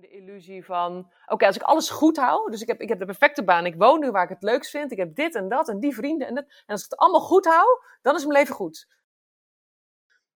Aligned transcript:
de 0.00 0.08
illusie 0.08 0.64
van, 0.64 1.12
oké, 1.26 1.46
als 1.46 1.56
ik 1.56 1.62
alles 1.62 1.90
goed 1.90 2.16
hou, 2.16 2.50
dus 2.50 2.60
ik 2.60 2.68
heb, 2.68 2.80
ik 2.80 2.88
heb 2.88 2.98
de 2.98 3.04
perfecte 3.04 3.44
baan, 3.44 3.66
ik 3.66 3.74
woon 3.74 4.00
nu 4.00 4.10
waar 4.10 4.22
ik 4.22 4.28
het 4.28 4.42
leukst 4.42 4.70
vind, 4.70 4.92
ik 4.92 4.98
heb 4.98 5.14
dit 5.14 5.34
en 5.34 5.48
dat 5.48 5.68
en 5.68 5.80
die 5.80 5.94
vrienden 5.94 6.28
en 6.28 6.34
dat, 6.34 6.44
en 6.44 6.66
als 6.66 6.84
ik 6.84 6.90
het 6.90 6.98
allemaal 6.98 7.20
goed 7.20 7.44
hou, 7.44 7.66
dan 8.02 8.14
is 8.14 8.24
mijn 8.26 8.38
leven 8.38 8.54
goed. 8.54 8.88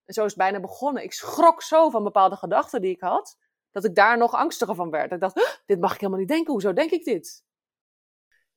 En 0.05 0.15
zo 0.15 0.21
is 0.21 0.35
het 0.35 0.39
bijna 0.39 0.61
begonnen. 0.61 1.03
Ik 1.03 1.13
schrok 1.13 1.63
zo 1.63 1.91
van 1.91 2.03
bepaalde 2.03 2.37
gedachten 2.37 2.81
die 2.81 2.91
ik 2.91 3.01
had, 3.01 3.39
dat 3.71 3.85
ik 3.85 3.95
daar 3.95 4.19
nog 4.19 4.33
angstiger 4.33 4.75
van 4.75 4.91
werd. 4.91 5.13
Ik 5.13 5.21
dacht, 5.21 5.63
dit 5.67 5.81
mag 5.81 5.95
ik 5.95 6.01
helemaal 6.01 6.21
niet 6.21 6.29
denken, 6.29 6.53
hoezo 6.53 6.73
denk 6.73 6.91
ik 6.91 7.05
dit? 7.05 7.45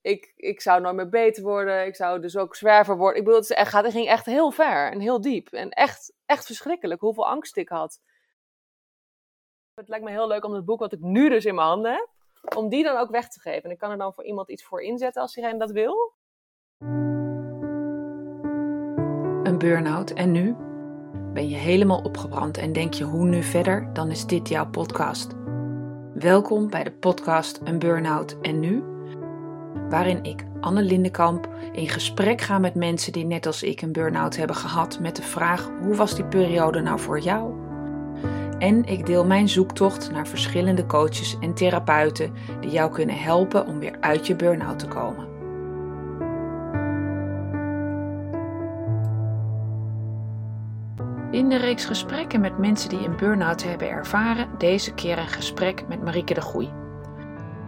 Ik, 0.02 0.34
ik 0.36 0.62
zou 0.62 0.82
nooit 0.82 0.96
meer 0.96 1.10
beter 1.10 1.44
worden, 1.44 1.86
ik 1.86 1.96
zou 1.96 2.22
dus 2.22 2.38
ook 2.38 2.56
zwerver 2.56 2.98
worden. 2.98 3.20
Ik 3.20 3.26
bedoel, 3.26 3.40
het 3.40 3.92
ging 3.92 4.08
echt 4.08 4.26
heel 4.26 4.52
ver 4.52 4.92
en 4.92 5.00
heel 5.00 5.22
diep 5.22 5.48
en 5.48 5.70
echt, 5.70 6.14
echt 6.26 6.46
verschrikkelijk 6.46 7.02
hoeveel 7.02 7.28
angst 7.28 7.58
ik 7.58 7.70
had. 7.70 8.00
Het 9.76 9.90
lijkt 9.90 10.06
me 10.06 10.12
heel 10.12 10.28
leuk 10.28 10.46
om 10.46 10.54
het 10.54 10.66
boek 10.66 10.80
wat 10.80 10.94
ik 10.94 11.00
nu 11.00 11.30
dus 11.30 11.46
in 11.46 11.56
mijn 11.56 11.68
handen 11.68 11.92
heb, 11.92 12.08
om 12.56 12.70
die 12.70 12.84
dan 12.84 12.98
ook 12.98 13.10
weg 13.10 13.28
te 13.28 13.40
geven. 13.40 13.64
En 13.64 13.72
ik 13.72 13.78
kan 13.78 13.92
er 13.92 13.98
dan 13.98 14.14
voor 14.14 14.24
iemand 14.24 14.50
iets 14.50 14.64
voor 14.64 14.82
inzetten 14.82 15.22
als 15.22 15.34
diegene 15.34 15.60
dat 15.60 15.72
wil. 15.72 16.14
Een 19.44 19.58
burn-out 19.58 20.12
en 20.12 20.32
nu? 20.32 20.56
Ben 21.34 21.50
je 21.50 21.56
helemaal 21.56 22.02
opgebrand 22.02 22.58
en 22.58 22.74
denk 22.74 22.94
je 22.94 23.04
hoe 23.04 23.26
nu 23.26 23.44
verder? 23.44 23.94
Dan 23.94 24.12
is 24.12 24.26
dit 24.26 24.50
jouw 24.50 24.70
podcast. 24.70 25.34
Welkom 26.14 26.70
bij 26.70 26.84
de 26.84 26.92
podcast 26.92 27.62
Een 27.64 27.80
Burn-out 27.80 28.40
en 28.42 28.60
nu? 28.60 28.84
Waarin 29.90 30.24
ik, 30.24 30.46
Anne 30.60 30.82
Lindenkamp, 30.82 31.50
in 31.72 31.90
gesprek 31.90 32.42
ga 32.42 32.60
met 32.60 32.76
mensen 32.76 33.12
die 33.12 33.26
net 33.26 33.46
als 33.46 33.64
ik 33.64 33.82
een 33.82 33.92
burn-out 33.92 34.36
hebben 34.36 34.56
gehad 34.56 35.00
met 35.00 35.16
de 35.16 35.24
vraag: 35.24 35.70
hoe 35.82 35.96
was 35.96 36.16
die 36.16 36.26
periode 36.26 36.82
nou 36.82 37.00
voor 37.00 37.20
jou? 37.20 37.65
En 38.60 38.86
ik 38.86 39.06
deel 39.06 39.26
mijn 39.26 39.50
zoektocht 39.50 40.12
naar 40.12 40.28
verschillende 40.28 40.86
coaches 40.86 41.38
en 41.40 41.54
therapeuten 41.54 42.34
die 42.60 42.70
jou 42.70 42.92
kunnen 42.92 43.18
helpen 43.18 43.66
om 43.68 43.80
weer 43.80 43.98
uit 44.00 44.28
je 44.28 44.36
burn-out 44.36 44.80
te 44.80 44.88
komen. 44.88 45.28
In 51.32 51.50
de 51.50 51.58
reeks 51.58 51.86
gesprekken 51.86 52.42
met 52.42 52.58
mensen 52.58 52.90
die 52.90 53.06
een 53.06 53.18
burn-out 53.18 53.64
hebben 53.64 53.90
ervaren, 53.90 54.50
deze 54.58 54.94
keer 54.94 55.18
een 55.18 55.28
gesprek 55.28 55.88
met 55.88 56.04
Marieke 56.04 56.34
de 56.34 56.42
Goei. 56.42 56.72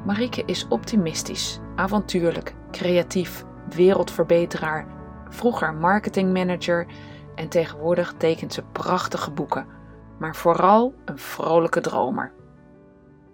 Marieke 0.05 0.43
is 0.45 0.67
optimistisch, 0.67 1.59
avontuurlijk, 1.75 2.53
creatief, 2.71 3.45
wereldverbeteraar, 3.75 4.87
vroeger 5.29 5.73
marketingmanager 5.73 6.87
en 7.35 7.49
tegenwoordig 7.49 8.13
tekent 8.17 8.53
ze 8.53 8.63
prachtige 8.71 9.31
boeken 9.31 9.76
maar 10.19 10.35
vooral 10.35 10.93
een 11.05 11.19
vrolijke 11.19 11.81
dromer. 11.81 12.31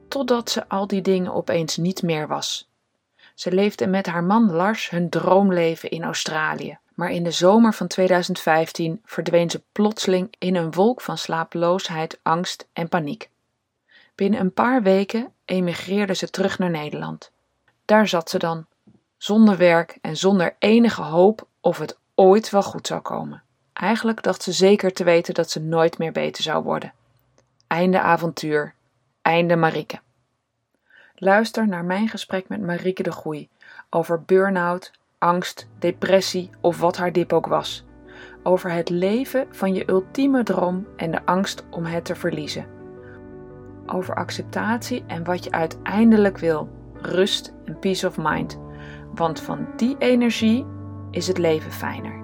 Totdat 0.07 0.49
ze 0.49 0.69
al 0.69 0.87
die 0.87 1.01
dingen 1.01 1.33
opeens 1.33 1.77
niet 1.77 2.03
meer 2.03 2.27
was. 2.27 2.71
Ze 3.35 3.51
leefde 3.51 3.87
met 3.87 4.05
haar 4.05 4.23
man 4.23 4.51
Lars 4.51 4.89
hun 4.89 5.09
droomleven 5.09 5.89
in 5.89 6.03
Australië, 6.03 6.77
maar 6.93 7.11
in 7.11 7.23
de 7.23 7.31
zomer 7.31 7.73
van 7.73 7.87
2015 7.87 9.01
verdween 9.05 9.49
ze 9.49 9.61
plotseling 9.71 10.35
in 10.39 10.55
een 10.55 10.71
wolk 10.71 11.01
van 11.01 11.17
slapeloosheid, 11.17 12.19
angst 12.21 12.67
en 12.73 12.89
paniek. 12.89 13.29
Binnen 14.15 14.39
een 14.39 14.53
paar 14.53 14.81
weken 14.81 15.31
emigreerde 15.45 16.15
ze 16.15 16.29
terug 16.29 16.59
naar 16.59 16.69
Nederland. 16.69 17.31
Daar 17.85 18.07
zat 18.07 18.29
ze 18.29 18.37
dan, 18.37 18.65
zonder 19.17 19.57
werk 19.57 19.97
en 20.01 20.17
zonder 20.17 20.55
enige 20.59 21.01
hoop 21.01 21.47
of 21.61 21.77
het 21.77 21.97
ooit 22.15 22.49
wel 22.49 22.63
goed 22.63 22.87
zou 22.87 23.01
komen. 23.01 23.42
Eigenlijk 23.73 24.23
dacht 24.23 24.43
ze 24.43 24.52
zeker 24.52 24.93
te 24.93 25.03
weten 25.03 25.33
dat 25.33 25.49
ze 25.49 25.59
nooit 25.59 25.97
meer 25.97 26.11
beter 26.11 26.43
zou 26.43 26.63
worden. 26.63 26.93
Einde 27.67 27.99
avontuur, 27.99 28.73
einde 29.21 29.55
Marieke. 29.55 29.99
Luister 31.16 31.67
naar 31.67 31.85
mijn 31.85 32.09
gesprek 32.09 32.49
met 32.49 32.61
Marieke 32.61 33.03
de 33.03 33.11
Groei 33.11 33.49
over 33.89 34.21
burn-out, 34.21 34.91
angst, 35.17 35.67
depressie 35.79 36.49
of 36.61 36.79
wat 36.79 36.97
haar 36.97 37.11
dip 37.11 37.34
ook 37.34 37.47
was. 37.47 37.85
Over 38.44 38.72
het 38.72 38.89
leven 38.89 39.47
van 39.51 39.73
je 39.73 39.90
ultieme 39.90 40.44
droom 40.44 40.88
en 40.95 41.11
de 41.11 41.25
angst 41.25 41.63
om 41.69 41.85
het 41.85 42.05
te 42.05 42.16
verliezen. 42.16 42.66
Over 43.85 44.16
acceptatie 44.16 45.03
en 45.07 45.23
wat 45.23 45.44
je 45.44 45.51
uiteindelijk 45.51 46.38
wil, 46.38 46.69
rust 46.94 47.53
en 47.66 47.79
peace 47.79 48.07
of 48.07 48.17
mind. 48.17 48.59
Want 49.13 49.40
van 49.40 49.67
die 49.75 49.95
energie 50.00 50.66
is 51.11 51.28
het 51.28 51.38
leven 51.38 51.72
fijner. 51.72 52.22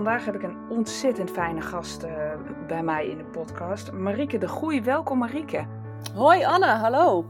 Vandaag 0.00 0.24
heb 0.24 0.34
ik 0.34 0.42
een 0.42 0.68
ontzettend 0.68 1.30
fijne 1.30 1.60
gast 1.60 2.04
uh, 2.04 2.32
bij 2.66 2.82
mij 2.82 3.06
in 3.06 3.18
de 3.18 3.24
podcast. 3.24 3.92
Marieke 3.92 4.38
de 4.38 4.48
Goeie. 4.48 4.82
Welkom 4.82 5.18
Marieke. 5.18 5.66
Hoi 6.14 6.44
Anne, 6.44 6.66
hallo. 6.66 7.26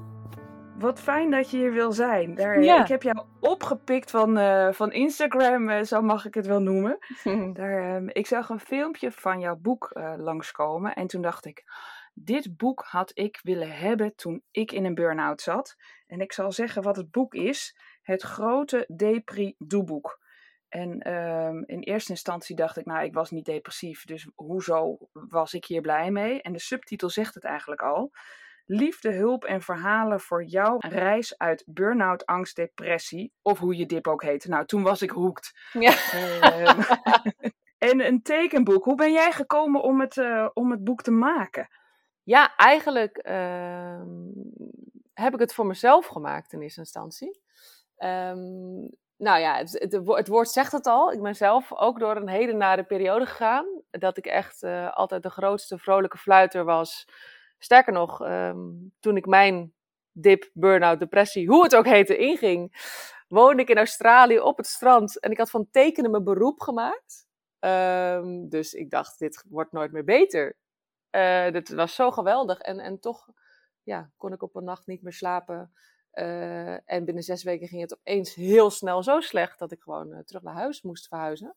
Wat 0.79 1.01
fijn 1.01 1.31
dat 1.31 1.51
je 1.51 1.57
hier 1.57 1.73
wil 1.73 1.93
zijn. 1.93 2.35
Daar, 2.35 2.63
ja. 2.63 2.83
Ik 2.83 2.89
heb 2.89 3.03
jou 3.03 3.23
opgepikt 3.41 4.11
van, 4.11 4.39
uh, 4.39 4.73
van 4.73 4.93
Instagram, 4.93 5.69
uh, 5.69 5.83
zo 5.83 6.03
mag 6.03 6.27
ik 6.27 6.35
het 6.35 6.47
wel 6.47 6.61
noemen. 6.61 6.99
Daar, 7.53 8.03
uh, 8.03 8.09
ik 8.13 8.27
zag 8.27 8.49
een 8.49 8.61
filmpje 8.61 9.13
van 9.13 9.41
jouw 9.41 9.57
boek 9.57 9.91
langskomen 10.17 10.95
en 10.95 11.07
toen 11.07 11.23
dacht 11.23 11.47
ik, 11.47 11.65
dit 12.15 12.57
boek 12.57 12.85
had 12.89 13.11
ik 13.15 13.41
willen 13.43 13.71
hebben 13.71 14.15
toen 14.15 14.43
ik 14.51 14.73
in 14.73 14.85
een 14.85 14.95
burn-out 14.95 15.41
zat. 15.41 15.77
En 16.07 16.21
ik 16.21 16.33
zal 16.33 16.53
zeggen 16.53 16.83
wat 16.83 16.97
het 16.97 17.11
boek 17.11 17.35
is. 17.35 17.77
Het 18.03 18.23
grote 18.23 18.85
Depri 18.89 19.55
Doeboek. 19.59 20.20
En 20.71 21.13
um, 21.15 21.65
in 21.67 21.81
eerste 21.81 22.11
instantie 22.11 22.57
dacht 22.57 22.77
ik, 22.77 22.85
nou, 22.85 23.05
ik 23.05 23.15
was 23.15 23.31
niet 23.31 23.45
depressief, 23.45 24.05
dus 24.05 24.29
hoezo 24.35 24.99
was 25.13 25.55
ik 25.55 25.65
hier 25.65 25.81
blij 25.81 26.11
mee? 26.11 26.43
En 26.43 26.53
de 26.53 26.59
subtitel 26.59 27.09
zegt 27.09 27.35
het 27.35 27.45
eigenlijk 27.45 27.83
al. 27.83 28.11
Liefde, 28.67 29.13
hulp 29.13 29.45
en 29.45 29.63
verhalen 29.63 30.21
voor 30.21 30.45
jouw 30.45 30.77
reis 30.79 31.39
uit 31.39 31.63
burn-out, 31.67 32.27
angst, 32.27 32.57
depressie, 32.57 33.33
of 33.43 33.59
hoe 33.59 33.77
je 33.77 33.87
dip 33.87 34.09
ook 34.09 34.23
heet. 34.23 34.45
Nou, 34.45 34.67
toen 34.67 34.83
was 34.83 35.03
ik 35.03 35.11
hoekt. 35.11 35.59
Ja. 35.73 35.95
Um, 36.15 36.85
en 37.91 38.07
een 38.07 38.23
tekenboek. 38.23 38.85
Hoe 38.85 38.97
ben 38.97 39.13
jij 39.13 39.33
gekomen 39.33 39.83
om 39.83 40.01
het, 40.01 40.17
uh, 40.17 40.49
om 40.53 40.71
het 40.71 40.85
boek 40.85 41.03
te 41.03 41.11
maken? 41.11 41.69
Ja, 42.23 42.57
eigenlijk 42.57 43.27
uh, 43.29 44.03
heb 45.15 45.35
ik 45.35 45.41
het 45.41 45.55
voor 45.55 45.67
mezelf 45.67 46.07
gemaakt 46.07 46.53
in 46.53 46.61
eerste 46.61 46.81
instantie. 46.81 47.41
Um, 47.99 48.99
nou 49.21 49.41
ja, 49.41 49.57
het, 49.57 50.03
het, 50.07 50.29
woord 50.29 50.49
zegt 50.49 50.73
het 50.73 50.87
al. 50.87 51.13
Ik 51.13 51.23
ben 51.23 51.35
zelf 51.35 51.73
ook 51.73 51.99
door 51.99 52.17
een 52.17 52.29
hele 52.29 52.53
nare 52.53 52.85
periode 52.85 53.27
gegaan. 53.27 53.67
Dat 53.91 54.17
ik 54.17 54.27
echt 54.27 54.63
uh, 54.63 54.93
altijd 54.93 55.23
de 55.23 55.31
grootste 55.31 55.79
vrolijke 55.79 56.19
fluiter 56.19 56.65
was. 56.65 57.09
Sterker 57.59 57.93
nog, 57.93 58.21
um, 58.21 58.93
toen 59.01 59.17
ik 59.17 59.27
mijn 59.27 59.75
dip, 60.13 60.51
burn-out, 60.53 60.99
depressie, 60.99 61.49
hoe 61.49 61.63
het 61.63 61.77
ook 61.77 61.87
heette, 61.87 62.17
inging, 62.17 62.73
woonde 63.29 63.63
ik 63.63 63.69
in 63.69 63.77
Australië 63.77 64.41
op 64.41 64.57
het 64.57 64.67
strand. 64.67 65.21
En 65.21 65.31
ik 65.31 65.39
had 65.39 65.51
van 65.51 65.69
tekenen 65.71 66.11
mijn 66.11 66.25
beroep 66.25 66.61
gemaakt. 66.61 67.29
Um, 67.61 68.49
dus 68.49 68.73
ik 68.73 68.91
dacht, 68.91 69.19
dit 69.19 69.45
wordt 69.49 69.73
nooit 69.73 69.93
meer 69.93 70.05
beter. 70.05 70.57
Uh, 71.11 71.51
dit 71.51 71.69
was 71.69 71.95
zo 71.95 72.11
geweldig. 72.11 72.59
En, 72.59 72.79
en 72.79 73.01
toch 73.01 73.29
ja, 73.83 74.11
kon 74.17 74.33
ik 74.33 74.43
op 74.43 74.57
een 74.57 74.65
nacht 74.65 74.87
niet 74.87 75.03
meer 75.03 75.13
slapen. 75.13 75.73
Uh, 76.15 76.91
en 76.91 77.05
binnen 77.05 77.23
zes 77.23 77.43
weken 77.43 77.69
ging 77.69 77.81
het 77.81 77.99
opeens 77.99 78.35
heel 78.35 78.71
snel 78.71 79.03
zo 79.03 79.21
slecht 79.21 79.59
dat 79.59 79.73
ik 79.73 79.83
gewoon 79.83 80.13
uh, 80.13 80.19
terug 80.19 80.43
naar 80.43 80.55
huis 80.55 80.83
moest 80.83 81.09
verhuizen. 81.09 81.57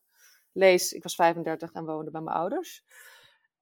Lees, 0.52 0.92
ik 0.92 1.02
was 1.02 1.14
35 1.14 1.72
en 1.72 1.84
woonde 1.84 2.10
bij 2.10 2.20
mijn 2.20 2.36
ouders. 2.36 2.84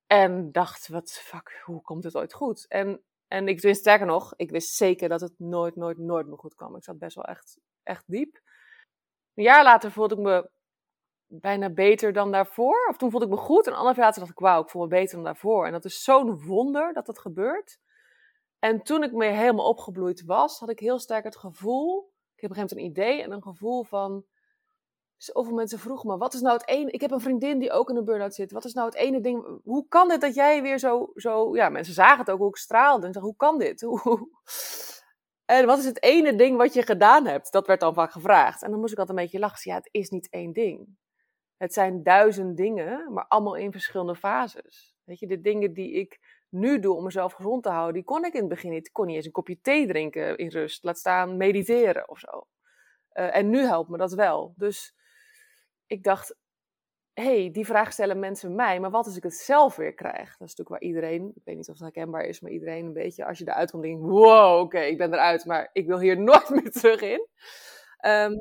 En 0.06 0.52
dacht, 0.52 0.88
wat 0.88 1.10
fuck, 1.10 1.60
hoe 1.64 1.82
komt 1.82 2.04
het 2.04 2.16
ooit 2.16 2.32
goed? 2.32 2.66
En, 2.68 3.02
en 3.28 3.48
ik 3.48 3.60
wist 3.60 3.80
sterker 3.80 4.06
nog, 4.06 4.32
ik 4.36 4.50
wist 4.50 4.74
zeker 4.74 5.08
dat 5.08 5.20
het 5.20 5.38
nooit, 5.38 5.76
nooit, 5.76 5.98
nooit 5.98 6.26
meer 6.26 6.38
goed 6.38 6.54
kwam. 6.54 6.76
Ik 6.76 6.84
zat 6.84 6.98
best 6.98 7.14
wel 7.14 7.24
echt, 7.24 7.58
echt 7.82 8.04
diep. 8.06 8.40
Een 9.34 9.44
jaar 9.44 9.64
later 9.64 9.90
voelde 9.90 10.14
ik 10.14 10.20
me 10.20 10.50
bijna 11.26 11.70
beter 11.70 12.12
dan 12.12 12.32
daarvoor. 12.32 12.86
Of 12.88 12.96
toen 12.96 13.10
voelde 13.10 13.26
ik 13.26 13.32
me 13.32 13.38
goed. 13.38 13.66
En 13.66 13.72
anderhalf 13.72 13.96
jaar 13.96 14.04
later 14.04 14.20
dacht 14.20 14.32
ik, 14.32 14.38
wauw, 14.38 14.62
ik 14.62 14.70
voel 14.70 14.82
me 14.82 14.88
beter 14.88 15.14
dan 15.14 15.24
daarvoor. 15.24 15.66
En 15.66 15.72
dat 15.72 15.84
is 15.84 16.02
zo'n 16.02 16.44
wonder 16.44 16.92
dat 16.92 17.06
dat 17.06 17.18
gebeurt. 17.18 17.78
En 18.64 18.82
toen 18.82 19.02
ik 19.02 19.12
me 19.12 19.26
helemaal 19.26 19.68
opgebloeid 19.68 20.24
was, 20.24 20.58
had 20.58 20.70
ik 20.70 20.78
heel 20.78 20.98
sterk 20.98 21.24
het 21.24 21.36
gevoel. 21.36 22.12
Ik 22.34 22.40
heb 22.40 22.50
op 22.50 22.56
een 22.56 22.68
gegeven 22.68 22.90
idee 22.90 23.22
en 23.22 23.32
een 23.32 23.42
gevoel 23.42 23.82
van. 23.82 24.24
Zoveel 25.16 25.54
mensen 25.54 25.78
vroegen 25.78 26.08
me: 26.08 26.16
wat 26.16 26.34
is 26.34 26.40
nou 26.40 26.56
het 26.56 26.68
ene. 26.68 26.90
Ik 26.90 27.00
heb 27.00 27.10
een 27.10 27.20
vriendin 27.20 27.58
die 27.58 27.70
ook 27.70 27.90
in 27.90 27.96
een 27.96 28.04
burn-out 28.04 28.34
zit. 28.34 28.52
Wat 28.52 28.64
is 28.64 28.72
nou 28.72 28.86
het 28.86 28.96
ene 28.96 29.20
ding. 29.20 29.60
Hoe 29.64 29.88
kan 29.88 30.08
dit 30.08 30.20
dat 30.20 30.34
jij 30.34 30.62
weer 30.62 30.78
zo. 30.78 31.10
zo 31.14 31.56
ja, 31.56 31.68
mensen 31.68 31.94
zagen 31.94 32.18
het 32.18 32.30
ook 32.30 32.38
hoe 32.38 32.48
ik 32.48 32.56
straalde. 32.56 33.06
En 33.06 33.12
zeiden: 33.12 33.22
hoe 33.22 33.36
kan 33.36 33.58
dit? 33.58 33.86
En 35.44 35.66
wat 35.66 35.78
is 35.78 35.84
het 35.84 36.02
ene 36.02 36.34
ding 36.34 36.56
wat 36.56 36.74
je 36.74 36.82
gedaan 36.82 37.26
hebt? 37.26 37.52
Dat 37.52 37.66
werd 37.66 37.80
dan 37.80 37.94
vaak 37.94 38.10
gevraagd. 38.10 38.62
En 38.62 38.70
dan 38.70 38.80
moest 38.80 38.92
ik 38.92 38.98
altijd 38.98 39.18
een 39.18 39.24
beetje 39.24 39.38
lachen. 39.38 39.70
Ja, 39.70 39.76
het 39.76 39.88
is 39.90 40.10
niet 40.10 40.28
één 40.30 40.52
ding. 40.52 40.96
Het 41.56 41.72
zijn 41.72 42.02
duizend 42.02 42.56
dingen, 42.56 43.12
maar 43.12 43.26
allemaal 43.28 43.56
in 43.56 43.72
verschillende 43.72 44.16
fases. 44.16 44.96
Weet 45.04 45.18
je, 45.18 45.26
de 45.26 45.40
dingen 45.40 45.72
die 45.72 45.92
ik 45.92 46.20
nu 46.52 46.78
doe 46.78 46.96
om 46.96 47.04
mezelf 47.04 47.32
gezond 47.32 47.62
te 47.62 47.68
houden, 47.68 47.94
die 47.94 48.04
kon 48.04 48.24
ik 48.24 48.32
in 48.32 48.40
het 48.40 48.48
begin 48.48 48.70
niet. 48.70 48.86
Ik 48.86 48.92
kon 48.92 49.06
niet 49.06 49.16
eens 49.16 49.26
een 49.26 49.32
kopje 49.32 49.60
thee 49.60 49.86
drinken 49.86 50.36
in 50.36 50.48
rust. 50.48 50.84
Laat 50.84 50.98
staan 50.98 51.36
mediteren 51.36 52.08
of 52.08 52.18
zo. 52.18 52.46
Uh, 53.14 53.36
en 53.36 53.50
nu 53.50 53.58
helpt 53.58 53.90
me 53.90 53.96
dat 53.96 54.12
wel. 54.12 54.54
Dus 54.56 54.94
ik 55.86 56.02
dacht, 56.02 56.36
hey, 57.14 57.50
die 57.52 57.66
vraag 57.66 57.92
stellen 57.92 58.18
mensen 58.18 58.54
mij, 58.54 58.80
maar 58.80 58.90
wat 58.90 59.06
als 59.06 59.16
ik 59.16 59.22
het 59.22 59.34
zelf 59.34 59.76
weer 59.76 59.94
krijg? 59.94 60.16
Dat 60.16 60.48
is 60.48 60.54
natuurlijk 60.56 60.68
waar 60.68 60.80
iedereen, 60.80 61.32
ik 61.34 61.42
weet 61.44 61.56
niet 61.56 61.68
of 61.68 61.74
het 61.74 61.82
herkenbaar 61.82 62.24
is, 62.24 62.40
maar 62.40 62.50
iedereen 62.50 62.86
een 62.86 62.92
beetje, 62.92 63.24
als 63.24 63.38
je 63.38 63.48
eruit 63.48 63.70
komt, 63.70 63.82
denkt, 63.82 64.02
wow, 64.02 64.60
oké, 64.60 64.80
ik 64.80 64.98
ben 64.98 65.12
eruit, 65.12 65.44
maar 65.44 65.70
ik 65.72 65.86
wil 65.86 65.98
hier 66.00 66.20
nooit 66.30 66.50
meer 66.50 66.70
terug 66.70 67.00
in. 67.00 67.28
Um, 68.06 68.40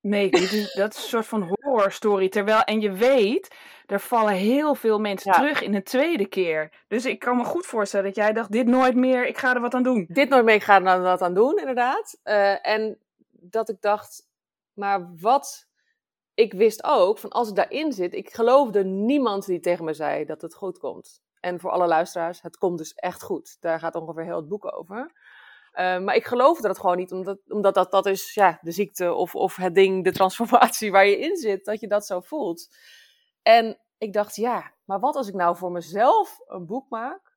nee, 0.00 0.30
dat 0.30 0.40
is 0.42 0.74
een 0.74 0.92
soort 0.92 1.26
van 1.26 1.56
horror 1.60 1.92
story. 1.92 2.28
Terwijl, 2.28 2.62
en 2.62 2.80
je 2.80 2.92
weet, 2.92 3.56
er 3.92 4.00
vallen 4.00 4.34
heel 4.34 4.74
veel 4.74 4.98
mensen 4.98 5.32
terug 5.32 5.62
in 5.62 5.74
een 5.74 5.82
tweede 5.82 6.26
keer. 6.26 6.84
Dus 6.88 7.06
ik 7.06 7.18
kan 7.18 7.36
me 7.36 7.44
goed 7.44 7.66
voorstellen 7.66 8.06
dat 8.06 8.14
jij 8.14 8.32
dacht, 8.32 8.52
dit 8.52 8.66
nooit 8.66 8.94
meer, 8.94 9.26
ik 9.26 9.38
ga 9.38 9.54
er 9.54 9.60
wat 9.60 9.74
aan 9.74 9.82
doen. 9.82 10.06
Dit 10.08 10.28
nooit 10.28 10.44
meer, 10.44 10.54
ik 10.54 10.62
ga 10.62 10.82
er 10.82 11.02
wat 11.02 11.22
aan 11.22 11.34
doen, 11.34 11.58
inderdaad. 11.58 12.18
Uh, 12.24 12.66
en 12.66 12.98
dat 13.30 13.68
ik 13.68 13.80
dacht, 13.80 14.28
maar 14.72 15.14
wat 15.20 15.68
ik 16.34 16.52
wist 16.52 16.84
ook, 16.84 17.18
van 17.18 17.30
als 17.30 17.48
ik 17.48 17.54
daarin 17.54 17.92
zit, 17.92 18.14
ik 18.14 18.34
geloofde 18.34 18.84
niemand 18.84 19.46
die 19.46 19.60
tegen 19.60 19.84
me 19.84 19.94
zei 19.94 20.24
dat 20.24 20.42
het 20.42 20.54
goed 20.54 20.78
komt. 20.78 21.22
En 21.40 21.60
voor 21.60 21.70
alle 21.70 21.86
luisteraars, 21.86 22.42
het 22.42 22.56
komt 22.56 22.78
dus 22.78 22.94
echt 22.94 23.22
goed. 23.22 23.56
Daar 23.60 23.78
gaat 23.78 23.94
ongeveer 23.94 24.24
heel 24.24 24.36
het 24.36 24.48
boek 24.48 24.76
over. 24.76 25.12
Uh, 25.72 25.98
maar 25.98 26.14
ik 26.14 26.24
geloofde 26.24 26.66
dat 26.68 26.78
gewoon 26.78 26.96
niet, 26.96 27.12
omdat, 27.12 27.38
omdat 27.48 27.74
dat, 27.74 27.90
dat 27.90 28.06
is 28.06 28.34
ja, 28.34 28.58
de 28.60 28.70
ziekte 28.70 29.14
of, 29.14 29.34
of 29.34 29.56
het 29.56 29.74
ding, 29.74 30.04
de 30.04 30.12
transformatie 30.12 30.90
waar 30.92 31.06
je 31.06 31.18
in 31.18 31.36
zit, 31.36 31.64
dat 31.64 31.80
je 31.80 31.86
dat 31.86 32.06
zo 32.06 32.20
voelt. 32.20 32.68
En 33.42 33.78
ik 34.02 34.12
dacht, 34.12 34.36
ja, 34.36 34.72
maar 34.84 35.00
wat 35.00 35.16
als 35.16 35.28
ik 35.28 35.34
nou 35.34 35.56
voor 35.56 35.72
mezelf 35.72 36.38
een 36.46 36.66
boek 36.66 36.88
maak 36.88 37.32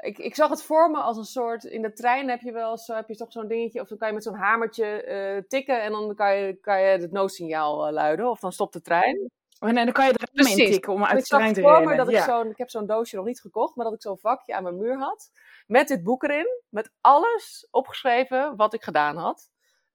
ik, 0.00 0.18
ik 0.18 0.34
zag 0.34 0.48
het 0.48 0.62
voor 0.62 0.90
me 0.90 0.98
als 0.98 1.16
een 1.16 1.24
soort. 1.24 1.64
In 1.64 1.82
de 1.82 1.92
trein 1.92 2.28
heb 2.28 2.40
je 2.40 2.52
wel 2.52 2.78
zo, 2.78 2.94
heb 2.94 3.08
je 3.08 3.16
toch 3.16 3.32
zo'n 3.32 3.48
dingetje. 3.48 3.80
Of 3.80 3.88
dan 3.88 3.98
kan 3.98 4.08
je 4.08 4.14
met 4.14 4.22
zo'n 4.22 4.34
hamertje 4.34 5.04
uh, 5.06 5.48
tikken. 5.48 5.82
En 5.82 5.92
dan 5.92 6.14
kan 6.14 6.36
je, 6.36 6.54
kan 6.54 6.80
je 6.80 6.86
het 6.86 7.12
noodsignaal 7.12 7.86
uh, 7.86 7.92
luiden. 7.92 8.30
Of 8.30 8.40
dan 8.40 8.52
stopt 8.52 8.72
de 8.72 8.80
trein. 8.80 9.30
Oh, 9.60 9.68
en 9.68 9.74
dan 9.74 9.92
kan 9.92 10.06
je 10.06 10.12
er 10.12 10.48
in 10.48 10.70
tikken 10.70 10.92
om 10.92 11.04
uit 11.04 11.18
de 11.18 11.26
trein 11.26 11.52
te 11.52 11.60
rennen. 11.60 11.96
Dat 11.96 12.08
ik, 12.08 12.18
zo'n, 12.18 12.50
ik 12.50 12.58
heb 12.58 12.70
zo'n 12.70 12.86
doosje 12.86 13.16
nog 13.16 13.24
niet 13.24 13.40
gekocht. 13.40 13.74
Maar 13.74 13.84
dat 13.84 13.94
ik 13.94 14.02
zo'n 14.02 14.18
vakje 14.18 14.54
aan 14.54 14.62
mijn 14.62 14.76
muur 14.76 14.98
had. 14.98 15.30
Met 15.66 15.88
dit 15.88 16.02
boek 16.02 16.22
erin. 16.22 16.62
Met 16.68 16.90
alles 17.00 17.68
opgeschreven 17.70 18.56
wat 18.56 18.74
ik 18.74 18.82
gedaan 18.82 19.16
had. 19.16 19.50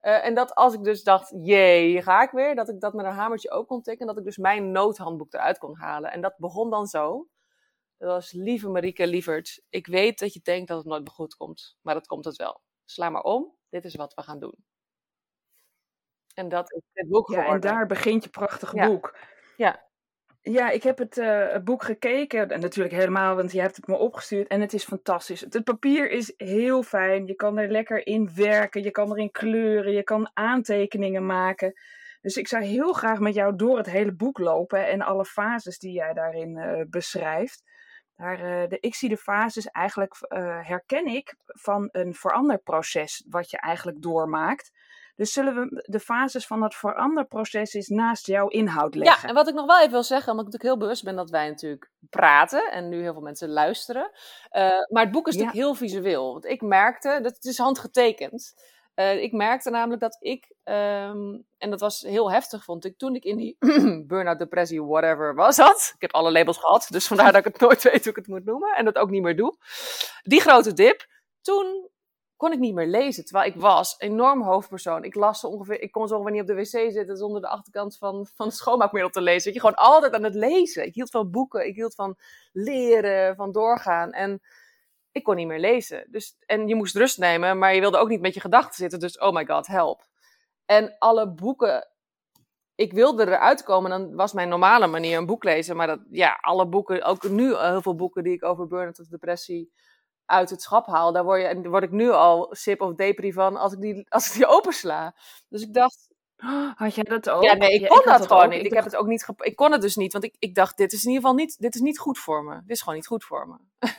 Uh, 0.06 0.24
en 0.24 0.34
dat 0.34 0.54
als 0.54 0.74
ik 0.74 0.84
dus 0.84 1.02
dacht, 1.02 1.32
jee, 1.42 2.02
ga 2.02 2.22
ik 2.22 2.30
weer. 2.30 2.54
Dat 2.54 2.68
ik 2.68 2.80
dat 2.80 2.94
met 2.94 3.06
een 3.06 3.12
hamertje 3.12 3.50
ook 3.50 3.68
kon 3.68 3.82
tikken. 3.82 4.00
En 4.00 4.06
dat 4.06 4.18
ik 4.18 4.24
dus 4.24 4.36
mijn 4.36 4.70
noodhandboek 4.70 5.32
eruit 5.32 5.58
kon 5.58 5.76
halen. 5.76 6.12
En 6.12 6.20
dat 6.20 6.34
begon 6.38 6.70
dan 6.70 6.86
zo. 6.86 7.28
Dat 7.96 8.08
was 8.08 8.32
lieve 8.32 8.68
Marieke 8.68 9.06
Lievert. 9.06 9.62
Ik 9.68 9.86
weet 9.86 10.18
dat 10.18 10.32
je 10.32 10.40
denkt 10.42 10.68
dat 10.68 10.78
het 10.78 10.86
nooit 10.86 11.02
meer 11.02 11.12
goed 11.12 11.36
komt, 11.36 11.76
maar 11.82 11.94
dat 11.94 12.06
komt 12.06 12.24
het 12.24 12.36
wel. 12.36 12.60
Sla 12.84 13.10
maar 13.10 13.22
om, 13.22 13.56
dit 13.68 13.84
is 13.84 13.94
wat 13.94 14.14
we 14.14 14.22
gaan 14.22 14.38
doen. 14.38 14.64
En 16.34 16.48
dat 16.48 16.72
is 16.72 16.82
het 16.92 17.08
boek 17.08 17.30
Ja, 17.30 17.46
en 17.46 17.60
daar 17.60 17.86
begint 17.86 18.24
je 18.24 18.30
prachtige 18.30 18.86
boek. 18.86 19.16
Ja. 19.56 19.85
Ja, 20.50 20.70
ik 20.70 20.82
heb 20.82 20.98
het, 20.98 21.16
uh, 21.16 21.52
het, 21.52 21.64
boek 21.64 21.82
gekeken. 21.82 22.48
En 22.48 22.60
natuurlijk 22.60 22.94
helemaal, 22.94 23.36
want 23.36 23.52
je 23.52 23.60
hebt 23.60 23.76
het 23.76 23.86
me 23.86 23.96
opgestuurd. 23.96 24.48
En 24.48 24.60
het 24.60 24.72
is 24.72 24.84
fantastisch. 24.84 25.40
Het 25.40 25.64
papier 25.64 26.10
is 26.10 26.34
heel 26.36 26.82
fijn. 26.82 27.26
Je 27.26 27.34
kan 27.34 27.58
er 27.58 27.70
lekker 27.70 28.06
in 28.06 28.30
werken. 28.34 28.82
Je 28.82 28.90
kan 28.90 29.10
erin 29.10 29.30
kleuren. 29.30 29.92
Je 29.92 30.02
kan 30.02 30.30
aantekeningen 30.34 31.26
maken. 31.26 31.72
Dus 32.20 32.36
ik 32.36 32.48
zou 32.48 32.64
heel 32.64 32.92
graag 32.92 33.18
met 33.18 33.34
jou 33.34 33.56
door 33.56 33.76
het 33.76 33.90
hele 33.90 34.12
boek 34.12 34.38
lopen. 34.38 34.86
En 34.88 35.02
alle 35.02 35.24
fases 35.24 35.78
die 35.78 35.92
jij 35.92 36.12
daarin 36.12 36.56
uh, 36.56 36.82
beschrijft. 36.90 37.62
Daar, 38.16 38.62
uh, 38.62 38.68
de, 38.68 38.76
ik 38.80 38.94
zie 38.94 39.08
de 39.08 39.16
fases 39.16 39.66
eigenlijk, 39.66 40.16
herken 40.62 41.06
ik 41.06 41.34
van 41.46 41.88
een 41.92 42.14
veranderproces 42.14 43.24
wat 43.28 43.50
je 43.50 43.58
eigenlijk 43.58 44.02
doormaakt. 44.02 44.70
Dus 45.16 45.32
zullen 45.32 45.54
we 45.54 45.84
de 45.86 46.00
fases 46.00 46.46
van 46.46 46.60
dat 46.60 46.74
veranderproces 46.74 47.74
eens 47.74 47.88
naast 47.88 48.26
jouw 48.26 48.48
inhoud 48.48 48.94
leggen? 48.94 49.22
Ja, 49.22 49.28
en 49.28 49.34
wat 49.34 49.48
ik 49.48 49.54
nog 49.54 49.66
wel 49.66 49.78
even 49.78 49.90
wil 49.90 50.02
zeggen, 50.02 50.30
omdat 50.30 50.46
ik 50.46 50.52
natuurlijk 50.52 50.78
heel 50.78 50.86
bewust 50.86 51.04
ben 51.04 51.16
dat 51.16 51.30
wij 51.30 51.48
natuurlijk 51.48 51.90
praten 52.10 52.70
en 52.72 52.88
nu 52.88 53.00
heel 53.00 53.12
veel 53.12 53.22
mensen 53.22 53.48
luisteren. 53.48 54.10
Uh, 54.52 54.62
maar 54.88 55.02
het 55.02 55.10
boek 55.10 55.28
is 55.28 55.36
natuurlijk 55.36 55.64
heel 55.64 55.74
visueel. 55.74 56.32
Want 56.32 56.44
ik 56.44 56.62
merkte, 56.62 57.18
dat 57.22 57.34
het 57.34 57.44
is 57.44 57.58
handgetekend. 57.58 58.54
Uh, 58.94 59.22
ik 59.22 59.32
merkte 59.32 59.70
namelijk 59.70 60.00
dat 60.00 60.16
ik, 60.20 60.54
um, 60.64 61.46
en 61.58 61.70
dat 61.70 61.80
was 61.80 62.00
heel 62.00 62.30
heftig 62.32 62.64
vond 62.64 62.84
ik, 62.84 62.98
toen 62.98 63.14
ik 63.14 63.24
in 63.24 63.36
die 63.36 63.56
burn-out, 64.06 64.38
depressie, 64.38 64.82
whatever 64.82 65.34
was 65.34 65.56
dat. 65.56 65.92
Ik 65.94 66.00
heb 66.00 66.12
alle 66.12 66.32
labels 66.32 66.58
gehad, 66.58 66.86
dus 66.90 67.06
vandaar 67.06 67.32
dat 67.32 67.46
ik 67.46 67.52
het 67.52 67.60
nooit 67.60 67.82
weet 67.82 68.00
hoe 68.00 68.10
ik 68.10 68.16
het 68.16 68.26
moet 68.26 68.44
noemen 68.44 68.76
en 68.76 68.84
dat 68.84 68.96
ook 68.96 69.10
niet 69.10 69.22
meer 69.22 69.36
doe. 69.36 69.56
Die 70.22 70.40
grote 70.40 70.72
dip, 70.72 71.06
toen 71.40 71.90
kon 72.36 72.52
ik 72.52 72.58
niet 72.58 72.74
meer 72.74 72.86
lezen, 72.86 73.24
terwijl 73.24 73.50
ik 73.50 73.60
was 73.60 73.94
enorm 73.98 74.42
hoofdpersoon. 74.42 75.04
Ik 75.04 75.14
las 75.14 75.44
ongeveer, 75.44 75.80
ik 75.80 75.92
kon 75.92 76.08
zo 76.08 76.14
ongeveer 76.14 76.32
niet 76.32 76.40
op 76.40 76.46
de 76.46 76.54
wc 76.54 76.92
zitten 76.92 77.16
zonder 77.16 77.40
de 77.40 77.48
achterkant 77.48 77.98
van, 77.98 78.26
van 78.34 78.46
het 78.46 78.56
schoonmaakmiddel 78.56 79.10
te 79.10 79.20
lezen. 79.20 79.52
Je, 79.52 79.60
gewoon 79.60 79.74
altijd 79.74 80.12
aan 80.12 80.24
het 80.24 80.34
lezen. 80.34 80.86
Ik 80.86 80.94
hield 80.94 81.10
van 81.10 81.30
boeken, 81.30 81.66
ik 81.66 81.74
hield 81.74 81.94
van 81.94 82.16
leren, 82.52 83.36
van 83.36 83.52
doorgaan 83.52 84.12
en 84.12 84.40
ik 85.12 85.22
kon 85.22 85.36
niet 85.36 85.46
meer 85.46 85.60
lezen. 85.60 86.06
Dus, 86.10 86.36
en 86.46 86.68
je 86.68 86.74
moest 86.74 86.96
rust 86.96 87.18
nemen, 87.18 87.58
maar 87.58 87.74
je 87.74 87.80
wilde 87.80 87.98
ook 87.98 88.08
niet 88.08 88.20
met 88.20 88.34
je 88.34 88.40
gedachten 88.40 88.74
zitten. 88.74 89.00
Dus 89.00 89.18
oh 89.18 89.32
my 89.32 89.46
god, 89.46 89.66
help. 89.66 90.06
En 90.64 90.96
alle 90.98 91.30
boeken, 91.30 91.88
ik 92.74 92.92
wilde 92.92 93.26
eruit 93.26 93.62
komen. 93.62 93.90
Dan 93.90 94.14
was 94.14 94.32
mijn 94.32 94.48
normale 94.48 94.86
manier 94.86 95.18
een 95.18 95.26
boek 95.26 95.44
lezen. 95.44 95.76
Maar 95.76 95.86
dat, 95.86 96.00
ja, 96.10 96.38
alle 96.40 96.66
boeken, 96.68 97.04
ook 97.04 97.28
nu 97.28 97.56
heel 97.56 97.82
veel 97.82 97.94
boeken 97.94 98.22
die 98.22 98.32
ik 98.32 98.44
over 98.44 98.66
burn-out 98.66 99.00
of 99.00 99.06
depressie 99.06 99.72
uit 100.26 100.50
het 100.50 100.62
schap 100.62 100.86
haal. 100.86 101.12
Daar 101.12 101.24
word, 101.24 101.40
je, 101.40 101.68
word 101.68 101.82
ik 101.82 101.90
nu 101.90 102.10
al 102.10 102.48
sip 102.50 102.80
of 102.80 102.94
depri 102.94 103.32
van 103.32 103.56
als 103.56 103.72
ik 103.72 103.80
die, 103.80 104.06
als 104.08 104.26
ik 104.26 104.32
die 104.32 104.46
opensla. 104.56 105.14
Dus 105.48 105.62
ik 105.62 105.74
dacht, 105.74 106.08
had 106.76 106.94
jij 106.94 107.04
dat 107.04 107.30
ook? 107.30 107.42
Ja, 107.42 107.54
nee, 107.54 107.70
ik 107.70 107.88
kon 107.88 108.02
dat, 108.04 108.26
gewoon 108.26 108.48
niet. 108.48 108.58
Ik, 108.58 108.66
ik 108.66 108.72
heb 108.74 108.84
het 108.84 108.96
ook 108.96 109.06
niet. 109.06 109.28
Ik 109.36 109.56
kon 109.56 109.72
het 109.72 109.80
dus 109.80 109.96
niet, 109.96 110.12
want 110.12 110.24
ik, 110.24 110.36
ik 110.38 110.54
dacht, 110.54 110.76
dit 110.76 110.92
is 110.92 111.04
in 111.04 111.10
ieder 111.10 111.22
geval 111.22 111.38
niet, 111.38 111.58
dit 111.58 111.74
is 111.74 111.80
niet 111.80 111.98
goed 111.98 112.18
voor 112.18 112.44
me. 112.44 112.54
Dit 112.54 112.76
is 112.76 112.80
gewoon 112.80 112.94
niet 112.94 113.06
goed 113.06 113.24
voor 113.24 113.48
me. 113.48 113.88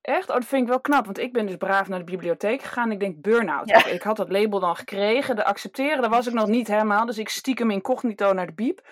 Echt? 0.00 0.28
Oh, 0.28 0.34
dat 0.34 0.44
vind 0.44 0.62
ik 0.62 0.68
wel 0.68 0.80
knap. 0.80 1.04
Want 1.04 1.18
ik 1.18 1.32
ben 1.32 1.46
dus 1.46 1.56
braaf 1.56 1.88
naar 1.88 1.98
de 1.98 2.04
bibliotheek 2.04 2.62
gegaan. 2.62 2.92
Ik 2.92 3.00
denk 3.00 3.20
burn-out. 3.22 3.86
Ik 3.86 4.02
had 4.02 4.16
dat 4.16 4.30
label 4.30 4.60
dan 4.60 4.76
gekregen. 4.76 5.36
De 5.36 5.44
accepteren, 5.44 6.00
daar 6.00 6.10
was 6.10 6.26
ik 6.26 6.32
nog 6.32 6.46
niet 6.46 6.68
helemaal. 6.68 7.06
Dus 7.06 7.18
ik 7.18 7.28
stiekem 7.28 7.70
incognito 7.70 8.32
naar 8.32 8.46
de 8.46 8.52
biep. 8.52 8.88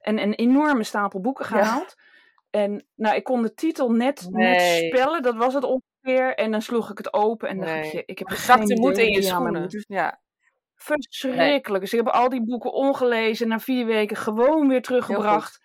En 0.00 0.18
een 0.18 0.34
enorme 0.34 0.84
stapel 0.84 1.20
boeken 1.20 1.44
gehaald. 1.44 1.96
En 2.50 2.86
nou, 2.94 3.16
ik 3.16 3.24
kon 3.24 3.42
de 3.42 3.54
titel 3.54 3.90
net, 3.90 4.26
net 4.30 4.60
spellen. 4.60 5.22
Dat 5.22 5.36
was 5.36 5.54
het 5.54 5.64
ongeveer. 5.64 6.34
En 6.34 6.50
dan 6.50 6.62
sloeg 6.62 6.90
ik 6.90 6.98
het 6.98 7.12
open. 7.12 7.48
En 7.48 7.58
nee. 7.58 7.82
dacht 7.82 7.94
ik, 7.94 8.02
ik 8.06 8.18
heb 8.18 8.28
geen 8.28 8.80
moed 8.80 8.98
in 8.98 9.12
je 9.12 9.22
schoenen. 9.22 9.84
Ja. 9.88 10.20
Verschrikkelijk. 10.74 11.82
Dus 11.82 11.92
ik 11.92 11.98
heb 11.98 12.08
al 12.08 12.28
die 12.28 12.44
boeken 12.44 12.72
ongelezen. 12.72 13.48
Na 13.48 13.60
vier 13.60 13.86
weken 13.86 14.16
gewoon 14.16 14.68
weer 14.68 14.82
teruggebracht. 14.82 15.60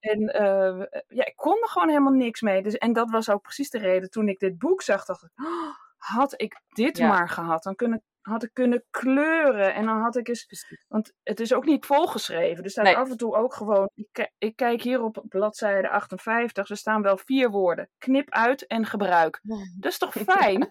En 0.00 0.20
uh, 0.20 0.86
ja, 1.08 1.24
ik 1.24 1.36
kon 1.36 1.62
er 1.62 1.68
gewoon 1.68 1.88
helemaal 1.88 2.12
niks 2.12 2.40
mee. 2.40 2.62
Dus, 2.62 2.74
en 2.74 2.92
dat 2.92 3.10
was 3.10 3.30
ook 3.30 3.42
precies 3.42 3.70
de 3.70 3.78
reden 3.78 4.10
toen 4.10 4.28
ik 4.28 4.38
dit 4.38 4.58
boek 4.58 4.82
zag. 4.82 5.04
Dacht 5.04 5.22
ik, 5.22 5.30
oh, 5.44 5.74
had 5.96 6.40
ik 6.40 6.60
dit 6.68 6.98
ja. 6.98 7.08
maar 7.08 7.28
gehad, 7.28 7.62
dan 7.62 7.74
kunnen, 7.74 8.02
had 8.26 8.42
ik 8.42 8.50
kunnen 8.52 8.84
kleuren. 8.90 9.74
En 9.74 9.84
dan 9.84 10.00
had 10.00 10.16
ik 10.16 10.28
eens. 10.28 10.66
Want 10.88 11.12
het 11.22 11.40
is 11.40 11.52
ook 11.52 11.64
niet 11.64 11.86
volgeschreven. 11.86 12.64
Er 12.64 12.70
staat 12.70 12.84
nee. 12.84 12.96
af 12.96 13.10
en 13.10 13.16
toe 13.16 13.36
ook 13.36 13.54
gewoon. 13.54 13.90
Ik, 13.94 14.30
ik, 14.38 14.56
kijk 14.56 14.82
hier 14.82 15.02
op 15.02 15.24
bladzijde 15.28 15.88
58. 15.88 16.70
Er 16.70 16.76
staan 16.76 17.02
wel 17.02 17.18
vier 17.18 17.50
woorden: 17.50 17.88
knip 17.98 18.30
uit 18.30 18.66
en 18.66 18.86
gebruik. 18.86 19.40
Dat 19.78 19.92
is 19.92 19.98
toch 19.98 20.12
fijn? 20.12 20.70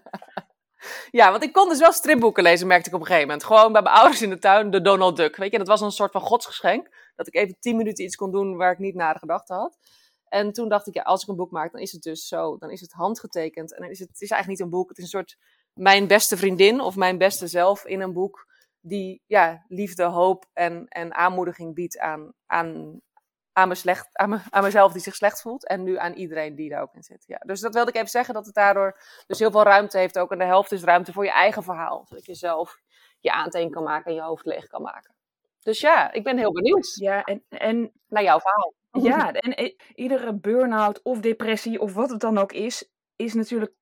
Ja, 1.10 1.30
want 1.30 1.42
ik 1.42 1.52
kon 1.52 1.68
dus 1.68 1.78
wel 1.78 1.92
stripboeken 1.92 2.42
lezen, 2.42 2.66
merkte 2.66 2.88
ik 2.88 2.94
op 2.94 3.00
een 3.00 3.06
gegeven 3.06 3.28
moment. 3.28 3.46
Gewoon 3.46 3.72
bij 3.72 3.82
mijn 3.82 3.94
ouders 3.94 4.22
in 4.22 4.30
de 4.30 4.38
tuin, 4.38 4.70
de 4.70 4.80
Donald 4.80 5.16
Duck. 5.16 5.36
Weet 5.36 5.52
je, 5.52 5.58
dat 5.58 5.66
was 5.66 5.80
een 5.80 5.90
soort 5.90 6.12
van 6.12 6.20
godsgeschenk. 6.20 6.88
Dat 7.14 7.26
ik 7.26 7.34
even 7.34 7.56
tien 7.60 7.76
minuten 7.76 8.04
iets 8.04 8.16
kon 8.16 8.30
doen 8.30 8.56
waar 8.56 8.72
ik 8.72 8.78
niet 8.78 8.94
naar 8.94 9.12
de 9.12 9.18
gedachte 9.18 9.54
had. 9.54 9.78
En 10.28 10.52
toen 10.52 10.68
dacht 10.68 10.86
ik, 10.86 10.94
ja, 10.94 11.02
als 11.02 11.22
ik 11.22 11.28
een 11.28 11.36
boek 11.36 11.50
maak, 11.50 11.72
dan 11.72 11.80
is 11.80 11.92
het 11.92 12.02
dus 12.02 12.28
zo. 12.28 12.56
Dan 12.58 12.70
is 12.70 12.80
het 12.80 12.92
handgetekend. 12.92 13.74
En 13.74 13.80
dan 13.82 13.90
is 13.90 13.98
het, 13.98 14.08
het 14.08 14.20
is 14.20 14.30
eigenlijk 14.30 14.60
niet 14.60 14.68
een 14.68 14.78
boek. 14.78 14.88
Het 14.88 14.98
is 14.98 15.04
een 15.04 15.10
soort 15.10 15.38
mijn 15.76 16.06
beste 16.06 16.36
vriendin 16.36 16.80
of 16.80 16.96
mijn 16.96 17.18
beste 17.18 17.46
zelf 17.46 17.84
in 17.84 18.00
een 18.00 18.12
boek. 18.12 18.46
Die 18.80 19.22
ja, 19.26 19.64
liefde, 19.68 20.04
hoop 20.04 20.44
en, 20.52 20.86
en 20.88 21.14
aanmoediging 21.14 21.74
biedt 21.74 21.98
aan, 21.98 22.32
aan, 22.46 23.00
aan, 23.52 23.68
me 23.68 23.74
slecht, 23.74 24.08
aan, 24.12 24.28
me, 24.28 24.38
aan 24.50 24.62
mezelf 24.62 24.92
die 24.92 25.02
zich 25.02 25.14
slecht 25.14 25.40
voelt. 25.40 25.66
En 25.66 25.82
nu 25.82 25.98
aan 25.98 26.12
iedereen 26.12 26.54
die 26.54 26.70
daar 26.70 26.82
ook 26.82 26.94
in 26.94 27.02
zit. 27.02 27.24
Ja, 27.26 27.38
dus 27.38 27.60
dat 27.60 27.74
wilde 27.74 27.90
ik 27.90 27.96
even 27.96 28.08
zeggen, 28.08 28.34
dat 28.34 28.46
het 28.46 28.54
daardoor 28.54 28.98
dus 29.26 29.38
heel 29.38 29.50
veel 29.50 29.62
ruimte 29.62 29.98
heeft 29.98 30.18
ook. 30.18 30.30
En 30.30 30.38
de 30.38 30.44
helft 30.44 30.72
is 30.72 30.82
ruimte 30.82 31.12
voor 31.12 31.24
je 31.24 31.32
eigen 31.32 31.62
verhaal. 31.62 32.04
Zodat 32.08 32.26
je 32.26 32.34
zelf 32.34 32.80
je 33.20 33.32
aantekening 33.32 33.74
kan 33.74 33.84
maken 33.84 34.10
en 34.10 34.14
je 34.14 34.22
hoofd 34.22 34.46
leeg 34.46 34.66
kan 34.66 34.82
maken. 34.82 35.14
Dus 35.62 35.80
ja, 35.80 36.12
ik 36.12 36.24
ben 36.24 36.38
heel 36.38 36.52
benieuwd. 36.52 36.94
Ja, 36.94 37.24
en, 37.24 37.44
en 37.48 37.92
naar 38.06 38.22
jouw 38.22 38.40
verhaal. 38.40 38.74
Ja, 38.90 39.32
en 39.32 39.74
iedere 39.94 40.34
burn-out 40.34 41.02
of 41.02 41.20
depressie 41.20 41.80
of 41.80 41.94
wat 41.94 42.10
het 42.10 42.20
dan 42.20 42.38
ook 42.38 42.52
is, 42.52 42.90
is 43.16 43.34
natuurlijk 43.34 43.72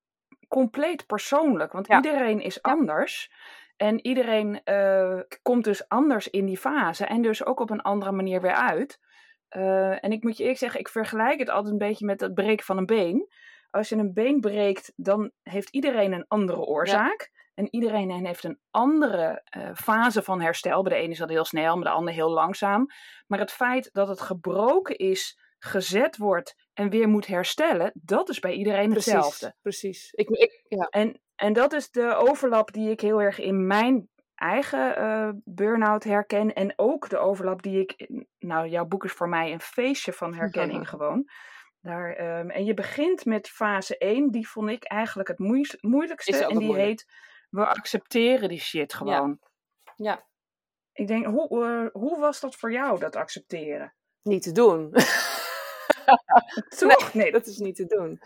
compleet 0.49 1.07
persoonlijk. 1.07 1.73
Want 1.73 1.87
ja. 1.87 1.97
iedereen 1.97 2.41
is 2.41 2.63
anders. 2.63 3.33
En 3.77 4.07
iedereen 4.07 4.61
uh, 4.65 5.21
komt 5.43 5.65
dus 5.65 5.89
anders 5.89 6.31
in 6.31 6.47
die 6.47 6.59
fase. 6.59 7.07
En 7.07 7.23
dus 7.23 7.45
ook 7.45 7.61
op 7.61 7.71
een 7.71 7.83
andere 7.83 8.13
manier 8.13 8.41
weer 8.41 8.55
uit. 8.55 8.99
Uh, 9.57 10.05
en 10.05 10.13
ik 10.13 10.23
moet 10.23 10.37
je 10.37 10.43
eerlijk 10.43 10.61
zeggen, 10.61 10.81
ik 10.81 10.89
vergelijk 10.89 11.39
het 11.39 11.49
altijd 11.49 11.73
een 11.73 11.79
beetje 11.79 12.07
met 12.07 12.21
het 12.21 12.35
breken 12.35 12.65
van 12.65 12.77
een 12.77 12.87
been. 12.87 13.29
Als 13.71 13.89
je 13.89 13.97
een 13.97 14.13
been 14.13 14.41
breekt, 14.41 14.93
dan 14.97 15.31
heeft 15.43 15.69
iedereen 15.71 16.13
een 16.13 16.25
andere 16.29 16.61
oorzaak. 16.61 17.31
Ja. 17.33 17.43
En 17.55 17.69
iedereen 17.71 18.27
heeft 18.27 18.45
een 18.45 18.59
andere 18.71 19.43
uh, 19.57 19.71
fase 19.75 20.23
van 20.23 20.41
herstel. 20.41 20.83
Bij 20.83 20.93
de 20.93 21.03
ene 21.03 21.13
is 21.13 21.19
dat 21.19 21.29
heel 21.29 21.45
snel, 21.45 21.75
bij 21.75 21.83
de 21.83 21.97
ander 21.97 22.15
heel 22.15 22.31
langzaam. 22.31 22.87
Maar 23.27 23.39
het 23.39 23.53
feit 23.53 23.89
dat 23.93 24.09
het 24.09 24.21
gebroken 24.21 24.97
is, 24.97 25.39
gezet 25.59 26.17
wordt 26.17 26.55
en 26.75 26.91
weer 26.91 27.09
moet 27.09 27.27
herstellen, 27.27 27.93
dat 27.95 28.29
is 28.29 28.39
bij 28.39 28.53
iedereen 28.53 28.93
hetzelfde. 28.93 29.55
Precies. 29.63 30.13
Ik, 30.13 30.29
ik, 30.29 30.65
ja. 30.69 30.87
en, 30.89 31.21
en 31.35 31.53
dat 31.53 31.73
is 31.73 31.91
de 31.91 32.15
overlap 32.15 32.73
die 32.73 32.91
ik 32.91 33.01
heel 33.01 33.23
erg 33.23 33.39
in 33.39 33.67
mijn 33.67 34.09
eigen 34.35 34.99
uh, 34.99 35.29
burn-out 35.45 36.05
herken. 36.05 36.55
En 36.55 36.73
ook 36.77 37.09
de 37.09 37.19
overlap 37.19 37.63
die 37.63 37.81
ik. 37.81 38.09
Nou, 38.39 38.69
jouw 38.69 38.85
boek 38.85 39.05
is 39.05 39.13
voor 39.13 39.29
mij 39.29 39.53
een 39.53 39.61
feestje 39.61 40.13
van 40.13 40.35
herkenning 40.35 40.89
gewoon. 40.95 41.29
Daar, 41.81 42.39
um, 42.39 42.51
en 42.51 42.65
je 42.65 42.75
begint 42.75 43.25
met 43.25 43.49
fase 43.49 43.99
1, 43.99 44.31
die 44.31 44.49
vond 44.49 44.71
ik 44.71 44.85
eigenlijk 44.85 45.29
het 45.29 45.39
moeilijkste. 45.81 46.47
En 46.47 46.59
die 46.59 46.75
heet: 46.75 47.07
We 47.51 47.67
accepteren 47.67 48.49
die 48.49 48.61
shit 48.61 48.95
gewoon. 48.95 49.39
Ja. 49.85 49.95
ja. 49.95 50.27
Ik 50.93 51.07
denk, 51.07 51.27
hoe, 51.27 51.65
uh, 51.65 52.03
hoe 52.03 52.19
was 52.19 52.41
dat 52.41 52.57
voor 52.57 52.73
jou, 52.73 52.99
dat 52.99 53.17
accepteren? 53.17 53.95
Niet 54.23 54.43
te 54.43 54.53
doen. 54.53 54.91
Toch? 56.79 57.15
Nee, 57.15 57.23
nee, 57.23 57.33
dat 57.33 57.47
is 57.47 57.59
niet 57.59 57.77
te 57.77 57.87
doen. 57.87 58.21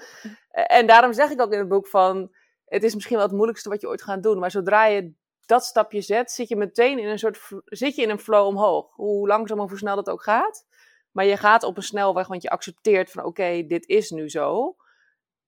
En 0.50 0.86
daarom 0.86 1.12
zeg 1.12 1.30
ik 1.30 1.40
ook 1.40 1.52
in 1.52 1.58
het 1.58 1.68
boek 1.68 1.86
van. 1.86 2.34
Het 2.64 2.82
is 2.82 2.94
misschien 2.94 3.16
wel 3.16 3.26
het 3.26 3.34
moeilijkste 3.34 3.68
wat 3.68 3.80
je 3.80 3.88
ooit 3.88 4.02
gaat 4.02 4.22
doen. 4.22 4.38
Maar 4.38 4.50
zodra 4.50 4.86
je 4.86 5.12
dat 5.46 5.64
stapje 5.64 6.00
zet, 6.00 6.30
zit 6.30 6.48
je 6.48 6.56
meteen 6.56 6.98
in 6.98 7.08
een 7.08 7.18
soort, 7.18 7.40
zit 7.64 7.94
je 7.94 8.02
in 8.02 8.10
een 8.10 8.18
flow 8.18 8.46
omhoog. 8.46 8.94
Hoe 8.94 9.28
langzaam 9.28 9.60
of 9.60 9.68
hoe 9.68 9.78
snel 9.78 9.96
dat 9.96 10.10
ook 10.10 10.22
gaat. 10.22 10.66
Maar 11.10 11.24
je 11.24 11.36
gaat 11.36 11.62
op 11.62 11.76
een 11.76 11.82
snelweg, 11.82 12.26
want 12.26 12.42
je 12.42 12.50
accepteert 12.50 13.10
van 13.10 13.24
oké, 13.24 13.66
dit 13.66 13.86
is 13.86 14.10
nu 14.10 14.28
zo. 14.28 14.76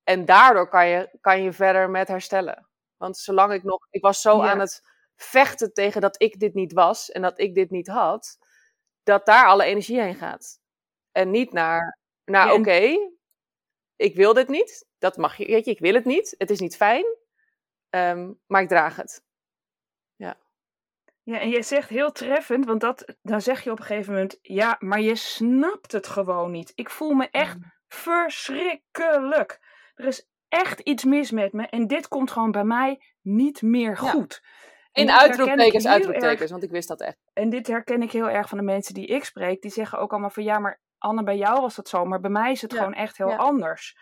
En 0.04 0.24
daardoor 0.24 0.68
kan 0.68 0.88
je, 0.88 1.16
kan 1.20 1.42
je 1.42 1.52
verder 1.52 1.90
met 1.90 2.08
herstellen. 2.08 2.68
Want 2.96 3.18
zolang 3.18 3.52
ik 3.52 3.62
nog, 3.62 3.86
ik 3.90 4.02
was 4.02 4.20
zo 4.20 4.40
aan 4.40 4.58
het 4.58 4.82
vechten 5.16 5.72
tegen 5.72 6.00
dat 6.00 6.22
ik 6.22 6.40
dit 6.40 6.54
niet 6.54 6.72
was 6.72 7.10
en 7.10 7.22
dat 7.22 7.40
ik 7.40 7.54
dit 7.54 7.70
niet 7.70 7.88
had, 7.88 8.38
dat 9.02 9.26
daar 9.26 9.46
alle 9.46 9.64
energie 9.64 10.00
heen 10.00 10.14
gaat. 10.14 10.60
En 11.12 11.30
niet 11.30 11.52
naar, 11.52 11.98
naar 12.30 12.52
oké, 12.52 12.96
ik 13.96 14.14
wil 14.14 14.34
dit 14.34 14.48
niet. 14.48 14.88
Dat 14.98 15.16
mag 15.16 15.36
je, 15.36 15.46
weet 15.46 15.64
je, 15.64 15.70
ik 15.70 15.78
wil 15.78 15.94
het 15.94 16.04
niet. 16.04 16.34
Het 16.38 16.50
is 16.50 16.60
niet 16.60 16.76
fijn. 16.76 17.04
Um, 17.90 18.40
maar 18.46 18.62
ik 18.62 18.68
draag 18.68 18.96
het. 18.96 19.24
Ja, 21.22 21.40
en 21.40 21.48
je 21.48 21.62
zegt 21.62 21.88
heel 21.88 22.12
treffend, 22.12 22.66
want 22.66 22.80
dat, 22.80 23.16
dan 23.22 23.40
zeg 23.40 23.64
je 23.64 23.70
op 23.70 23.78
een 23.78 23.84
gegeven 23.84 24.12
moment, 24.12 24.38
ja, 24.42 24.76
maar 24.78 25.00
je 25.00 25.16
snapt 25.16 25.92
het 25.92 26.06
gewoon 26.06 26.50
niet. 26.50 26.72
Ik 26.74 26.90
voel 26.90 27.12
me 27.12 27.28
echt 27.30 27.56
mm. 27.56 27.72
verschrikkelijk. 27.88 29.60
Er 29.94 30.06
is 30.06 30.28
echt 30.48 30.80
iets 30.80 31.04
mis 31.04 31.30
met 31.30 31.52
me 31.52 31.66
en 31.66 31.86
dit 31.86 32.08
komt 32.08 32.30
gewoon 32.30 32.50
bij 32.50 32.64
mij 32.64 33.02
niet 33.20 33.62
meer 33.62 33.96
goed. 33.96 34.42
In 34.92 35.10
uitroeptekens, 35.10 35.86
uitroeptekens, 35.86 36.50
want 36.50 36.62
ik 36.62 36.70
wist 36.70 36.88
dat 36.88 37.00
echt. 37.00 37.18
En 37.32 37.50
dit 37.50 37.66
herken 37.66 38.02
ik 38.02 38.12
heel 38.12 38.30
erg 38.30 38.48
van 38.48 38.58
de 38.58 38.64
mensen 38.64 38.94
die 38.94 39.06
ik 39.06 39.24
spreek. 39.24 39.62
Die 39.62 39.70
zeggen 39.70 39.98
ook 39.98 40.10
allemaal 40.10 40.30
van 40.30 40.44
ja, 40.44 40.58
maar 40.58 40.80
Anne, 41.00 41.22
bij 41.22 41.36
jou 41.36 41.60
was 41.60 41.74
dat 41.74 41.88
zo, 41.88 42.04
maar 42.04 42.20
bij 42.20 42.30
mij 42.30 42.50
is 42.50 42.62
het 42.62 42.74
gewoon 42.74 42.94
echt 42.94 43.16
heel 43.16 43.34
anders. 43.34 43.98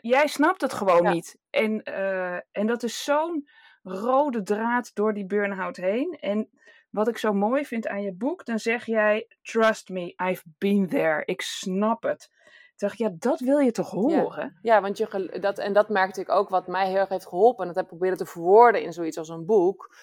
Jij 0.00 0.26
snapt 0.26 0.60
het 0.60 0.72
gewoon 0.72 1.12
niet. 1.12 1.38
En, 1.50 1.80
uh, 1.88 2.34
en 2.34 2.66
dat 2.66 2.82
is 2.82 3.04
zo'n 3.04 3.48
rode 3.82 4.42
draad 4.42 4.90
door 4.94 5.14
die 5.14 5.26
burn-out 5.26 5.76
heen. 5.76 6.16
En 6.20 6.48
wat 6.90 7.08
ik 7.08 7.18
zo 7.18 7.32
mooi 7.32 7.64
vind 7.64 7.86
aan 7.88 8.02
je 8.02 8.14
boek, 8.14 8.44
dan 8.44 8.58
zeg 8.58 8.86
jij: 8.86 9.28
Trust 9.42 9.88
me, 9.88 10.14
I've 10.30 10.42
been 10.58 10.88
there. 10.88 11.22
Ik 11.24 11.40
snap 11.40 12.02
het. 12.02 12.28
Toen 12.76 12.88
dacht 12.88 12.92
ik, 12.92 12.98
ja, 12.98 13.12
dat 13.18 13.40
wil 13.40 13.58
je 13.58 13.72
toch 13.72 13.90
horen? 13.90 14.58
Ja, 14.62 14.80
want 14.80 14.98
je, 14.98 15.38
dat, 15.40 15.58
en 15.58 15.72
dat 15.72 15.88
merkte 15.88 16.20
ik 16.20 16.30
ook, 16.30 16.48
wat 16.48 16.66
mij 16.66 16.86
heel 16.86 16.96
erg 16.96 17.08
heeft 17.08 17.28
geholpen. 17.28 17.60
En 17.60 17.66
dat 17.66 17.74
heb 17.74 17.84
ik 17.84 17.90
proberen 17.90 18.16
te 18.18 18.26
verwoorden 18.26 18.82
in 18.82 18.92
zoiets 18.92 19.18
als 19.18 19.28
een 19.28 19.46
boek. 19.46 19.94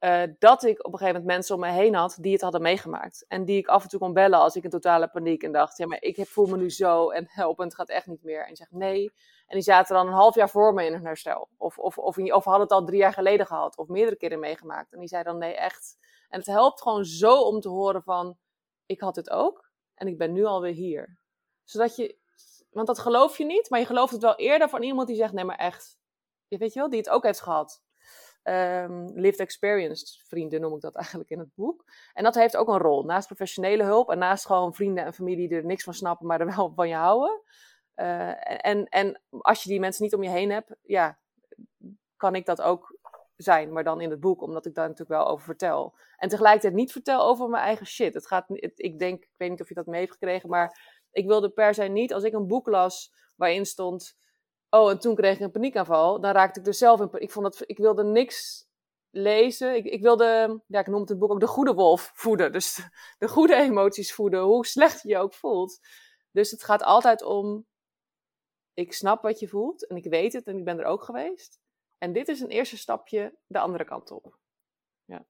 Uh, 0.00 0.22
dat 0.38 0.62
ik 0.62 0.86
op 0.86 0.92
een 0.92 0.98
gegeven 0.98 1.20
moment 1.20 1.24
mensen 1.24 1.54
om 1.54 1.60
me 1.60 1.70
heen 1.70 1.94
had 1.94 2.16
die 2.20 2.32
het 2.32 2.40
hadden 2.40 2.62
meegemaakt. 2.62 3.24
En 3.28 3.44
die 3.44 3.58
ik 3.58 3.66
af 3.66 3.82
en 3.82 3.88
toe 3.88 4.00
kon 4.00 4.12
bellen 4.12 4.38
als 4.38 4.56
ik 4.56 4.64
in 4.64 4.70
totale 4.70 5.08
paniek 5.08 5.42
en 5.42 5.52
dacht: 5.52 5.76
ja, 5.76 5.86
maar 5.86 6.02
ik 6.02 6.26
voel 6.26 6.46
me 6.46 6.56
nu 6.56 6.70
zo 6.70 7.10
en 7.10 7.26
help, 7.28 7.58
en 7.58 7.64
het 7.64 7.74
gaat 7.74 7.88
echt 7.88 8.06
niet 8.06 8.22
meer. 8.22 8.42
En 8.42 8.48
je 8.48 8.56
zegt 8.56 8.70
nee. 8.70 9.12
En 9.46 9.54
die 9.56 9.62
zaten 9.62 9.94
dan 9.94 10.06
een 10.06 10.12
half 10.12 10.34
jaar 10.34 10.50
voor 10.50 10.74
me 10.74 10.84
in 10.86 10.92
een 10.92 11.04
herstel. 11.04 11.48
Of, 11.56 11.78
of, 11.78 11.98
of, 11.98 12.18
of 12.18 12.44
hadden 12.44 12.62
het 12.62 12.70
al 12.70 12.84
drie 12.84 12.98
jaar 12.98 13.12
geleden 13.12 13.46
gehad, 13.46 13.76
of 13.76 13.88
meerdere 13.88 14.16
keren 14.16 14.40
meegemaakt. 14.40 14.92
En 14.92 14.98
die 14.98 15.08
zei 15.08 15.22
dan: 15.22 15.38
nee, 15.38 15.54
echt. 15.54 15.98
En 16.28 16.38
het 16.38 16.48
helpt 16.48 16.82
gewoon 16.82 17.04
zo 17.04 17.40
om 17.40 17.60
te 17.60 17.68
horen 17.68 18.02
van: 18.02 18.38
ik 18.86 19.00
had 19.00 19.16
het 19.16 19.30
ook 19.30 19.70
en 19.94 20.06
ik 20.06 20.18
ben 20.18 20.32
nu 20.32 20.44
alweer 20.44 20.72
hier. 20.72 21.18
Zodat 21.64 21.96
je, 21.96 22.16
want 22.70 22.86
dat 22.86 22.98
geloof 22.98 23.38
je 23.38 23.44
niet, 23.44 23.70
maar 23.70 23.80
je 23.80 23.86
gelooft 23.86 24.12
het 24.12 24.22
wel 24.22 24.36
eerder 24.36 24.68
van 24.68 24.82
iemand 24.82 25.06
die 25.06 25.16
zegt: 25.16 25.32
nee, 25.32 25.44
maar 25.44 25.58
echt. 25.58 25.98
Je 26.48 26.58
weet 26.58 26.72
je 26.72 26.80
wel, 26.80 26.90
die 26.90 26.98
het 26.98 27.10
ook 27.10 27.24
heeft 27.24 27.40
gehad. 27.40 27.82
Um, 28.44 29.10
lived 29.14 29.40
experience 29.40 30.20
vrienden 30.26 30.60
noem 30.60 30.74
ik 30.74 30.80
dat 30.80 30.94
eigenlijk 30.94 31.30
in 31.30 31.38
het 31.38 31.54
boek. 31.54 31.84
En 32.12 32.24
dat 32.24 32.34
heeft 32.34 32.56
ook 32.56 32.68
een 32.68 32.78
rol. 32.78 33.04
Naast 33.04 33.26
professionele 33.26 33.82
hulp 33.82 34.10
en 34.10 34.18
naast 34.18 34.46
gewoon 34.46 34.74
vrienden 34.74 35.04
en 35.04 35.14
familie 35.14 35.48
die 35.48 35.56
er 35.58 35.64
niks 35.64 35.84
van 35.84 35.94
snappen, 35.94 36.26
maar 36.26 36.40
er 36.40 36.56
wel 36.56 36.72
van 36.74 36.88
je 36.88 36.94
houden. 36.94 37.42
Uh, 37.96 38.66
en, 38.66 38.88
en 38.88 39.20
als 39.30 39.62
je 39.62 39.68
die 39.68 39.80
mensen 39.80 40.04
niet 40.04 40.14
om 40.14 40.22
je 40.22 40.30
heen 40.30 40.50
hebt, 40.50 40.74
ja, 40.82 41.18
kan 42.16 42.34
ik 42.34 42.46
dat 42.46 42.62
ook 42.62 42.98
zijn, 43.36 43.72
maar 43.72 43.84
dan 43.84 44.00
in 44.00 44.10
het 44.10 44.20
boek, 44.20 44.42
omdat 44.42 44.66
ik 44.66 44.74
daar 44.74 44.88
natuurlijk 44.88 45.20
wel 45.20 45.28
over 45.28 45.44
vertel. 45.44 45.94
En 46.16 46.28
tegelijkertijd 46.28 46.74
niet 46.74 46.92
vertel 46.92 47.22
over 47.22 47.48
mijn 47.48 47.64
eigen 47.64 47.86
shit. 47.86 48.14
Het 48.14 48.26
gaat, 48.26 48.44
ik 48.74 48.98
denk, 48.98 49.22
ik 49.22 49.34
weet 49.36 49.50
niet 49.50 49.60
of 49.60 49.68
je 49.68 49.74
dat 49.74 49.86
mee 49.86 50.00
heeft 50.00 50.12
gekregen, 50.12 50.48
maar 50.48 50.98
ik 51.10 51.26
wilde 51.26 51.50
per 51.50 51.74
se 51.74 51.82
niet, 51.82 52.12
als 52.12 52.22
ik 52.22 52.32
een 52.32 52.46
boek 52.46 52.66
las 52.66 53.12
waarin 53.36 53.66
stond, 53.66 54.18
oh, 54.70 54.90
en 54.90 54.98
toen 54.98 55.14
kreeg 55.14 55.34
ik 55.34 55.40
een 55.40 55.50
paniekaanval, 55.50 56.20
dan 56.20 56.32
raakte 56.32 56.60
ik 56.60 56.66
er 56.66 56.74
zelf 56.74 57.00
in. 57.00 57.08
Ik, 57.12 57.30
vond 57.30 57.44
dat, 57.44 57.68
ik 57.68 57.78
wilde 57.78 58.04
niks 58.04 58.68
lezen. 59.10 59.74
Ik, 59.74 59.84
ik 59.84 60.02
wilde, 60.02 60.60
ja, 60.66 60.80
ik 60.80 60.86
noem 60.86 61.00
het 61.00 61.08
het 61.08 61.18
boek 61.18 61.30
ook 61.30 61.40
de 61.40 61.46
goede 61.46 61.74
wolf 61.74 62.10
voeden. 62.14 62.52
Dus 62.52 62.74
de, 62.74 62.82
de 63.18 63.28
goede 63.28 63.54
emoties 63.54 64.14
voeden, 64.14 64.40
hoe 64.40 64.66
slecht 64.66 65.02
je 65.02 65.08
je 65.08 65.18
ook 65.18 65.34
voelt. 65.34 65.80
Dus 66.30 66.50
het 66.50 66.62
gaat 66.62 66.82
altijd 66.82 67.22
om, 67.22 67.66
ik 68.74 68.92
snap 68.92 69.22
wat 69.22 69.38
je 69.38 69.48
voelt 69.48 69.86
en 69.86 69.96
ik 69.96 70.04
weet 70.04 70.32
het 70.32 70.46
en 70.46 70.58
ik 70.58 70.64
ben 70.64 70.78
er 70.78 70.84
ook 70.84 71.02
geweest. 71.02 71.60
En 71.98 72.12
dit 72.12 72.28
is 72.28 72.40
een 72.40 72.48
eerste 72.48 72.78
stapje 72.78 73.34
de 73.46 73.58
andere 73.58 73.84
kant 73.84 74.10
op. 74.10 74.38
Ja. 75.04 75.26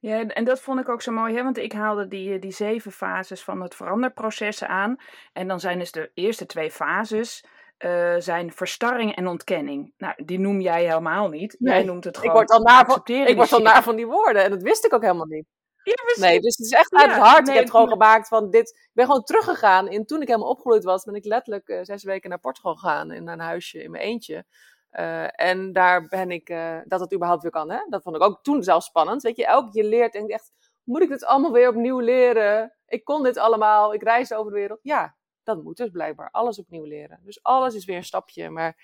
Ja, 0.00 0.26
en 0.26 0.44
dat 0.44 0.60
vond 0.60 0.80
ik 0.80 0.88
ook 0.88 1.02
zo 1.02 1.12
mooi, 1.12 1.34
hè? 1.34 1.42
want 1.42 1.56
ik 1.56 1.72
haalde 1.72 2.08
die, 2.08 2.38
die 2.38 2.50
zeven 2.50 2.92
fases 2.92 3.42
van 3.44 3.60
het 3.60 3.74
veranderproces 3.74 4.64
aan. 4.64 4.96
En 5.32 5.48
dan 5.48 5.60
zijn 5.60 5.78
dus 5.78 5.92
de 5.92 6.10
eerste 6.14 6.46
twee 6.46 6.70
fases, 6.70 7.44
uh, 7.78 8.14
zijn 8.18 8.52
verstarring 8.52 9.16
en 9.16 9.26
ontkenning. 9.26 9.92
Nou, 9.96 10.24
die 10.24 10.38
noem 10.38 10.60
jij 10.60 10.84
helemaal 10.84 11.28
niet. 11.28 11.56
Jij 11.58 11.82
noemt 11.82 12.04
het 12.04 12.16
gewoon 12.16 12.30
ik 12.30 12.36
word 12.36 12.50
al 12.50 12.60
naar 12.60 12.86
van, 12.86 13.00
Ik 13.04 13.36
word 13.36 13.52
al 13.52 13.60
naar 13.60 13.82
van 13.82 13.96
die 13.96 14.06
woorden 14.06 14.44
en 14.44 14.50
dat 14.50 14.62
wist 14.62 14.84
ik 14.84 14.94
ook 14.94 15.02
helemaal 15.02 15.26
niet. 15.26 15.46
Ja, 15.82 16.26
nee, 16.26 16.40
dus 16.40 16.56
het 16.56 16.66
is 16.66 16.72
echt 16.72 16.94
uit 16.94 17.10
het 17.10 17.20
hart. 17.20 17.48
ik 17.48 17.54
heb 17.54 17.62
het 17.62 17.70
gewoon 17.70 17.88
gemaakt 17.88 18.28
van 18.28 18.50
dit. 18.50 18.68
Ik 18.68 18.90
ben 18.92 19.06
gewoon 19.06 19.24
teruggegaan. 19.24 19.88
En 19.88 20.06
toen 20.06 20.22
ik 20.22 20.28
helemaal 20.28 20.48
opgegroeid 20.48 20.84
was, 20.84 21.04
ben 21.04 21.14
ik 21.14 21.24
letterlijk 21.24 21.68
uh, 21.68 21.78
zes 21.82 22.04
weken 22.04 22.30
naar 22.30 22.38
Portugal 22.38 22.74
gegaan. 22.74 23.10
In 23.12 23.28
een 23.28 23.40
huisje 23.40 23.82
in 23.82 23.90
mijn 23.90 24.02
eentje. 24.02 24.44
Uh, 24.92 25.40
en 25.40 25.72
daar 25.72 26.06
ben 26.08 26.30
ik, 26.30 26.50
uh, 26.50 26.78
dat 26.84 27.00
het 27.00 27.14
überhaupt 27.14 27.42
weer 27.42 27.50
kan. 27.52 27.70
Hè? 27.70 27.78
Dat 27.88 28.02
vond 28.02 28.16
ik 28.16 28.22
ook 28.22 28.42
toen 28.42 28.62
zelf 28.62 28.82
spannend. 28.82 29.22
Weet 29.22 29.36
je, 29.36 29.46
elke 29.46 29.70
keer 29.70 29.84
leert 29.84 30.14
en 30.14 30.26
echt, 30.26 30.52
moet 30.82 31.02
ik 31.02 31.08
dit 31.08 31.24
allemaal 31.24 31.52
weer 31.52 31.68
opnieuw 31.68 31.98
leren? 31.98 32.76
Ik 32.86 33.04
kon 33.04 33.22
dit 33.22 33.38
allemaal, 33.38 33.94
ik 33.94 34.02
reis 34.02 34.32
over 34.32 34.52
de 34.52 34.58
wereld. 34.58 34.78
Ja, 34.82 35.15
dat 35.46 35.62
moet 35.62 35.76
dus 35.76 35.90
blijkbaar. 35.90 36.30
Alles 36.30 36.58
opnieuw 36.58 36.84
leren. 36.84 37.20
Dus 37.22 37.42
alles 37.42 37.74
is 37.74 37.84
weer 37.84 37.96
een 37.96 38.04
stapje, 38.04 38.50
maar 38.50 38.76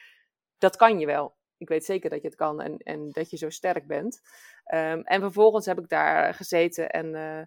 dat 0.59 0.77
kan 0.77 0.99
je 0.99 1.07
wel. 1.07 1.37
Ik 1.57 1.69
weet 1.69 1.85
zeker 1.85 2.11
dat 2.11 2.23
je 2.23 2.27
het 2.27 2.37
kan 2.37 2.61
en, 2.61 2.77
en 2.77 3.11
dat 3.11 3.31
je 3.31 3.37
zo 3.37 3.51
sterk 3.51 3.87
bent. 3.87 4.21
Um, 4.75 5.03
en 5.03 5.21
vervolgens 5.21 5.67
heb 5.67 5.79
ik 5.79 5.89
daar 5.89 6.35
gezeten 6.35 6.91
en 6.91 7.07
uh, 7.07 7.43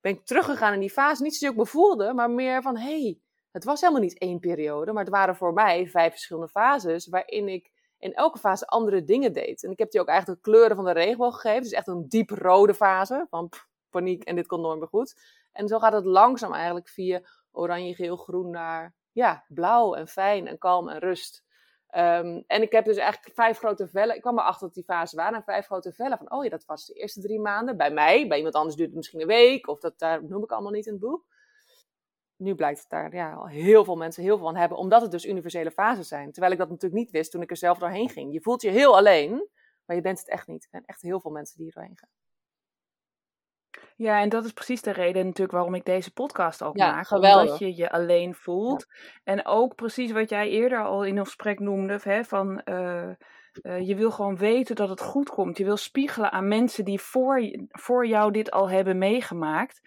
ben 0.00 0.12
ik 0.12 0.26
teruggegaan 0.26 0.72
in 0.72 0.80
die 0.80 0.90
fase. 0.90 1.22
Niet 1.22 1.32
zozeer 1.32 1.50
ik 1.50 1.56
me 1.56 1.66
voelde, 1.66 2.12
maar 2.12 2.30
meer 2.30 2.62
van, 2.62 2.76
hey, 2.76 3.20
het 3.50 3.64
was 3.64 3.80
helemaal 3.80 4.02
niet 4.02 4.18
één 4.18 4.38
periode, 4.38 4.92
maar 4.92 5.04
het 5.04 5.12
waren 5.12 5.36
voor 5.36 5.52
mij 5.52 5.88
vijf 5.88 6.10
verschillende 6.10 6.48
fases 6.48 7.08
waarin 7.08 7.48
ik 7.48 7.70
in 7.98 8.14
elke 8.14 8.38
fase 8.38 8.66
andere 8.66 9.04
dingen 9.04 9.32
deed. 9.32 9.64
En 9.64 9.70
ik 9.70 9.78
heb 9.78 9.90
die 9.90 10.00
ook 10.00 10.08
eigenlijk 10.08 10.42
de 10.42 10.50
kleuren 10.50 10.76
van 10.76 10.84
de 10.84 10.92
regenboog 10.92 11.34
gegeven. 11.34 11.62
Dus 11.62 11.72
echt 11.72 11.86
een 11.86 12.08
diep 12.08 12.30
rode 12.30 12.74
fase 12.74 13.26
van 13.30 13.50
paniek 13.90 14.24
en 14.24 14.36
dit 14.36 14.46
komt 14.46 14.62
nooit 14.62 14.78
meer 14.78 14.88
goed. 14.88 15.14
En 15.52 15.68
zo 15.68 15.78
gaat 15.78 15.92
het 15.92 16.04
langzaam 16.04 16.52
eigenlijk 16.52 16.88
via 16.88 17.20
oranje, 17.52 17.94
geel, 17.94 18.16
groen 18.16 18.50
naar 18.50 18.94
ja, 19.12 19.44
blauw 19.48 19.94
en 19.94 20.08
fijn 20.08 20.46
en 20.46 20.58
kalm 20.58 20.88
en 20.88 20.98
rust. 20.98 21.46
Um, 21.90 22.44
en 22.46 22.62
ik 22.62 22.72
heb 22.72 22.84
dus 22.84 22.96
eigenlijk 22.96 23.34
vijf 23.34 23.58
grote 23.58 23.88
vellen. 23.88 24.14
Ik 24.14 24.20
kwam 24.20 24.38
erachter 24.38 24.66
dat 24.66 24.74
die 24.74 24.84
fase 24.84 25.16
waren. 25.16 25.34
En 25.34 25.42
vijf 25.42 25.66
grote 25.66 25.92
vellen. 25.92 26.18
Van, 26.18 26.32
oh 26.32 26.44
ja, 26.44 26.50
dat 26.50 26.64
was 26.64 26.86
de 26.86 26.94
eerste 26.94 27.20
drie 27.20 27.40
maanden. 27.40 27.76
Bij 27.76 27.90
mij. 27.90 28.28
Bij 28.28 28.36
iemand 28.36 28.54
anders 28.54 28.76
duurt 28.76 28.88
het 28.88 28.96
misschien 28.96 29.20
een 29.20 29.26
week. 29.26 29.68
Of 29.68 29.80
dat 29.80 29.98
daar 29.98 30.24
noem 30.24 30.42
ik 30.42 30.50
allemaal 30.50 30.72
niet 30.72 30.86
in 30.86 30.92
het 30.92 31.00
boek 31.00 31.26
nu 32.38 32.54
blijkt 32.54 32.78
het 32.78 32.90
daar 32.90 33.14
ja, 33.14 33.32
al 33.32 33.48
heel 33.48 33.84
veel 33.84 33.96
mensen 33.96 34.22
heel 34.22 34.36
veel 34.36 34.46
van 34.46 34.56
hebben, 34.56 34.78
omdat 34.78 35.02
het 35.02 35.10
dus 35.10 35.26
universele 35.26 35.70
fases 35.70 36.08
zijn. 36.08 36.32
Terwijl 36.32 36.52
ik 36.52 36.58
dat 36.58 36.68
natuurlijk 36.68 37.00
niet 37.00 37.10
wist 37.10 37.30
toen 37.30 37.42
ik 37.42 37.50
er 37.50 37.56
zelf 37.56 37.78
doorheen 37.78 38.08
ging. 38.08 38.32
Je 38.32 38.40
voelt 38.40 38.62
je 38.62 38.70
heel 38.70 38.96
alleen, 38.96 39.48
maar 39.84 39.96
je 39.96 40.02
bent 40.02 40.18
het 40.18 40.28
echt 40.28 40.46
niet. 40.46 40.62
Er 40.62 40.68
zijn 40.70 40.84
echt 40.86 41.02
heel 41.02 41.20
veel 41.20 41.30
mensen 41.30 41.56
die 41.56 41.66
er 41.66 41.72
doorheen 41.72 41.98
gaan. 41.98 42.08
Ja, 43.98 44.20
en 44.20 44.28
dat 44.28 44.44
is 44.44 44.52
precies 44.52 44.82
de 44.82 44.92
reden 44.92 45.24
natuurlijk 45.24 45.52
waarom 45.52 45.74
ik 45.74 45.84
deze 45.84 46.12
podcast 46.12 46.62
ook 46.62 46.76
ja, 46.76 46.92
maak. 46.92 47.06
Geweldig. 47.06 47.42
Omdat 47.42 47.58
je 47.58 47.76
je 47.76 47.90
alleen 47.90 48.34
voelt. 48.34 48.86
En 49.24 49.46
ook 49.46 49.74
precies 49.74 50.12
wat 50.12 50.28
jij 50.28 50.48
eerder 50.48 50.84
al 50.84 51.04
in 51.04 51.18
ons 51.18 51.26
gesprek 51.26 51.58
noemde, 51.58 51.98
hè, 52.02 52.24
van 52.24 52.60
uh, 52.64 53.10
Eh, 53.62 53.86
je 53.86 53.94
wil 53.94 54.10
gewoon 54.10 54.36
weten 54.36 54.76
dat 54.76 54.88
het 54.88 55.00
goed 55.00 55.28
komt. 55.28 55.58
Je 55.58 55.64
wil 55.64 55.76
spiegelen 55.76 56.32
aan 56.32 56.48
mensen 56.48 56.84
die 56.84 57.00
voor, 57.00 57.40
voor 57.68 58.06
jou 58.06 58.32
dit 58.32 58.50
al 58.50 58.70
hebben 58.70 58.98
meegemaakt. 58.98 59.80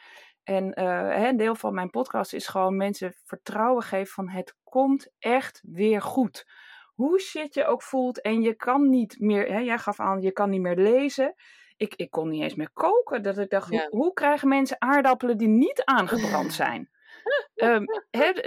En 0.43 0.79
uh, 0.79 1.27
een 1.27 1.37
deel 1.37 1.55
van 1.55 1.73
mijn 1.73 1.89
podcast 1.89 2.33
is 2.33 2.47
gewoon 2.47 2.77
mensen 2.77 3.13
vertrouwen 3.25 3.83
geven 3.83 4.13
van 4.13 4.29
het 4.29 4.55
komt 4.63 5.11
echt 5.19 5.61
weer 5.65 6.01
goed. 6.01 6.45
Hoe 6.93 7.19
shit 7.19 7.53
je 7.53 7.65
ook 7.65 7.83
voelt 7.83 8.21
en 8.21 8.41
je 8.41 8.55
kan 8.55 8.89
niet 8.89 9.15
meer, 9.19 9.47
hè, 9.47 9.59
jij 9.59 9.77
gaf 9.77 9.99
aan, 9.99 10.21
je 10.21 10.31
kan 10.31 10.49
niet 10.49 10.61
meer 10.61 10.75
lezen. 10.75 11.35
Ik, 11.81 11.95
ik 11.95 12.11
kon 12.11 12.29
niet 12.29 12.41
eens 12.41 12.55
meer 12.55 12.71
koken. 12.73 13.23
Dat 13.23 13.37
ik 13.37 13.49
dacht, 13.49 13.69
hoe, 13.69 13.87
hoe, 13.89 14.13
krijgen 14.13 14.47
mensen 14.47 14.81
aardappelen 14.81 15.37
die 15.37 15.47
niet 15.47 15.83
aangebrand 15.83 16.53
zijn? 16.53 16.89
um, 17.55 17.85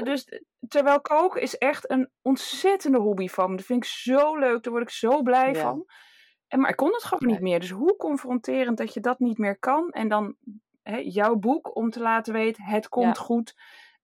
dus 0.04 0.40
terwijl 0.68 1.00
koken 1.00 1.40
is 1.40 1.58
echt 1.58 1.90
een 1.90 2.10
ontzettende 2.22 2.98
hobby 2.98 3.28
van 3.28 3.50
me. 3.50 3.56
Dat 3.56 3.66
vind 3.66 3.84
ik 3.84 3.90
zo 3.90 4.36
leuk, 4.36 4.62
daar 4.62 4.72
word 4.72 4.84
ik 4.84 4.94
zo 4.94 5.22
blij 5.22 5.54
van. 5.54 5.86
En, 6.48 6.60
maar 6.60 6.70
ik 6.70 6.76
kon 6.76 6.92
het 6.92 7.04
gewoon 7.04 7.32
niet 7.32 7.42
meer. 7.42 7.60
Dus 7.60 7.70
hoe 7.70 7.96
confronterend 7.96 8.76
dat 8.78 8.94
je 8.94 9.00
dat 9.00 9.18
niet 9.18 9.38
meer 9.38 9.58
kan. 9.58 9.90
En 9.90 10.08
dan 10.08 10.36
jouw 11.02 11.34
boek 11.34 11.76
om 11.76 11.90
te 11.90 12.00
laten 12.00 12.32
weten, 12.32 12.64
het 12.64 12.88
komt 12.88 13.18
goed. 13.18 13.54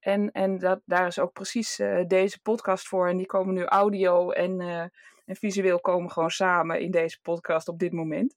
En, 0.00 0.30
en 0.30 0.58
dat, 0.58 0.80
daar 0.84 1.06
is 1.06 1.18
ook 1.18 1.32
precies 1.32 1.78
uh, 1.78 2.04
deze 2.06 2.40
podcast 2.40 2.88
voor. 2.88 3.08
En 3.08 3.16
die 3.16 3.26
komen 3.26 3.54
nu 3.54 3.64
audio 3.64 4.30
en, 4.30 4.60
uh, 4.60 4.80
en 5.24 5.36
visueel 5.36 5.80
komen 5.80 6.10
gewoon 6.10 6.30
samen 6.30 6.80
in 6.80 6.90
deze 6.90 7.20
podcast 7.22 7.68
op 7.68 7.78
dit 7.78 7.92
moment. 7.92 8.34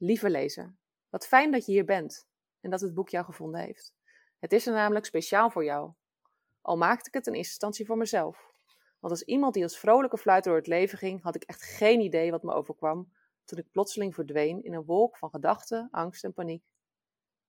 Lieve 0.00 0.30
lezer, 0.30 0.76
wat 1.08 1.26
fijn 1.26 1.50
dat 1.50 1.66
je 1.66 1.72
hier 1.72 1.84
bent 1.84 2.26
en 2.60 2.70
dat 2.70 2.80
het 2.80 2.94
boek 2.94 3.08
jou 3.08 3.24
gevonden 3.24 3.60
heeft. 3.60 3.94
Het 4.38 4.52
is 4.52 4.66
er 4.66 4.72
namelijk 4.72 5.06
speciaal 5.06 5.50
voor 5.50 5.64
jou. 5.64 5.92
Al 6.60 6.76
maakte 6.76 7.08
ik 7.08 7.14
het 7.14 7.26
in 7.26 7.32
eerste 7.32 7.50
instantie 7.50 7.86
voor 7.86 7.96
mezelf. 7.96 8.52
Want 8.98 9.12
als 9.12 9.22
iemand 9.22 9.54
die 9.54 9.62
als 9.62 9.78
vrolijke 9.78 10.18
fluiter 10.18 10.50
door 10.50 10.60
het 10.60 10.68
leven 10.68 10.98
ging, 10.98 11.22
had 11.22 11.34
ik 11.34 11.42
echt 11.42 11.62
geen 11.62 12.00
idee 12.00 12.30
wat 12.30 12.42
me 12.42 12.52
overkwam 12.52 13.12
toen 13.44 13.58
ik 13.58 13.70
plotseling 13.70 14.14
verdween 14.14 14.62
in 14.62 14.74
een 14.74 14.84
wolk 14.84 15.16
van 15.16 15.30
gedachten, 15.30 15.88
angst 15.90 16.24
en 16.24 16.32
paniek. 16.32 16.64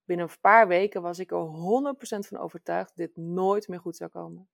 Binnen 0.04 0.28
een 0.28 0.40
paar 0.40 0.68
weken 0.68 1.02
was 1.02 1.18
ik 1.18 1.30
er 1.30 1.46
100% 1.46 2.28
van 2.28 2.38
overtuigd 2.38 2.88
dat 2.88 3.06
dit 3.06 3.16
nooit 3.16 3.68
meer 3.68 3.80
goed 3.80 3.96
zou 3.96 4.10
komen. 4.10 4.48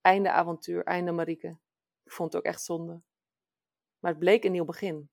Einde 0.00 0.30
avontuur, 0.30 0.84
einde 0.84 1.12
Marieke. 1.12 1.58
Ik 2.04 2.12
vond 2.12 2.32
het 2.32 2.42
ook 2.42 2.48
echt 2.48 2.62
zonde. 2.62 3.02
Maar 3.98 4.10
het 4.10 4.20
bleek 4.20 4.44
een 4.44 4.52
nieuw 4.52 4.64
begin. 4.64 5.10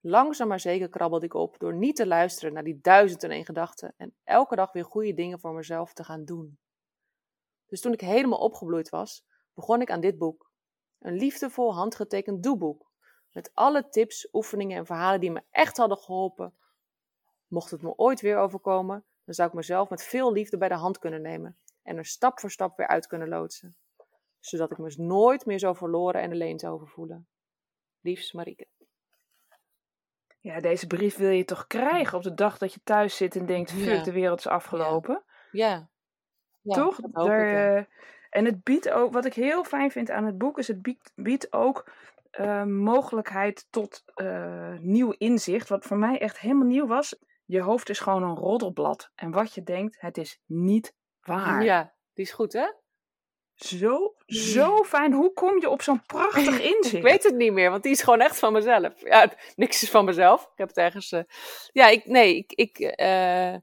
Langzaam 0.00 0.48
maar 0.48 0.60
zeker 0.60 0.88
krabbelde 0.88 1.26
ik 1.26 1.34
op 1.34 1.58
door 1.58 1.74
niet 1.74 1.96
te 1.96 2.06
luisteren 2.06 2.52
naar 2.52 2.64
die 2.64 2.80
duizend 2.80 3.22
en 3.22 3.30
één 3.30 3.44
gedachten 3.44 3.94
en 3.96 4.14
elke 4.24 4.56
dag 4.56 4.72
weer 4.72 4.84
goede 4.84 5.14
dingen 5.14 5.40
voor 5.40 5.54
mezelf 5.54 5.92
te 5.92 6.04
gaan 6.04 6.24
doen. 6.24 6.58
Dus 7.66 7.80
toen 7.80 7.92
ik 7.92 8.00
helemaal 8.00 8.38
opgebloeid 8.38 8.88
was, 8.88 9.24
begon 9.54 9.80
ik 9.80 9.90
aan 9.90 10.00
dit 10.00 10.18
boek. 10.18 10.50
Een 10.98 11.14
liefdevol 11.14 11.74
handgetekend 11.74 12.42
doeboek. 12.42 12.90
Met 13.32 13.50
alle 13.54 13.88
tips, 13.88 14.28
oefeningen 14.32 14.76
en 14.76 14.86
verhalen 14.86 15.20
die 15.20 15.30
me 15.30 15.42
echt 15.50 15.76
hadden 15.76 15.98
geholpen. 15.98 16.54
Mocht 17.46 17.70
het 17.70 17.82
me 17.82 17.96
ooit 17.96 18.20
weer 18.20 18.38
overkomen, 18.38 19.04
dan 19.24 19.34
zou 19.34 19.48
ik 19.48 19.54
mezelf 19.54 19.88
met 19.88 20.02
veel 20.02 20.32
liefde 20.32 20.58
bij 20.58 20.68
de 20.68 20.74
hand 20.74 20.98
kunnen 20.98 21.22
nemen 21.22 21.58
en 21.82 21.96
er 21.96 22.04
stap 22.04 22.40
voor 22.40 22.50
stap 22.50 22.76
weer 22.76 22.86
uit 22.86 23.06
kunnen 23.06 23.28
loodsen. 23.28 23.76
Zodat 24.40 24.70
ik 24.70 24.78
me 24.78 24.94
nooit 24.96 25.46
meer 25.46 25.58
zo 25.58 25.72
verloren 25.72 26.20
en 26.20 26.32
alleen 26.32 26.58
zou 26.58 26.88
voelen. 26.88 27.28
Liefs 28.00 28.32
Marieke. 28.32 28.66
Ja, 30.40 30.60
deze 30.60 30.86
brief 30.86 31.16
wil 31.16 31.30
je 31.30 31.44
toch 31.44 31.66
krijgen 31.66 32.16
op 32.16 32.22
de 32.22 32.34
dag 32.34 32.58
dat 32.58 32.74
je 32.74 32.80
thuis 32.84 33.16
zit 33.16 33.36
en 33.36 33.46
denkt: 33.46 33.72
fuck, 33.72 34.04
de 34.04 34.12
wereld 34.12 34.38
is 34.38 34.46
afgelopen. 34.46 35.24
Ja. 35.50 35.88
ja. 36.60 36.74
toch? 36.74 36.96
Daar, 37.00 37.76
uh, 37.76 37.84
en 38.30 38.44
het 38.44 38.62
biedt 38.62 38.90
ook, 38.90 39.12
wat 39.12 39.24
ik 39.24 39.34
heel 39.34 39.64
fijn 39.64 39.90
vind 39.90 40.10
aan 40.10 40.24
het 40.24 40.38
boek, 40.38 40.58
is 40.58 40.68
het 40.68 40.82
biedt, 40.82 41.12
biedt 41.14 41.52
ook 41.52 41.90
uh, 42.40 42.64
mogelijkheid 42.64 43.66
tot 43.70 44.04
uh, 44.16 44.74
nieuw 44.78 45.14
inzicht. 45.18 45.68
Wat 45.68 45.84
voor 45.84 45.96
mij 45.96 46.18
echt 46.18 46.38
helemaal 46.38 46.66
nieuw 46.66 46.86
was. 46.86 47.18
Je 47.44 47.60
hoofd 47.60 47.88
is 47.88 48.00
gewoon 48.00 48.22
een 48.22 48.36
roddelblad. 48.36 49.10
En 49.14 49.30
wat 49.30 49.54
je 49.54 49.62
denkt, 49.62 50.00
het 50.00 50.18
is 50.18 50.40
niet 50.46 50.94
waar. 51.20 51.64
Ja, 51.64 51.94
die 52.14 52.24
is 52.24 52.32
goed, 52.32 52.52
hè? 52.52 52.72
Zo, 53.58 54.14
zo 54.26 54.82
fijn. 54.94 55.12
Hoe 55.12 55.32
kom 55.32 55.60
je 55.60 55.68
op 55.68 55.82
zo'n 55.82 56.02
prachtig 56.06 56.60
inzicht? 56.74 56.92
ik 56.92 57.02
weet 57.02 57.22
het 57.22 57.34
niet 57.34 57.52
meer, 57.52 57.70
want 57.70 57.82
die 57.82 57.92
is 57.92 58.02
gewoon 58.02 58.20
echt 58.20 58.38
van 58.38 58.52
mezelf. 58.52 59.00
Ja, 59.00 59.32
niks 59.56 59.82
is 59.82 59.90
van 59.90 60.04
mezelf. 60.04 60.42
Ik 60.42 60.58
heb 60.58 60.68
het 60.68 60.76
ergens. 60.76 61.12
Uh... 61.12 61.20
Ja, 61.72 61.88
ik, 61.88 62.06
nee, 62.06 62.36
ik, 62.36 62.52
ik, 62.52 62.78
uh... 63.00 63.54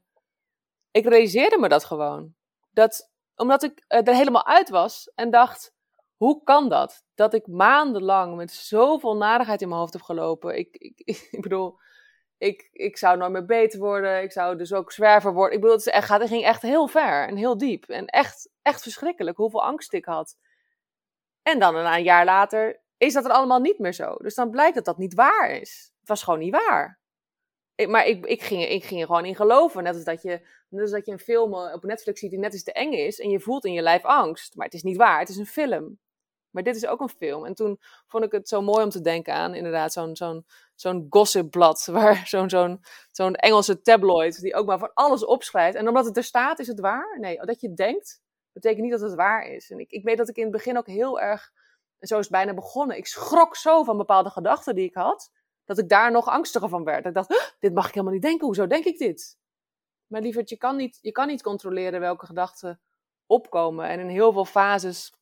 ik 0.90 1.06
realiseerde 1.06 1.58
me 1.58 1.68
dat 1.68 1.84
gewoon. 1.84 2.34
Dat, 2.70 3.10
omdat 3.36 3.62
ik 3.62 3.84
er 3.86 4.14
helemaal 4.14 4.46
uit 4.46 4.68
was 4.68 5.12
en 5.14 5.30
dacht: 5.30 5.74
hoe 6.16 6.42
kan 6.42 6.68
dat? 6.68 7.04
Dat 7.14 7.34
ik 7.34 7.46
maandenlang 7.46 8.36
met 8.36 8.52
zoveel 8.52 9.16
narigheid 9.16 9.62
in 9.62 9.68
mijn 9.68 9.80
hoofd 9.80 9.92
heb 9.92 10.02
gelopen. 10.02 10.58
Ik, 10.58 10.76
ik, 10.76 11.00
ik 11.30 11.40
bedoel, 11.40 11.78
ik, 12.38 12.68
ik 12.72 12.96
zou 12.96 13.16
nooit 13.18 13.32
meer 13.32 13.44
beter 13.44 13.78
worden. 13.78 14.22
Ik 14.22 14.32
zou 14.32 14.56
dus 14.56 14.72
ook 14.72 14.92
zwerver 14.92 15.32
worden. 15.32 15.54
Ik 15.54 15.60
bedoel, 15.60 15.76
het, 15.76 16.08
het 16.08 16.28
ging 16.28 16.44
echt 16.44 16.62
heel 16.62 16.86
ver 16.86 17.28
en 17.28 17.36
heel 17.36 17.58
diep. 17.58 17.84
En 17.84 18.06
echt, 18.06 18.50
echt 18.62 18.82
verschrikkelijk 18.82 19.36
hoeveel 19.36 19.64
angst 19.64 19.92
ik 19.92 20.04
had. 20.04 20.36
En 21.42 21.58
dan 21.58 21.76
een 21.76 22.02
jaar 22.02 22.24
later 22.24 22.82
is 22.96 23.12
dat 23.12 23.24
er 23.24 23.30
allemaal 23.30 23.60
niet 23.60 23.78
meer 23.78 23.92
zo. 23.92 24.14
Dus 24.14 24.34
dan 24.34 24.50
blijkt 24.50 24.74
dat 24.74 24.84
dat 24.84 24.98
niet 24.98 25.14
waar 25.14 25.50
is. 25.50 25.92
Het 26.00 26.08
was 26.08 26.22
gewoon 26.22 26.38
niet 26.38 26.56
waar. 26.66 27.00
Maar 27.88 28.06
ik, 28.06 28.26
ik, 28.26 28.42
ging, 28.42 28.64
ik 28.64 28.84
ging 28.84 29.00
er 29.00 29.06
gewoon 29.06 29.24
in 29.24 29.36
geloven. 29.36 29.82
Net 29.82 29.94
als, 29.94 30.04
dat 30.04 30.22
je, 30.22 30.40
net 30.68 30.80
als 30.80 30.90
dat 30.90 31.06
je 31.06 31.12
een 31.12 31.18
film 31.18 31.54
op 31.54 31.82
Netflix 31.82 32.20
ziet 32.20 32.30
die 32.30 32.38
net 32.38 32.52
eens 32.52 32.62
te 32.62 32.72
eng 32.72 32.92
is. 32.92 33.20
En 33.20 33.30
je 33.30 33.40
voelt 33.40 33.64
in 33.64 33.72
je 33.72 33.82
lijf 33.82 34.04
angst. 34.04 34.56
Maar 34.56 34.64
het 34.64 34.74
is 34.74 34.82
niet 34.82 34.96
waar. 34.96 35.18
Het 35.18 35.28
is 35.28 35.36
een 35.36 35.46
film. 35.46 35.98
Maar 36.56 36.64
dit 36.64 36.76
is 36.76 36.86
ook 36.86 37.00
een 37.00 37.08
film. 37.08 37.44
En 37.44 37.54
toen 37.54 37.80
vond 38.06 38.24
ik 38.24 38.32
het 38.32 38.48
zo 38.48 38.62
mooi 38.62 38.84
om 38.84 38.90
te 38.90 39.00
denken 39.00 39.34
aan 39.34 39.54
inderdaad 39.54 39.92
zo'n 39.92 40.16
zo'n 40.16 40.46
zo'n 40.74 41.06
gossipblad. 41.10 41.86
Waar 41.92 42.26
zo'n 42.26 42.50
zo'n 42.50 42.82
zo'n 43.12 43.34
Engelse 43.34 43.80
tabloid 43.80 44.40
die 44.40 44.54
ook 44.54 44.66
maar 44.66 44.78
van 44.78 44.90
alles 44.94 45.24
opschrijft. 45.24 45.76
En 45.76 45.88
omdat 45.88 46.04
het 46.04 46.16
er 46.16 46.24
staat, 46.24 46.58
is 46.58 46.66
het 46.66 46.80
waar? 46.80 47.18
Nee, 47.20 47.40
dat 47.40 47.60
je 47.60 47.74
denkt, 47.74 48.22
betekent 48.52 48.82
niet 48.82 48.90
dat 48.90 49.00
het 49.00 49.14
waar 49.14 49.46
is. 49.46 49.70
En 49.70 49.78
ik, 49.78 49.90
ik 49.90 50.04
weet 50.04 50.16
dat 50.16 50.28
ik 50.28 50.36
in 50.36 50.42
het 50.42 50.52
begin 50.52 50.78
ook 50.78 50.86
heel 50.86 51.20
erg, 51.20 51.52
en 51.98 52.08
zo 52.08 52.14
is 52.14 52.20
het 52.20 52.32
bijna 52.32 52.54
begonnen. 52.54 52.96
Ik 52.96 53.06
schrok 53.06 53.56
zo 53.56 53.82
van 53.82 53.96
bepaalde 53.96 54.30
gedachten 54.30 54.74
die 54.74 54.88
ik 54.88 54.94
had. 54.94 55.30
Dat 55.64 55.78
ik 55.78 55.88
daar 55.88 56.10
nog 56.10 56.26
angstiger 56.26 56.68
van 56.68 56.84
werd. 56.84 57.06
Ik 57.06 57.14
dacht, 57.14 57.56
dit 57.58 57.74
mag 57.74 57.86
ik 57.88 57.94
helemaal 57.94 58.14
niet 58.14 58.22
denken. 58.22 58.46
Hoezo 58.46 58.66
denk 58.66 58.84
ik 58.84 58.98
dit? 58.98 59.38
Maar 60.06 60.20
lieverd, 60.20 60.48
je 60.48 60.56
kan 60.56 60.76
niet, 60.76 60.98
je 61.00 61.12
kan 61.12 61.26
niet 61.26 61.42
controleren 61.42 62.00
welke 62.00 62.26
gedachten 62.26 62.80
opkomen. 63.26 63.88
En 63.88 64.00
in 64.00 64.08
heel 64.08 64.32
veel 64.32 64.44
fases 64.44 65.12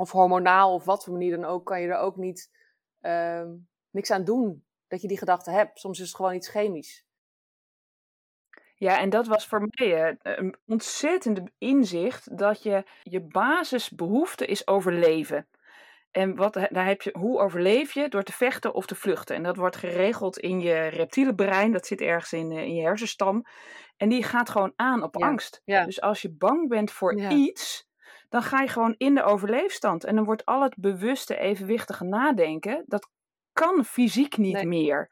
of 0.00 0.10
hormonaal 0.10 0.74
of 0.74 0.84
wat 0.84 1.04
voor 1.04 1.12
manier 1.12 1.36
dan 1.36 1.44
ook, 1.44 1.66
kan 1.66 1.80
je 1.80 1.88
er 1.88 1.98
ook 1.98 2.16
niet 2.16 2.50
uh, 3.00 3.44
niks 3.90 4.10
aan 4.10 4.24
doen 4.24 4.64
dat 4.88 5.00
je 5.00 5.08
die 5.08 5.18
gedachte 5.18 5.50
hebt. 5.50 5.78
Soms 5.78 5.98
is 5.98 6.06
het 6.06 6.16
gewoon 6.16 6.34
iets 6.34 6.48
chemisch. 6.48 7.04
Ja, 8.74 8.98
en 8.98 9.10
dat 9.10 9.26
was 9.26 9.46
voor 9.46 9.68
mij 9.70 10.18
een 10.22 10.56
ontzettende 10.66 11.52
inzicht 11.58 12.38
dat 12.38 12.62
je 12.62 12.84
je 13.02 13.20
basisbehoefte 13.20 14.46
is 14.46 14.66
overleven. 14.66 15.48
En 16.10 16.36
wat, 16.36 16.52
daar 16.52 16.86
heb 16.86 17.02
je, 17.02 17.16
hoe 17.18 17.40
overleef 17.40 17.92
je? 17.92 18.08
Door 18.08 18.22
te 18.22 18.32
vechten 18.32 18.74
of 18.74 18.86
te 18.86 18.94
vluchten. 18.94 19.36
En 19.36 19.42
dat 19.42 19.56
wordt 19.56 19.76
geregeld 19.76 20.38
in 20.38 20.60
je 20.60 20.86
reptiele 20.86 21.34
brein. 21.34 21.72
Dat 21.72 21.86
zit 21.86 22.00
ergens 22.00 22.32
in, 22.32 22.50
eh, 22.52 22.62
in 22.62 22.74
je 22.74 22.82
hersenstam. 22.82 23.44
En 23.96 24.08
die 24.08 24.22
gaat 24.22 24.50
gewoon 24.50 24.72
aan 24.76 25.02
op 25.02 25.22
angst. 25.22 25.62
Ja. 25.64 25.84
Dus 25.84 26.00
als 26.00 26.22
je 26.22 26.30
bang 26.30 26.68
bent 26.68 26.90
voor 26.90 27.20
iets, 27.20 27.89
dan 28.30 28.42
ga 28.42 28.60
je 28.60 28.68
gewoon 28.68 28.94
in 28.96 29.14
de 29.14 29.22
overleefstand. 29.22 30.04
En 30.04 30.14
dan 30.14 30.24
wordt 30.24 30.44
al 30.44 30.62
het 30.62 30.74
bewuste, 30.78 31.36
evenwichtige 31.36 32.04
nadenken, 32.04 32.84
dat 32.86 33.08
kan 33.52 33.84
fysiek 33.84 34.36
niet 34.36 34.64
meer. 34.64 35.10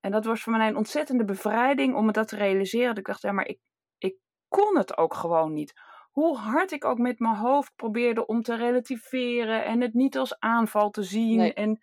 En 0.00 0.10
dat 0.10 0.24
was 0.24 0.42
voor 0.42 0.52
mij 0.52 0.68
een 0.68 0.76
ontzettende 0.76 1.24
bevrijding 1.24 1.94
om 1.94 2.06
me 2.06 2.12
dat 2.12 2.28
te 2.28 2.36
realiseren. 2.36 2.88
Dat 2.88 2.98
ik 2.98 3.06
dacht, 3.06 3.22
ja, 3.22 3.32
maar 3.32 3.46
ik, 3.46 3.58
ik 3.98 4.16
kon 4.48 4.76
het 4.76 4.96
ook 4.96 5.14
gewoon 5.14 5.52
niet. 5.52 5.72
Hoe 6.10 6.36
hard 6.36 6.72
ik 6.72 6.84
ook 6.84 6.98
met 6.98 7.18
mijn 7.18 7.36
hoofd 7.36 7.72
probeerde 7.76 8.26
om 8.26 8.42
te 8.42 8.56
relativeren 8.56 9.64
en 9.64 9.80
het 9.80 9.94
niet 9.94 10.18
als 10.18 10.38
aanval 10.38 10.90
te 10.90 11.02
zien. 11.02 11.54
En 11.54 11.80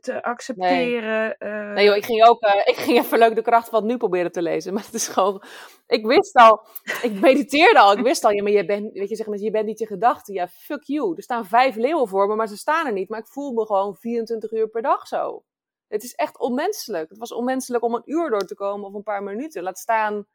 te 0.00 0.22
accepteren. 0.22 1.36
Nee, 1.38 1.74
nee 1.74 1.84
joh, 1.84 1.96
ik 1.96 2.04
ging 2.04 2.24
ook, 2.24 2.42
uh, 2.42 2.56
ik 2.72 2.76
ging 2.76 2.98
even 2.98 3.18
leuk 3.18 3.34
de 3.34 3.42
kracht 3.42 3.68
van 3.68 3.78
het 3.78 3.88
nu 3.88 3.96
proberen 3.96 4.32
te 4.32 4.42
lezen. 4.42 4.74
Maar 4.74 4.84
het 4.84 4.94
is 4.94 5.08
gewoon, 5.08 5.42
ik 5.86 6.06
wist 6.06 6.34
al, 6.34 6.66
ik 7.02 7.20
mediteerde 7.20 7.78
al, 7.78 7.92
ik 7.92 8.04
wist 8.04 8.24
al, 8.24 8.30
ja, 8.30 8.42
maar 8.42 8.52
je 8.52 8.64
bent, 8.64 8.92
weet 8.92 9.08
je, 9.08 9.16
zeg 9.16 9.26
maar, 9.26 9.38
je 9.38 9.50
bent 9.50 9.66
niet 9.66 9.78
je 9.78 9.86
gedachten. 9.86 10.34
Ja, 10.34 10.48
fuck 10.48 10.82
you. 10.82 11.16
Er 11.16 11.22
staan 11.22 11.46
vijf 11.46 11.74
leeuwen 11.74 12.08
voor 12.08 12.26
me, 12.28 12.34
maar 12.34 12.48
ze 12.48 12.56
staan 12.56 12.86
er 12.86 12.92
niet. 12.92 13.08
Maar 13.08 13.20
ik 13.20 13.28
voel 13.28 13.52
me 13.52 13.66
gewoon 13.66 13.96
24 13.96 14.52
uur 14.52 14.68
per 14.68 14.82
dag 14.82 15.06
zo. 15.06 15.44
Het 15.88 16.02
is 16.02 16.14
echt 16.14 16.38
onmenselijk. 16.38 17.08
Het 17.08 17.18
was 17.18 17.32
onmenselijk 17.32 17.84
om 17.84 17.94
een 17.94 18.02
uur 18.04 18.30
door 18.30 18.46
te 18.46 18.54
komen 18.54 18.88
of 18.88 18.94
een 18.94 19.02
paar 19.02 19.22
minuten. 19.22 19.62
Laat 19.62 19.78
staan, 19.78 20.26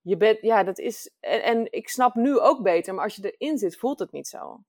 je 0.00 0.16
bent, 0.16 0.38
ja, 0.40 0.64
dat 0.64 0.78
is, 0.78 1.12
en, 1.20 1.42
en 1.42 1.72
ik 1.72 1.88
snap 1.88 2.14
nu 2.14 2.38
ook 2.38 2.62
beter, 2.62 2.94
maar 2.94 3.04
als 3.04 3.16
je 3.16 3.34
erin 3.36 3.58
zit, 3.58 3.76
voelt 3.76 3.98
het 3.98 4.12
niet 4.12 4.28
zo. 4.28 4.60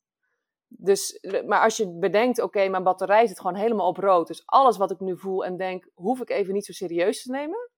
Dus, 0.77 1.19
maar 1.45 1.61
als 1.61 1.77
je 1.77 1.97
bedenkt, 1.99 2.41
oké, 2.41 2.67
mijn 2.67 2.83
batterij 2.83 3.27
zit 3.27 3.39
gewoon 3.39 3.55
helemaal 3.55 3.87
op 3.87 3.97
rood. 3.97 4.27
Dus 4.27 4.45
alles 4.45 4.77
wat 4.77 4.91
ik 4.91 4.99
nu 4.99 5.17
voel 5.17 5.45
en 5.45 5.57
denk, 5.57 5.89
hoef 5.93 6.21
ik 6.21 6.29
even 6.29 6.53
niet 6.53 6.65
zo 6.65 6.71
serieus 6.71 7.23
te 7.23 7.31
nemen. 7.31 7.69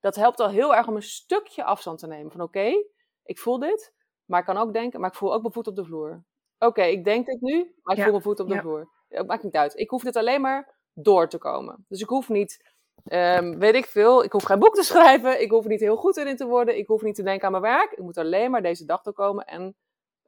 Dat 0.00 0.16
helpt 0.16 0.40
al 0.40 0.48
heel 0.48 0.74
erg 0.74 0.88
om 0.88 0.96
een 0.96 1.02
stukje 1.02 1.64
afstand 1.64 1.98
te 1.98 2.06
nemen. 2.06 2.32
Van 2.32 2.40
oké, 2.40 2.72
ik 3.24 3.38
voel 3.38 3.58
dit, 3.58 3.94
maar 4.24 4.40
ik 4.40 4.46
kan 4.46 4.56
ook 4.56 4.72
denken, 4.72 5.00
maar 5.00 5.10
ik 5.10 5.16
voel 5.16 5.32
ook 5.34 5.40
mijn 5.40 5.52
voet 5.52 5.66
op 5.66 5.76
de 5.76 5.84
vloer. 5.84 6.24
Oké, 6.58 6.82
ik 6.82 7.04
denk 7.04 7.26
dit 7.26 7.40
nu, 7.40 7.74
maar 7.82 7.96
ik 7.96 8.02
voel 8.02 8.10
mijn 8.10 8.22
voet 8.22 8.40
op 8.40 8.48
de 8.48 8.56
vloer. 8.56 8.90
Het 9.08 9.26
maakt 9.26 9.42
niet 9.42 9.56
uit. 9.56 9.78
Ik 9.78 9.90
hoef 9.90 10.02
dit 10.02 10.16
alleen 10.16 10.40
maar 10.40 10.78
door 10.92 11.28
te 11.28 11.38
komen. 11.38 11.84
Dus 11.88 12.00
ik 12.00 12.08
hoef 12.08 12.28
niet, 12.28 12.72
ehm, 13.04 13.58
weet 13.58 13.74
ik 13.74 13.86
veel, 13.86 14.24
ik 14.24 14.32
hoef 14.32 14.42
geen 14.42 14.58
boek 14.58 14.74
te 14.74 14.82
schrijven. 14.92 15.40
Ik 15.40 15.50
hoef 15.50 15.66
niet 15.66 15.80
heel 15.80 15.96
goed 15.96 16.16
erin 16.16 16.36
te 16.36 16.46
worden. 16.46 16.78
Ik 16.78 16.86
hoef 16.86 17.02
niet 17.02 17.14
te 17.14 17.22
denken 17.22 17.46
aan 17.46 17.60
mijn 17.60 17.74
werk. 17.74 17.92
Ik 17.92 18.02
moet 18.02 18.18
alleen 18.18 18.50
maar 18.50 18.62
deze 18.62 18.84
dag 18.84 19.02
doorkomen. 19.02 19.44
En, 19.44 19.76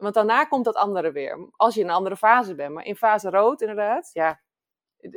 want 0.02 0.14
daarna 0.14 0.44
komt 0.44 0.64
dat 0.64 0.74
andere 0.74 1.12
weer. 1.12 1.48
Als 1.56 1.74
je 1.74 1.80
in 1.80 1.88
een 1.88 1.94
andere 1.94 2.16
fase 2.16 2.54
bent. 2.54 2.74
Maar 2.74 2.84
in 2.84 2.96
fase 2.96 3.30
rood 3.30 3.60
inderdaad, 3.60 4.10
ja, 4.12 4.40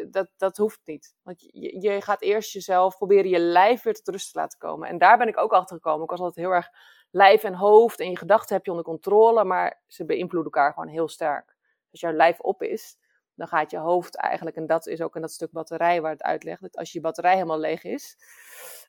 dat, 0.09 0.29
dat 0.37 0.57
hoeft 0.57 0.79
niet. 0.85 1.15
Want 1.21 1.41
je, 1.41 1.81
je 1.81 2.01
gaat 2.01 2.21
eerst 2.21 2.51
jezelf 2.51 2.97
proberen 2.97 3.29
je 3.29 3.39
lijf 3.39 3.83
weer 3.83 3.93
tot 3.93 4.07
rust 4.07 4.31
te 4.31 4.39
laten 4.39 4.59
komen. 4.59 4.89
En 4.89 4.97
daar 4.97 5.17
ben 5.17 5.27
ik 5.27 5.37
ook 5.37 5.51
achter 5.51 5.75
gekomen. 5.75 6.03
Ik 6.03 6.09
was 6.09 6.19
altijd 6.19 6.45
heel 6.45 6.55
erg 6.55 6.69
lijf 7.11 7.43
en 7.43 7.53
hoofd 7.53 7.99
en 7.99 8.09
je 8.09 8.17
gedachten 8.17 8.55
heb 8.55 8.65
je 8.65 8.71
onder 8.71 8.85
controle, 8.85 9.43
maar 9.43 9.81
ze 9.87 10.05
beïnvloeden 10.05 10.51
elkaar 10.51 10.73
gewoon 10.73 10.89
heel 10.89 11.07
sterk. 11.07 11.55
Als 11.91 11.99
jouw 11.99 12.11
lijf 12.11 12.39
op 12.39 12.61
is, 12.63 12.97
dan 13.35 13.47
gaat 13.47 13.71
je 13.71 13.77
hoofd 13.77 14.17
eigenlijk, 14.17 14.55
en 14.55 14.65
dat 14.65 14.87
is 14.87 15.01
ook 15.01 15.15
in 15.15 15.21
dat 15.21 15.31
stuk 15.31 15.51
batterij 15.51 16.01
waar 16.01 16.11
het 16.11 16.23
uitlegt, 16.23 16.61
dat 16.61 16.77
als 16.77 16.91
je 16.91 17.01
batterij 17.01 17.33
helemaal 17.33 17.59
leeg 17.59 17.83
is, 17.83 18.17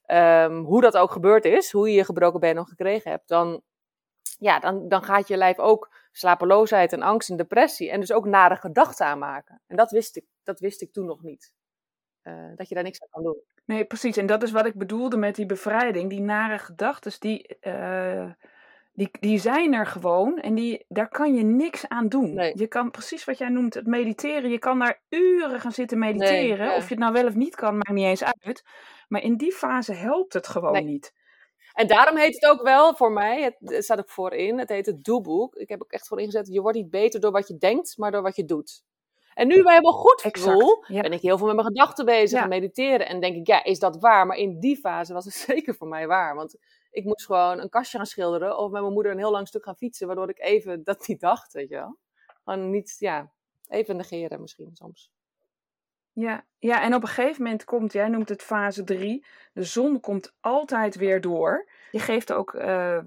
ehm, 0.03 0.57
hoe 0.57 0.81
dat 0.81 0.97
ook 0.97 1.11
gebeurd 1.11 1.45
is, 1.45 1.73
hoe 1.73 1.89
je 1.89 1.95
je 1.95 2.05
gebroken 2.05 2.41
been 2.41 2.55
nog 2.55 2.69
gekregen 2.69 3.11
hebt, 3.11 3.29
dan, 3.29 3.63
ja, 4.39 4.59
dan, 4.59 4.89
dan 4.89 5.03
gaat 5.03 5.29
je 5.29 5.37
lijf 5.37 5.59
ook 5.59 5.91
slapeloosheid 6.13 6.93
en 6.93 7.03
angst 7.03 7.31
en 7.31 7.37
depressie 7.37 7.91
en 7.91 8.01
dus 8.01 8.13
ook 8.13 8.25
nare 8.25 8.57
gedachten 8.57 9.07
aanmaken. 9.07 9.61
En 9.67 9.77
dat 9.77 9.91
wist 9.91 10.17
ik, 10.17 10.25
dat 10.43 10.61
wist 10.61 10.83
ik 10.83 10.93
toen 10.93 11.07
nog 11.07 11.23
niet. 11.23 11.55
Uh, 12.23 12.35
dat 12.57 12.69
je 12.69 12.75
daar 12.75 12.85
niks 12.85 13.03
aan 13.03 13.09
kan 13.11 13.23
doen. 13.23 13.43
Nee, 13.65 13.85
precies. 13.85 14.17
En 14.17 14.27
dat 14.27 14.43
is 14.43 14.51
wat 14.51 14.67
ik 14.67 14.75
bedoelde 14.75 15.17
met 15.17 15.35
die 15.35 15.47
bevrijding. 15.47 16.11
Die 16.11 16.21
nare 16.21 16.59
gedachten, 16.59 17.13
die, 17.19 17.57
uh, 17.61 18.31
die, 18.93 19.11
die 19.21 19.39
zijn 19.39 19.75
er 19.75 19.87
gewoon. 19.87 20.39
En 20.39 20.55
die, 20.55 20.85
daar 20.89 21.09
kan 21.09 21.35
je 21.35 21.43
niks 21.43 21.89
aan 21.89 22.09
doen. 22.09 22.35
Nee. 22.35 22.53
Je 22.59 22.67
kan 22.67 22.91
precies 22.91 23.25
wat 23.25 23.39
jij 23.39 23.49
noemt, 23.49 23.75
het 23.75 23.87
mediteren. 23.87 24.51
Je 24.51 24.59
kan 24.59 24.79
daar 24.79 25.03
uren 25.09 25.61
gaan 25.61 25.73
zitten 25.73 25.99
mediteren. 25.99 26.67
Nee. 26.67 26.77
Of 26.77 26.83
je 26.83 26.95
het 26.95 26.99
nou 26.99 27.13
wel 27.13 27.27
of 27.27 27.35
niet 27.35 27.55
kan, 27.55 27.75
maakt 27.75 27.93
niet 27.93 28.05
eens 28.05 28.25
uit. 28.25 28.65
Maar 29.09 29.23
in 29.23 29.37
die 29.37 29.53
fase 29.53 29.93
helpt 29.93 30.33
het 30.33 30.47
gewoon 30.47 30.85
niet. 30.85 31.13
En 31.77 31.87
daarom 31.87 32.17
heet 32.17 32.35
het 32.35 32.51
ook 32.51 32.63
wel 32.63 32.95
voor 32.95 33.13
mij, 33.13 33.43
het, 33.43 33.57
het 33.61 33.85
staat 33.85 33.99
ook 33.99 34.11
voorin, 34.11 34.59
het 34.59 34.69
heet 34.69 34.87
het 34.87 35.05
doeboek. 35.05 35.55
Ik 35.55 35.69
heb 35.69 35.83
ook 35.83 35.91
echt 35.91 36.07
voor 36.07 36.21
ingezet, 36.21 36.49
je 36.49 36.61
wordt 36.61 36.77
niet 36.77 36.91
beter 36.91 37.21
door 37.21 37.31
wat 37.33 37.49
je 37.49 37.57
denkt, 37.57 37.97
maar 37.97 38.11
door 38.11 38.23
wat 38.23 38.37
je 38.37 38.45
doet. 38.45 38.83
En 39.35 39.47
nu 39.47 39.63
bij 39.63 39.73
helemaal 39.73 39.93
goed 40.01 40.23
Exact, 40.23 40.51
gevoel, 40.51 40.85
ja. 40.87 41.01
ben 41.01 41.13
ik 41.13 41.21
heel 41.21 41.39
veel 41.39 41.47
met 41.47 41.55
mijn 41.55 41.67
gedachten 41.67 42.05
bezig 42.05 42.39
Ja. 42.39 42.43
en 42.43 42.49
mediteren. 42.49 43.09
En 43.09 43.21
denk 43.21 43.37
ik, 43.37 43.47
ja, 43.47 43.65
is 43.65 43.79
dat 43.79 44.01
waar? 44.01 44.27
Maar 44.27 44.37
in 44.37 44.61
die 44.61 44.77
fase 44.77 45.13
was 45.13 45.25
het 45.25 45.35
zeker 45.55 45.75
voor 45.75 45.89
mij 45.89 46.07
waar. 46.07 46.35
Want 46.35 46.57
ik 46.91 47.05
moest 47.05 47.27
gewoon 47.27 47.61
een 47.61 47.69
kastje 47.69 47.97
gaan 47.97 48.07
schilderen 48.07 48.59
of 48.59 48.71
met 48.71 48.81
mijn 48.81 48.93
moeder 48.93 49.13
een 49.13 49.19
heel 49.19 49.31
lang 49.31 49.49
stuk 49.49 49.65
gaan 49.65 49.77
fietsen, 49.77 50.07
waardoor 50.07 50.29
ik 50.29 50.41
even 50.41 50.85
dat 50.85 51.07
niet 51.09 51.21
dacht, 51.21 51.53
weet 51.53 51.69
je 51.69 51.75
wel. 51.75 51.97
Gewoon 52.45 52.71
niet, 52.71 52.97
ja, 52.99 53.33
even 53.69 53.97
negeren 53.97 54.41
misschien 54.41 54.71
soms. 54.73 55.11
Ja, 56.19 56.47
ja, 56.59 56.83
en 56.83 56.95
op 56.95 57.03
een 57.03 57.09
gegeven 57.09 57.43
moment 57.43 57.65
komt, 57.65 57.93
jij 57.93 58.09
noemt 58.09 58.29
het 58.29 58.43
fase 58.43 58.85
3, 58.85 59.27
de 59.53 59.63
zon 59.63 60.01
komt 60.01 60.35
altijd 60.41 60.95
weer 60.95 61.21
door. 61.21 61.71
Je 61.91 61.99
geeft 61.99 62.33
ook 62.33 62.55
eh, 62.55 62.97
eh, 62.97 63.05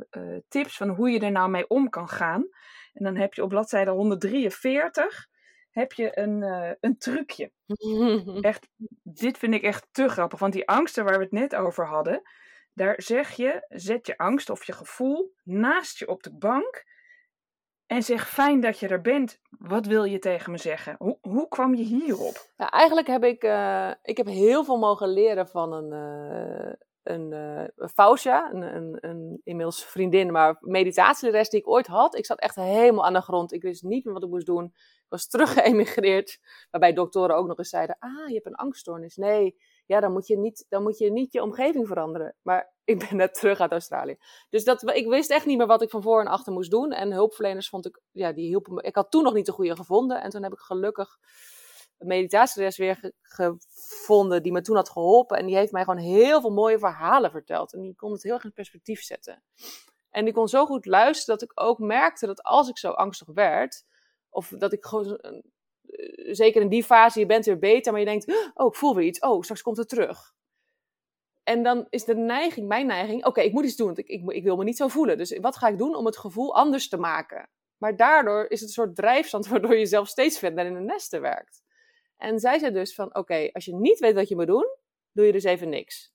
tips 0.48 0.78
van 0.78 0.90
hoe 0.90 1.10
je 1.10 1.20
er 1.20 1.32
nou 1.32 1.50
mee 1.50 1.68
om 1.68 1.90
kan 1.90 2.10
gaan. 2.10 2.48
En 2.94 3.04
dan 3.04 3.16
heb 3.16 3.34
je 3.34 3.44
op 3.44 3.50
bladzijde 3.50 3.92
143 3.92 5.28
heb 5.72 5.94
je 5.94 6.18
een, 6.18 6.44
eh, 6.44 6.72
een 6.80 6.98
trucje. 6.98 7.52
Echt, 8.42 8.68
dit 9.04 9.38
vind 9.38 9.54
ik 9.54 9.64
echt 9.64 9.88
te 9.92 10.08
grappig, 10.08 10.40
want 10.40 10.54
die 10.54 10.68
angsten 10.68 11.04
waar 11.04 11.18
we 11.18 11.24
het 11.24 11.32
net 11.32 11.56
over 11.56 11.86
hadden, 11.86 12.22
daar 12.74 13.02
zeg 13.02 13.32
je, 13.32 13.66
zet 13.70 14.08
je 14.08 14.18
angst 14.18 14.50
of 14.50 14.64
je 14.64 14.74
gevoel 14.74 15.34
naast 15.44 16.00
je 16.00 16.08
op 16.08 16.24
de 16.24 16.34
bank 16.34 16.86
en 17.90 18.04
zeg 18.04 18.30
fijn 18.30 18.60
dat 18.60 18.80
je 18.80 18.88
er 18.88 19.02
bent. 19.02 19.40
Wat 19.60 19.86
wil 19.86 20.04
je 20.04 20.20
tegen 20.20 20.52
me 20.52 20.58
zeggen? 20.58 20.96
Hoe, 20.98 21.18
hoe 21.22 21.48
kwam 21.48 21.76
je 21.76 21.84
hierop? 21.84 22.50
Ja, 22.58 22.70
eigenlijk 22.70 23.08
heb 23.08 23.24
ik, 23.24 23.44
eh, 23.44 23.92
ik 24.04 24.18
heb 24.18 24.26
heel 24.26 24.64
veel 24.64 24.78
mogen 24.78 25.08
leren 25.08 25.48
van 25.48 25.74
een, 25.74 25.92
eh 25.92 26.74
een 27.04 27.34
eh 27.34 27.88
Fausja, 27.94 28.52
een, 28.54 28.76
een, 28.76 28.98
een 29.00 29.42
inmiddels 29.44 29.86
vriendin, 29.86 30.32
maar 30.32 30.58
meditatielerares 30.60 31.50
die 31.50 31.60
ik 31.60 31.68
ooit 31.68 31.88
had. 31.88 32.16
Ik 32.16 32.26
zat 32.26 32.40
echt 32.40 32.56
helemaal 32.56 33.06
aan 33.06 33.14
de 33.14 33.22
grond. 33.22 33.54
Ik 33.54 33.62
wist 33.62 33.84
niet 33.84 34.06
meer 34.06 34.14
wat 34.14 34.24
ik 34.24 34.30
moest 34.30 34.46
doen. 34.46 34.66
Ik 34.66 35.06
was 35.10 35.28
terug 35.28 35.54
geëmigreerd, 35.64 36.40
waarbij 36.72 36.94
doktoren 36.94 37.36
ook 37.36 37.48
nog 37.48 37.58
eens 37.58 37.70
zeiden, 37.70 37.96
ah, 38.00 38.28
je 38.28 38.34
hebt 38.34 38.46
een 38.46 38.56
angststoornis. 38.56 39.16
Nee, 39.16 39.56
ja, 39.86 40.00
dan 40.00 40.12
moet 40.12 40.28
je 40.28 40.38
niet, 40.38 40.66
dan 40.70 40.84
moet 40.84 40.98
je, 40.98 41.12
niet 41.12 41.32
je 41.34 41.42
omgeving 41.42 41.88
veranderen. 41.88 42.36
Maar 42.42 42.74
ik 42.84 43.00
ben 43.00 43.18
net 43.18 43.34
terug 43.34 43.60
uit 43.60 43.72
Australië. 43.72 44.18
Dus 44.50 44.64
dat, 44.64 44.90
ik 44.96 45.08
wist 45.08 45.32
echt 45.32 45.46
niet 45.46 45.58
meer 45.58 45.68
wat 45.68 45.82
ik 45.82 45.90
van 45.90 46.02
voor 46.02 46.20
en 46.20 46.28
achter 46.28 46.54
moest 46.54 46.72
doen. 46.72 46.92
En 46.92 47.12
hulpverleners 47.12 47.70
vond 47.70 47.86
ik, 47.86 48.02
ja, 48.12 48.32
die 48.32 48.48
hielpen 48.48 48.74
me. 48.74 48.82
Ik 48.82 48.96
had 48.96 49.12
toen 49.12 49.24
nog 49.24 49.34
niet 49.34 49.46
de 49.46 49.52
goede 49.52 49.76
gevonden. 49.76 50.22
En 50.22 50.30
toen 50.30 50.44
heb 50.44 50.52
ik 50.52 50.60
gelukkig 50.60 51.18
een 52.00 52.08
meditatielerares 52.08 52.78
weer 52.78 52.96
ge- 52.96 53.14
gevonden 53.22 54.44
die 54.44 54.52
me 54.52 54.62
toen 54.62 54.76
had 54.76 54.90
geholpen. 54.90 55.38
En 55.38 55.46
die 55.46 55.56
heeft 55.56 55.72
mij 55.72 55.84
gewoon 55.84 56.00
heel 56.00 56.42
veel 56.42 56.52
mooie 56.52 56.80
verhalen 56.80 57.32
verteld. 57.32 57.74
En 57.74 57.82
die 57.82 57.96
kon 57.96 58.12
het 58.12 58.24
heel 58.24 58.34
erg 58.34 58.44
in 58.44 58.54
perspectief 58.54 59.02
zetten. 59.02 59.44
En 60.10 60.24
die 60.26 60.34
kon 60.34 60.48
zo 60.48 60.66
goed 60.66 60.86
luisteren 60.86 61.40
dat 61.40 61.50
ik 61.50 61.62
ook 61.62 61.80
merkte 61.80 62.26
dat 62.26 62.44
als 62.44 62.70
ik 62.70 62.78
zo 62.78 62.90
angstig 62.90 63.28
werd, 63.34 63.86
of 64.30 64.50
dat 64.58 64.74
ik 64.74 64.86
gewoon, 64.86 65.18
eh, 65.18 65.42
zeker 66.32 66.62
in 66.62 66.70
die 66.70 66.84
fase, 66.84 67.20
je 67.20 67.26
bent 67.26 67.46
weer 67.46 67.60
beter, 67.60 67.92
maar 67.92 68.02
je 68.02 68.08
denkt, 68.08 68.52
oh, 68.54 68.68
ik 68.68 68.76
voel 68.76 68.96
weer 68.96 69.06
iets, 69.06 69.20
oh, 69.20 69.42
straks 69.42 69.62
komt 69.62 69.78
het 69.78 69.90
terug. 69.90 70.34
En 71.44 71.64
dan 71.64 71.88
is 71.90 72.06
de 72.06 72.16
neiging, 72.16 72.68
mijn 72.68 72.88
neiging, 72.88 73.26
oké, 73.26 73.42
ik 73.42 73.54
moet 73.54 73.66
iets 73.66 73.76
doen, 73.76 73.86
want 73.86 73.98
ik, 74.00 74.08
ik, 74.08 74.32
ik 74.32 74.44
wil 74.44 74.56
me 74.58 74.64
niet 74.64 74.78
zo 74.78 74.88
voelen. 74.88 75.18
Dus 75.18 75.38
wat 75.40 75.58
ga 75.58 75.68
ik 75.68 75.78
doen 75.78 75.96
om 75.96 76.06
het 76.06 76.18
gevoel 76.18 76.56
anders 76.56 76.90
te 76.90 76.98
maken? 76.98 77.50
Maar 77.78 77.96
daardoor 77.96 78.46
is 78.50 78.60
het 78.60 78.70
een 78.70 78.76
soort 78.76 78.96
drijfstand 78.96 79.48
waardoor 79.52 79.78
je 79.78 79.86
zelf 79.86 80.08
steeds 80.08 80.40
verder 80.40 80.66
in 80.66 80.74
de 80.74 80.80
nesten 80.80 81.22
werkt. 81.22 81.64
En 82.20 82.40
zij 82.40 82.60
zei 82.60 82.72
dus 82.72 82.96
van, 82.96 83.16
oké, 83.16 83.50
als 83.52 83.66
je 83.66 83.76
niet 83.76 84.00
weet 84.00 84.16
wat 84.16 84.28
je 84.28 84.36
moet 84.36 84.48
doen, 84.48 84.76
doe 85.12 85.26
je 85.26 85.32
dus 85.32 85.44
even 85.44 85.70
niks. 85.70 86.14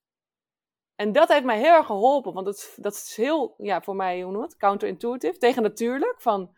En 0.94 1.12
dat 1.12 1.28
heeft 1.28 1.44
mij 1.44 1.58
heel 1.58 1.72
erg 1.72 1.86
geholpen, 1.86 2.32
want 2.32 2.46
het, 2.46 2.76
dat 2.80 2.94
is 2.94 3.14
heel, 3.16 3.54
ja, 3.58 3.82
voor 3.82 3.96
mij, 3.96 4.22
hoe 4.22 4.32
noem 4.32 4.42
het, 4.42 4.56
counterintuitive, 4.56 5.38
tegennatuurlijk. 5.38 6.20
Van, 6.20 6.56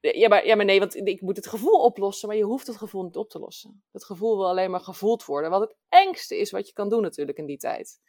ja 0.00 0.28
maar, 0.28 0.46
ja, 0.46 0.56
maar 0.56 0.64
nee, 0.64 0.78
want 0.78 0.96
ik 0.96 1.20
moet 1.20 1.36
het 1.36 1.46
gevoel 1.46 1.80
oplossen, 1.80 2.28
maar 2.28 2.36
je 2.36 2.44
hoeft 2.44 2.66
het 2.66 2.76
gevoel 2.76 3.02
niet 3.02 3.16
op 3.16 3.30
te 3.30 3.38
lossen. 3.38 3.84
Het 3.92 4.04
gevoel 4.04 4.36
wil 4.36 4.48
alleen 4.48 4.70
maar 4.70 4.80
gevoeld 4.80 5.24
worden, 5.24 5.50
wat 5.50 5.60
het 5.60 5.76
engste 5.88 6.38
is 6.38 6.50
wat 6.50 6.66
je 6.66 6.72
kan 6.72 6.88
doen 6.88 7.02
natuurlijk 7.02 7.38
in 7.38 7.46
die 7.46 7.58
tijd. 7.58 8.00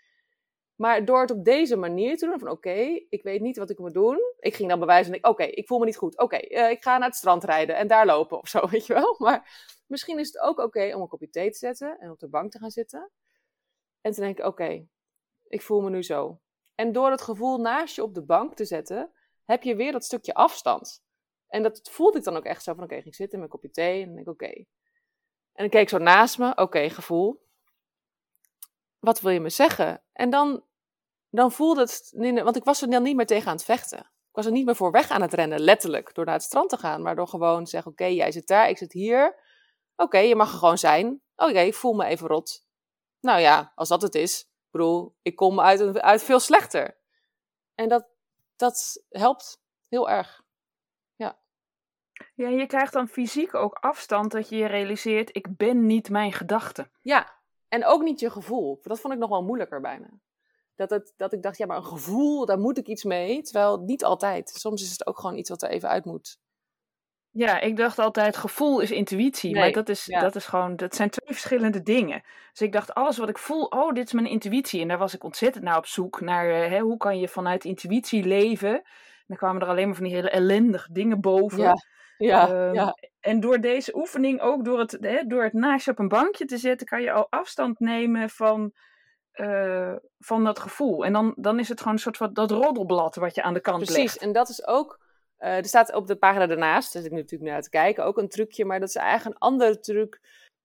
Maar 0.78 1.06
door 1.06 1.22
het 1.22 1.32
op 1.32 1.46
deze 1.46 1.76
manier 1.76 2.18
te 2.18 2.26
doen, 2.26 2.40
van 2.40 2.50
oké, 2.50 3.06
ik 3.10 3.24
weet 3.24 3.42
niet 3.42 3.58
wat 3.58 3.70
ik 3.70 3.80
moet 3.80 3.94
doen. 3.94 4.20
Ik 4.40 4.56
ging 4.56 4.70
dan 4.70 4.80
bewijzen, 4.80 5.14
en 5.14 5.20
ik, 5.20 5.28
oké, 5.28 5.44
ik 5.44 5.68
voel 5.68 5.80
me 5.80 5.86
niet 5.86 5.98
goed. 5.98 6.18
Oké, 6.18 6.36
eh, 6.36 6.70
ik 6.70 6.84
ga 6.84 6.98
naar 6.98 7.08
het 7.08 7.18
strand 7.18 7.44
rijden 7.44 7.76
en 7.76 7.88
daar 7.88 8.06
lopen 8.06 8.40
of 8.40 8.48
zo, 8.48 8.68
weet 8.70 8.86
je 8.86 8.94
wel. 8.94 9.16
Maar 9.18 9.68
misschien 9.88 10.20
is 10.20 10.28
het 10.28 10.40
ook 10.40 10.60
oké 10.60 10.96
om 10.96 11.02
een 11.02 11.08
kopje 11.08 11.30
thee 11.30 11.52
te 11.52 11.58
zetten 11.58 12.00
en 12.00 12.12
op 12.12 12.20
de 12.20 12.30
bank 12.30 12.52
te 12.52 12.60
gaan 12.60 12.70
zitten. 12.70 13.12
En 14.02 14.12
te 14.12 14.20
denken, 14.20 14.46
oké, 14.46 14.88
ik 15.48 15.62
voel 15.62 15.82
me 15.82 15.90
nu 15.90 16.04
zo. 16.04 16.40
En 16.76 16.92
door 16.92 17.12
het 17.12 17.22
gevoel 17.22 17.58
naast 17.58 17.96
je 17.96 18.04
op 18.04 18.14
de 18.14 18.26
bank 18.26 18.56
te 18.56 18.66
zetten, 18.66 19.12
heb 19.46 19.64
je 19.64 19.76
weer 19.76 19.92
dat 19.92 20.04
stukje 20.04 20.34
afstand. 20.34 21.04
En 21.48 21.64
dat 21.64 21.90
voelde 21.92 22.18
ik 22.18 22.24
dan 22.24 22.38
ook 22.38 22.46
echt 22.46 22.64
zo 22.64 22.74
van, 22.74 22.84
oké, 22.84 22.96
ik 22.96 23.02
ging 23.02 23.16
zitten 23.16 23.40
met 23.40 23.48
een 23.48 23.54
kopje 23.54 23.72
thee 23.72 24.02
en 24.02 24.06
dan 24.06 24.16
denk 24.16 24.28
ik, 24.28 24.34
oké. 24.34 24.54
En 25.54 25.64
dan 25.64 25.70
keek 25.70 25.82
ik 25.82 25.90
zo 25.90 25.98
naast 25.98 26.38
me, 26.38 26.56
oké, 26.56 26.90
gevoel. 26.90 27.46
Wat 29.00 29.22
wil 29.22 29.32
je 29.32 29.40
me 29.40 29.50
zeggen? 29.50 30.04
En 30.14 30.30
dan, 30.30 30.64
dan 31.30 31.52
voelde 31.52 31.82
het, 31.82 32.12
want 32.44 32.56
ik 32.56 32.64
was 32.64 32.82
er 32.82 32.90
dan 32.90 33.04
niet 33.04 33.16
meer 33.16 33.26
tegen 33.26 33.48
aan 33.48 33.56
het 33.56 33.64
vechten. 33.66 34.00
Ik 34.00 34.44
was 34.44 34.46
er 34.46 34.52
niet 34.52 34.66
meer 34.66 34.76
voor 34.76 34.92
weg 34.92 35.10
aan 35.10 35.22
het 35.22 35.34
rennen, 35.34 35.60
letterlijk, 35.60 36.14
door 36.14 36.26
naar 36.26 36.34
het 36.34 36.44
strand 36.44 36.70
te 36.70 36.78
gaan. 36.78 37.02
Maar 37.02 37.16
door 37.16 37.28
gewoon 37.28 37.64
te 37.64 37.70
zeggen, 37.70 37.92
oké, 37.92 38.06
jij 38.06 38.32
zit 38.32 38.48
daar, 38.48 38.70
ik 38.70 38.78
zit 38.78 38.92
hier. 38.94 39.36
Oké, 39.96 40.18
je 40.18 40.36
mag 40.36 40.52
er 40.52 40.58
gewoon 40.58 40.78
zijn. 40.78 41.22
Oké, 41.36 41.60
ik 41.60 41.74
voel 41.74 41.94
me 41.94 42.06
even 42.06 42.28
rot. 42.28 42.66
Nou 43.20 43.40
ja, 43.40 43.72
als 43.76 43.90
dat 43.90 44.02
het 44.02 44.16
is. 44.16 44.42
Ik 44.42 44.72
bedoel, 44.72 45.16
ik 45.22 45.36
kom 45.36 45.60
uit, 45.60 45.80
een- 45.80 46.02
uit 46.02 46.24
veel 46.24 46.40
slechter. 46.40 46.98
En 47.76 47.90
dat, 47.90 48.08
dat 48.56 49.04
helpt 49.10 49.62
heel 49.88 50.10
erg. 50.10 50.46
Ja, 52.36 52.48
je 52.48 52.66
krijgt 52.66 52.94
dan 52.94 53.08
fysiek 53.08 53.54
ook 53.54 53.74
afstand 53.74 54.32
dat 54.32 54.50
je 54.50 54.56
je 54.58 54.66
realiseert, 54.66 55.36
ik 55.36 55.58
ben 55.58 55.86
niet 55.86 56.10
mijn 56.10 56.34
gedachten. 56.34 56.92
Ja, 57.02 57.36
en 57.68 57.86
ook 57.86 58.02
niet 58.02 58.20
je 58.20 58.30
gevoel. 58.30 58.80
Dat 58.82 59.00
vond 59.00 59.14
ik 59.14 59.20
nog 59.20 59.30
wel 59.30 59.44
moeilijker 59.44 59.82
bijna. 59.82 60.08
Dat, 60.78 60.90
het, 60.90 61.14
dat 61.18 61.34
ik 61.34 61.42
dacht, 61.42 61.58
ja, 61.58 61.66
maar 61.66 61.78
een 61.78 61.84
gevoel, 61.84 62.46
daar 62.46 62.60
moet 62.60 62.78
ik 62.78 62.88
iets 62.88 63.04
mee. 63.04 63.42
Terwijl 63.42 63.78
niet 63.78 64.04
altijd. 64.04 64.50
Soms 64.50 64.82
is 64.82 64.92
het 64.92 65.08
ook 65.08 65.20
gewoon 65.20 65.38
iets 65.38 65.50
wat 65.50 65.62
er 65.62 65.70
even 65.70 65.90
uit 65.90 66.06
moet. 66.06 66.40
Ja, 67.32 67.60
ik 67.60 67.78
dacht 67.78 68.00
altijd, 68.00 68.38
gevoel 68.38 68.80
is 68.80 68.92
intuïtie. 68.92 69.52
Nee, 69.52 69.62
maar 69.62 69.72
dat 69.72 69.90
is, 69.90 70.06
ja. 70.06 70.20
dat 70.20 70.36
is 70.36 70.46
gewoon, 70.46 70.76
dat 70.76 70.96
zijn 70.96 71.10
twee 71.10 71.36
verschillende 71.36 71.82
dingen. 71.82 72.24
Dus 72.52 72.62
ik 72.62 72.72
dacht, 72.72 72.94
alles 72.94 73.18
wat 73.18 73.30
ik 73.30 73.38
voel, 73.38 73.64
oh, 73.64 73.94
dit 73.94 74.06
is 74.06 74.14
mijn 74.14 74.28
intuïtie. 74.28 74.82
En 74.82 74.88
daar 74.88 74.98
was 74.98 75.14
ik 75.14 75.24
ontzettend 75.24 75.64
naar 75.64 75.78
op 75.78 75.86
zoek. 75.86 76.22
Naar 76.22 76.50
eh, 76.50 76.70
hè, 76.70 76.80
hoe 76.80 76.98
kan 76.98 77.20
je 77.20 77.28
vanuit 77.28 77.66
intuïtie 77.66 78.24
leven. 78.24 78.74
En 78.74 78.84
dan 79.28 79.38
kwamen 79.38 79.62
er 79.62 79.68
alleen 79.68 79.86
maar 79.86 79.96
van 79.96 80.06
die 80.06 80.14
hele 80.14 80.30
ellendige 80.30 80.92
dingen 80.92 81.22
boven. 81.22 81.60
Ja, 81.60 81.76
ja, 82.18 82.50
Ehm, 82.50 82.74
ja. 82.74 82.98
En 83.20 83.40
door 83.40 83.60
deze 83.60 83.96
oefening, 83.96 84.42
ook 84.42 84.66
door 84.66 84.80
het, 84.80 84.98
hè, 85.02 85.24
door 85.28 85.44
het 85.44 85.54
naast 85.54 85.86
je 85.86 85.92
op 85.92 86.00
een 86.00 86.08
bankje 86.08 86.46
te 86.46 86.58
zetten, 86.58 86.88
kan 86.88 87.02
je 87.02 87.12
al 87.12 87.28
afstand 87.30 87.80
nemen 87.80 88.30
van, 88.30 88.74
eh, 89.38 89.96
van 90.20 90.44
dat 90.44 90.60
gevoel. 90.60 91.06
En 91.06 91.14
dan, 91.14 91.34
dan 91.36 91.60
is 91.60 91.70
het 91.70 91.80
gewoon 91.80 91.94
een 91.94 92.00
soort 92.00 92.18
van 92.18 92.34
dat 92.34 92.52
roddelblad 92.52 93.16
wat 93.16 93.36
je 93.36 93.44
aan 93.44 93.54
de 93.54 93.60
kant 93.60 93.78
Precies, 93.84 93.98
legt. 93.98 94.18
en 94.18 94.32
dat 94.32 94.50
is 94.50 94.68
ook. 94.68 95.00
eh, 95.38 95.58
er 95.58 95.66
staat 95.66 95.94
op 95.94 96.08
de 96.08 96.16
pagina 96.16 96.48
daarnaast, 96.48 96.94
dus 96.94 97.04
ik 97.04 97.12
nu 97.12 97.18
natuurlijk 97.18 97.52
naar 97.52 97.62
te 97.62 97.70
kijken, 97.70 98.06
ook 98.06 98.18
een 98.18 98.30
trucje, 98.30 98.66
maar 98.66 98.80
dat 98.80 98.90
is 98.90 98.96
eigenlijk 98.96 99.36
een 99.36 99.48
andere 99.48 99.80
truc. 99.80 100.20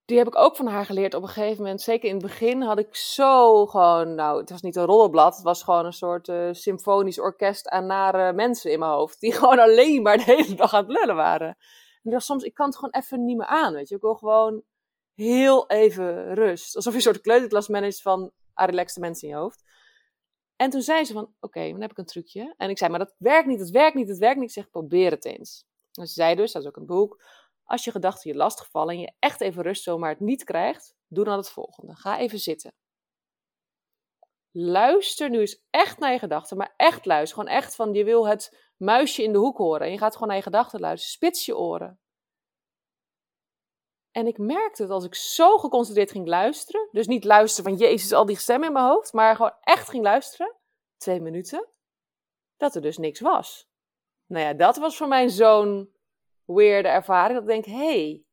die 0.05 0.19
heb 0.19 0.27
ik 0.27 0.37
ook 0.37 0.57
van 0.57 0.67
haar 0.67 0.85
geleerd 0.85 1.15
op 1.15 1.23
een 1.23 1.29
gegeven 1.29 1.63
moment. 1.63 1.81
Zeker 1.83 2.09
in 2.09 2.15
het 2.15 2.25
begin 2.25 2.63
had 2.63 2.79
ik 2.79 2.95
zo 2.97 3.67
gewoon, 3.67 4.15
nou, 4.15 4.41
het 4.41 4.51
was 4.51 4.63
niet 4.63 4.77
een 4.77 4.85
rollenblad. 4.85 5.35
Het 5.35 5.45
was 5.45 5.63
gewoon 5.63 5.85
een 5.87 5.93
soort 5.93 6.29
uh, 6.29 6.49
symfonisch 6.53 7.21
orkest 7.21 7.69
aan 7.69 7.87
nare 7.87 8.33
mensen 8.33 8.71
in 8.73 8.79
mijn 8.79 8.91
hoofd. 8.91 9.21
Die 9.21 9.33
gewoon 9.39 9.59
alleen 9.59 10.03
maar 10.03 10.17
de 10.17 10.23
hele 10.23 10.55
dag 10.55 10.75
aan 10.75 10.85
het 10.85 10.93
lullen 10.99 11.17
waren. 11.17 11.49
En 11.49 11.57
ik 12.03 12.11
dacht 12.11 12.25
soms, 12.25 12.43
ik 12.45 12.55
kan 12.55 12.67
het 12.67 12.75
gewoon 12.77 12.95
even 12.95 13.25
niet 13.25 13.37
meer 13.37 13.47
aan, 13.47 13.73
weet 13.73 13.89
je. 13.89 13.95
Ik 13.95 14.01
wil 14.01 14.15
gewoon 14.15 14.63
heel 15.15 15.69
even 15.71 16.35
rust. 16.35 16.77
Alsof 16.77 16.93
je 16.93 16.99
een 16.99 17.05
soort 17.05 17.21
kleuterklas 17.21 17.69
managt 17.69 18.03
van 18.03 18.31
relaxte 18.55 19.01
mensen 19.01 19.29
in 19.29 19.35
je 19.35 19.41
hoofd. 19.41 19.63
En 20.57 20.71
toen 20.71 20.83
zei 20.83 21.05
ze 21.05 21.13
van, 21.13 21.35
oké, 21.41 21.71
dan 21.71 21.81
heb 21.81 21.91
ik 21.91 21.99
een 21.99 22.05
trucje. 22.05 22.55
En 22.57 22.71
ik 22.71 22.79
zei, 22.79 22.91
maar 22.91 22.99
dat 22.99 23.15
werkt 23.19 23.47
niet, 23.47 23.61
het 23.61 23.71
werkt 23.71 23.95
niet, 23.95 24.09
het 24.09 24.19
werkt 24.19 24.39
niet. 24.39 24.49
Ik 24.49 24.55
zeg, 24.55 24.71
probeer 24.71 25.11
het 25.11 25.25
eens. 25.25 25.67
En 25.93 26.07
ze 26.07 26.13
zei 26.13 26.35
dus, 26.35 26.53
dat 26.53 26.63
is 26.63 26.69
ook 26.69 26.77
een 26.77 26.87
boek, 26.87 27.23
als 27.65 27.85
je 27.85 27.91
gedachten 27.91 28.31
je 28.31 28.37
lastigvallen 28.37 28.95
en 28.95 29.01
je 29.01 29.13
echt 29.19 29.41
even 29.41 29.63
rust 29.63 29.83
zomaar 29.83 30.11
het 30.11 30.21
niet 30.21 30.45
krijgt, 30.45 30.95
doe 31.09 31.25
dan 31.25 31.37
het 31.37 31.51
volgende. 31.51 31.95
Ga 31.97 32.19
even 32.19 32.39
zitten. 32.39 32.75
Luister 34.51 35.31
nu 35.31 35.41
eens 35.41 35.65
echt 35.71 35.99
naar 35.99 36.13
je 36.13 36.19
gedachten, 36.19 36.57
maar 36.57 36.75
echt 36.77 37.07
luister. 37.07 37.39
Gewoon 37.39 37.55
echt 37.55 37.75
van, 37.75 37.95
je 37.95 38.05
wil 38.05 38.27
het 38.27 38.71
muisje 38.77 39.23
in 39.23 39.33
de 39.33 39.39
hoek 39.39 39.59
horen. 39.59 39.87
En 39.87 39.93
je 39.93 39.99
gaat 39.99 40.13
gewoon 40.13 40.29
naar 40.29 40.37
je 40.37 40.43
gedachten 40.43 40.81
luisteren. 40.81 41.15
Spits 41.15 41.47
je 41.47 41.57
oren. 41.57 42.01
En 44.13 44.27
ik 44.27 44.39
merkte 44.39 44.83
dat 44.83 44.91
als 44.91 45.05
ik 45.05 45.15
zo 45.15 45.59
geconcentreerd 45.59 46.11
ging 46.11 46.27
luisteren, 46.27 46.89
dus 46.91 47.07
niet 47.07 47.25
luisteren 47.25 47.71
van 47.71 47.81
Jezus, 47.81 48.13
al 48.13 48.27
die 48.27 48.39
stemmen 48.39 48.67
in 48.67 48.73
mijn 48.73 48.87
hoofd, 48.87 49.13
maar 49.13 49.37
gewoon 49.37 49.55
echt 49.61 49.89
ging 49.89 50.03
luisteren, 50.03 50.55
twee 50.97 51.21
minuten, 51.21 51.69
dat 52.57 52.75
er 52.75 52.83
dus 52.83 52.99
niks 52.99 53.21
was. 53.21 53.69
Nou 54.27 54.45
ja, 54.45 54.53
dat 54.53 54.77
was 54.77 54.97
voor 54.97 55.09
mij 55.09 55.29
zo'n 55.29 55.95
weirde 56.45 56.89
ervaring, 56.89 57.39
dat 57.39 57.49
ik 57.49 57.65
denk, 57.65 57.79
hé, 57.79 57.85
hey, 57.85 58.25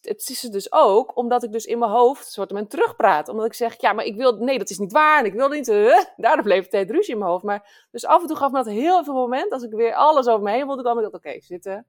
het 0.00 0.28
is 0.28 0.40
dus 0.40 0.72
ook 0.72 1.16
omdat 1.16 1.42
ik 1.42 1.52
dus 1.52 1.64
in 1.64 1.78
mijn 1.78 1.90
hoofd 1.90 2.30
soort 2.30 2.52
van 2.52 2.66
terugpraat. 2.66 3.28
Omdat 3.28 3.46
ik 3.46 3.54
zeg, 3.54 3.80
ja, 3.80 3.92
maar 3.92 4.04
ik 4.04 4.16
wil, 4.16 4.36
nee, 4.36 4.58
dat 4.58 4.70
is 4.70 4.78
niet 4.78 4.92
waar 4.92 5.18
en 5.18 5.24
ik 5.24 5.32
wil 5.32 5.48
niet, 5.48 5.68
uh, 5.68 5.98
daardoor 6.16 6.44
bleef 6.44 6.70
het 6.70 6.90
ruzie 6.90 7.12
in 7.12 7.18
mijn 7.18 7.30
hoofd. 7.30 7.44
Maar 7.44 7.86
dus 7.90 8.04
af 8.04 8.20
en 8.20 8.26
toe 8.26 8.36
gaf 8.36 8.50
me 8.50 8.56
dat 8.56 8.72
heel 8.72 9.04
veel 9.04 9.14
moment, 9.14 9.52
als 9.52 9.62
ik 9.62 9.70
weer 9.70 9.94
alles 9.94 10.26
over 10.26 10.42
me 10.42 10.50
heen 10.50 10.66
wilde 10.66 10.82
komen, 10.82 11.04
ik 11.04 11.10
dacht, 11.10 11.24
oké, 11.24 11.40
zitten, 11.40 11.86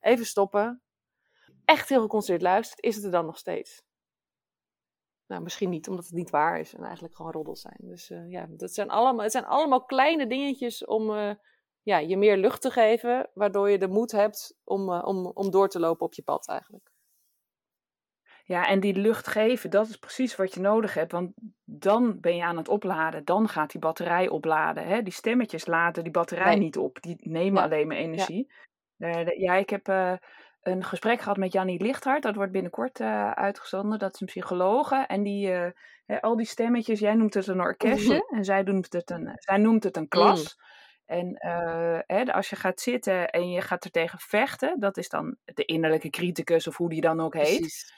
even 0.00 0.26
stoppen, 0.26 0.82
echt 1.72 1.88
heel 1.88 2.00
geconcentreerd 2.00 2.42
luistert, 2.42 2.82
is 2.82 2.94
het 2.94 3.04
er 3.04 3.10
dan 3.10 3.26
nog 3.26 3.38
steeds. 3.38 3.82
Nou, 5.26 5.42
misschien 5.42 5.70
niet, 5.70 5.88
omdat 5.88 6.04
het 6.04 6.14
niet 6.14 6.30
waar 6.30 6.60
is 6.60 6.74
en 6.74 6.84
eigenlijk 6.84 7.16
gewoon 7.16 7.32
roddels 7.32 7.60
zijn. 7.60 7.76
Dus 7.78 8.10
uh, 8.10 8.30
ja, 8.30 8.46
dat 8.50 8.74
zijn 8.74 8.90
allemaal, 8.90 9.22
het 9.22 9.32
zijn 9.32 9.44
allemaal 9.44 9.84
kleine 9.84 10.26
dingetjes 10.26 10.84
om 10.84 11.10
uh, 11.10 11.34
ja, 11.82 11.98
je 11.98 12.16
meer 12.16 12.36
lucht 12.36 12.60
te 12.62 12.70
geven, 12.70 13.30
waardoor 13.34 13.70
je 13.70 13.78
de 13.78 13.88
moed 13.88 14.12
hebt 14.12 14.58
om, 14.64 14.90
uh, 14.90 15.02
om, 15.04 15.26
om 15.26 15.50
door 15.50 15.68
te 15.68 15.80
lopen 15.80 16.06
op 16.06 16.14
je 16.14 16.22
pad 16.22 16.48
eigenlijk. 16.48 16.90
Ja, 18.44 18.66
en 18.66 18.80
die 18.80 18.94
lucht 18.94 19.26
geven, 19.26 19.70
dat 19.70 19.88
is 19.88 19.96
precies 19.96 20.36
wat 20.36 20.54
je 20.54 20.60
nodig 20.60 20.94
hebt. 20.94 21.12
Want 21.12 21.32
dan 21.64 22.20
ben 22.20 22.36
je 22.36 22.44
aan 22.44 22.56
het 22.56 22.68
opladen. 22.68 23.24
Dan 23.24 23.48
gaat 23.48 23.70
die 23.70 23.80
batterij 23.80 24.28
opladen. 24.28 24.86
Hè? 24.86 25.02
Die 25.02 25.12
stemmetjes 25.12 25.66
laden 25.66 26.02
die 26.02 26.12
batterij 26.12 26.54
nee. 26.54 26.58
niet 26.58 26.76
op. 26.78 27.02
Die 27.02 27.16
nemen 27.20 27.60
ja. 27.60 27.64
alleen 27.64 27.86
maar 27.86 27.96
energie. 27.96 28.52
Ja, 28.96 29.18
ja 29.18 29.54
ik 29.54 29.70
heb 29.70 29.88
een 30.62 30.84
gesprek 30.84 31.20
gehad 31.20 31.36
met 31.36 31.52
Jannie 31.52 31.82
Lichthart. 31.82 32.22
Dat 32.22 32.34
wordt 32.34 32.52
binnenkort 32.52 33.00
uh, 33.00 33.30
uitgezonden. 33.30 33.98
Dat 33.98 34.14
is 34.14 34.20
een 34.20 34.26
psychologe. 34.26 34.96
En 34.96 35.22
die, 35.22 35.50
uh, 35.50 35.66
hè, 36.06 36.20
al 36.20 36.36
die 36.36 36.46
stemmetjes, 36.46 37.00
jij 37.00 37.14
noemt 37.14 37.34
het 37.34 37.46
een 37.46 37.60
orkestje. 37.60 38.26
En 38.36 38.44
zij 38.44 38.62
noemt 38.62 38.92
het 38.92 39.10
een, 39.10 39.32
zij 39.34 39.56
noemt 39.56 39.84
het 39.84 39.96
een 39.96 40.08
klas. 40.08 40.56
Mm. 40.56 40.70
En 41.04 41.38
uh, 42.06 42.34
als 42.34 42.50
je 42.50 42.56
gaat 42.56 42.80
zitten 42.80 43.30
en 43.30 43.50
je 43.50 43.60
gaat 43.60 43.84
er 43.84 43.90
tegen 43.90 44.18
vechten, 44.18 44.80
dat 44.80 44.96
is 44.96 45.08
dan 45.08 45.36
de 45.44 45.64
innerlijke 45.64 46.10
criticus 46.10 46.66
of 46.66 46.76
hoe 46.76 46.88
die 46.88 47.00
dan 47.00 47.20
ook 47.20 47.34
heet. 47.34 47.92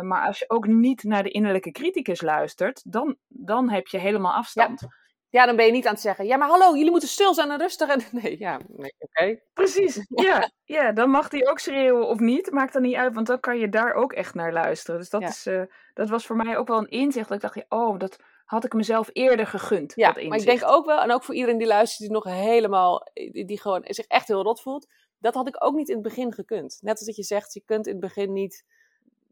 maar 0.00 0.26
als 0.26 0.38
je 0.38 0.50
ook 0.50 0.66
niet 0.66 1.02
naar 1.02 1.22
de 1.22 1.30
innerlijke 1.30 1.70
criticus 1.70 2.20
luistert, 2.20 2.92
dan, 2.92 3.16
dan 3.28 3.70
heb 3.70 3.86
je 3.86 3.98
helemaal 3.98 4.32
afstand. 4.32 4.80
Ja. 4.80 4.88
Ja, 5.30 5.46
dan 5.46 5.56
ben 5.56 5.66
je 5.66 5.72
niet 5.72 5.86
aan 5.86 5.92
het 5.92 6.02
zeggen, 6.02 6.26
ja, 6.26 6.36
maar 6.36 6.48
hallo, 6.48 6.76
jullie 6.76 6.90
moeten 6.90 7.08
stil 7.08 7.34
zijn 7.34 7.50
en 7.50 7.58
rustig. 7.58 7.88
En, 7.88 8.00
nee, 8.22 8.38
ja, 8.38 8.60
nee, 8.68 8.94
oké. 8.98 9.40
Precies, 9.52 10.06
ja, 10.28 10.50
ja, 10.64 10.92
dan 10.92 11.10
mag 11.10 11.30
hij 11.30 11.48
ook 11.48 11.58
schreeuwen 11.58 12.08
of 12.08 12.18
niet. 12.18 12.50
Maakt 12.50 12.72
dan 12.72 12.82
niet 12.82 12.94
uit, 12.94 13.14
want 13.14 13.26
dan 13.26 13.40
kan 13.40 13.58
je 13.58 13.68
daar 13.68 13.94
ook 13.94 14.12
echt 14.12 14.34
naar 14.34 14.52
luisteren. 14.52 15.00
Dus 15.00 15.10
dat, 15.10 15.22
is, 15.22 15.46
uh, 15.46 15.62
dat 15.94 16.08
was 16.08 16.26
voor 16.26 16.36
mij 16.36 16.56
ook 16.56 16.68
wel 16.68 16.78
een 16.78 16.88
inzicht. 16.88 17.28
Dat 17.28 17.36
ik 17.36 17.52
dacht, 17.52 17.66
oh, 17.68 17.98
dat 17.98 18.18
had 18.44 18.64
ik 18.64 18.72
mezelf 18.72 19.10
eerder 19.12 19.46
gegund. 19.46 19.92
Ja, 19.94 20.12
maar 20.28 20.38
ik 20.38 20.44
denk 20.44 20.62
ook 20.64 20.86
wel, 20.86 21.00
en 21.00 21.12
ook 21.12 21.24
voor 21.24 21.34
iedereen 21.34 21.58
die 21.58 21.66
luistert, 21.66 22.00
die 22.00 22.10
nog 22.10 22.24
helemaal, 22.24 23.10
die, 23.12 23.44
die 23.44 23.60
gewoon 23.60 23.84
zich 23.84 24.06
echt 24.06 24.28
heel 24.28 24.42
rot 24.42 24.60
voelt. 24.60 24.86
Dat 25.18 25.34
had 25.34 25.48
ik 25.48 25.64
ook 25.64 25.74
niet 25.74 25.88
in 25.88 25.94
het 25.94 26.02
begin 26.02 26.32
gekund. 26.32 26.78
Net 26.80 26.96
als 26.96 27.06
dat 27.06 27.16
je 27.16 27.22
zegt, 27.22 27.54
je 27.54 27.62
kunt 27.64 27.86
in 27.86 27.92
het 27.92 28.00
begin 28.00 28.32
niet, 28.32 28.64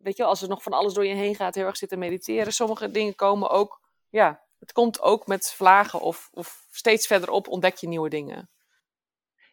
weet 0.03 0.17
je, 0.17 0.25
als 0.25 0.43
er 0.43 0.49
nog 0.49 0.63
van 0.63 0.73
alles 0.73 0.95
door 0.95 1.07
je 1.07 1.15
heen 1.15 1.35
gaat, 1.35 1.55
heel 1.55 1.67
erg 1.67 1.77
zitten 1.77 1.99
mediteren. 1.99 2.53
Sommige 2.53 2.91
dingen 2.91 3.15
komen 3.15 3.51
ook, 3.51 3.81
ja, 4.11 4.46
het 4.67 4.75
komt 4.75 5.01
ook 5.01 5.27
met 5.27 5.53
vlagen 5.53 6.01
of, 6.01 6.29
of 6.33 6.67
steeds 6.71 7.07
verderop 7.07 7.49
ontdek 7.49 7.77
je 7.77 7.89
nieuwe 7.89 8.09
dingen. 8.09 8.51